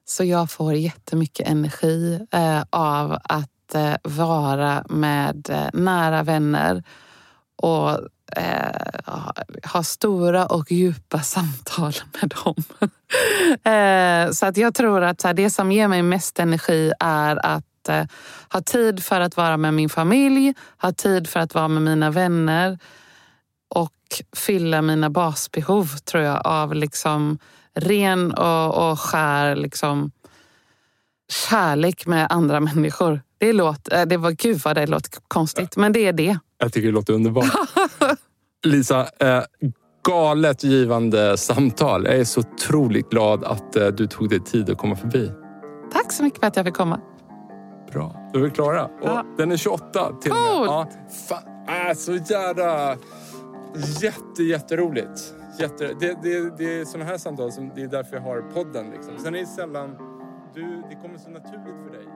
Så 0.05 0.23
jag 0.23 0.51
får 0.51 0.73
jättemycket 0.73 1.47
energi 1.47 2.19
eh, 2.32 2.63
av 2.69 3.17
att 3.23 3.76
eh, 3.76 3.95
vara 4.03 4.86
med 4.89 5.49
eh, 5.49 5.69
nära 5.73 6.23
vänner 6.23 6.84
och 7.55 7.99
eh, 8.32 9.11
ha 9.73 9.84
stora 9.84 10.45
och 10.45 10.71
djupa 10.71 11.19
samtal 11.19 11.93
med 12.21 12.34
dem. 12.43 12.55
eh, 13.73 14.32
så 14.32 14.45
att 14.45 14.57
jag 14.57 14.76
tror 14.76 15.03
att 15.03 15.23
här, 15.23 15.34
det 15.34 15.49
som 15.49 15.71
ger 15.71 15.88
mig 15.88 16.01
mest 16.03 16.39
energi 16.39 16.91
är 16.99 17.45
att 17.45 17.89
eh, 17.89 18.05
ha 18.53 18.61
tid 18.61 19.03
för 19.03 19.21
att 19.21 19.38
vara 19.38 19.57
med 19.57 19.73
min 19.73 19.89
familj, 19.89 20.53
ha 20.82 20.91
tid 20.91 21.30
för 21.30 21.39
att 21.39 21.53
vara 21.53 21.67
med 21.67 21.82
mina 21.82 22.11
vänner 22.11 22.80
och 23.76 23.91
fylla 24.36 24.82
mina 24.82 25.09
basbehov 25.09 25.88
tror 26.05 26.23
jag 26.23 26.47
av 26.47 26.73
liksom 26.73 27.38
ren 27.76 28.34
och, 28.34 28.91
och 28.91 28.99
skär 28.99 29.55
liksom, 29.55 30.11
kärlek 31.49 32.05
med 32.05 32.28
andra 32.30 32.59
människor. 32.59 33.21
Det 33.38 33.53
låter, 33.53 33.99
eh, 33.99 34.05
det 34.05 34.17
var, 34.17 34.32
gud 34.32 34.61
vad 34.63 34.76
det 34.76 34.88
låter 34.88 35.11
konstigt, 35.28 35.78
men 35.78 35.93
det 35.93 35.99
är 35.99 36.13
det. 36.13 36.39
Jag 36.57 36.73
tycker 36.73 36.88
det 36.88 36.93
låter 36.93 37.13
underbart. 37.13 37.45
Lisa, 38.66 39.07
eh, 39.20 39.43
galet 40.03 40.63
givande 40.63 41.38
samtal. 41.38 42.05
Jag 42.05 42.16
är 42.16 42.24
så 42.24 42.39
otroligt 42.39 43.09
glad 43.09 43.43
att 43.43 43.76
eh, 43.76 43.88
du 43.88 44.07
tog 44.07 44.30
dig 44.30 44.39
tid 44.39 44.70
att 44.70 44.78
komma 44.78 44.95
förbi. 44.95 45.32
Tack 45.93 46.11
så 46.11 46.24
mycket 46.24 46.39
för 46.39 46.47
att 46.47 46.55
jag 46.55 46.66
fick 46.66 46.76
komma. 46.76 46.99
Bra, 47.91 48.30
då 48.34 48.39
är 48.39 48.43
vi 48.43 48.49
klara. 48.49 48.89
Ja. 49.03 49.26
Den 49.38 49.51
är 49.51 49.57
28 49.57 50.11
till 50.22 50.32
och 50.32 50.38
med. 50.38 50.68
Ja, 50.68 50.89
fan, 51.30 51.43
äh, 51.89 51.95
så 51.95 52.13
jävla... 52.13 52.95
Jätte, 54.01 54.43
jätteroligt. 54.43 55.34
Jätte, 55.59 55.88
det, 55.99 56.18
det, 56.24 56.57
det 56.57 56.80
är 56.80 56.86
såna 56.86 57.05
här 57.05 57.18
samtal 57.18 57.51
som 57.51 57.72
det 57.76 57.82
är 57.82 57.88
därför 57.88 58.16
jag 58.16 58.24
har 58.24 58.41
podden. 58.41 58.89
Liksom. 58.89 59.13
Sen 59.18 59.36
är 59.36 59.39
det 59.39 59.45
sällan... 59.45 59.89
Du, 60.53 60.84
det 60.89 60.95
kommer 60.95 61.18
så 61.18 61.30
naturligt 61.30 61.84
för 61.86 61.91
dig. 61.91 62.07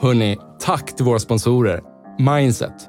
Hörni, 0.00 0.38
tack 0.58 0.96
till 0.96 1.04
våra 1.04 1.18
sponsorer. 1.18 1.82
Mindset, 2.18 2.88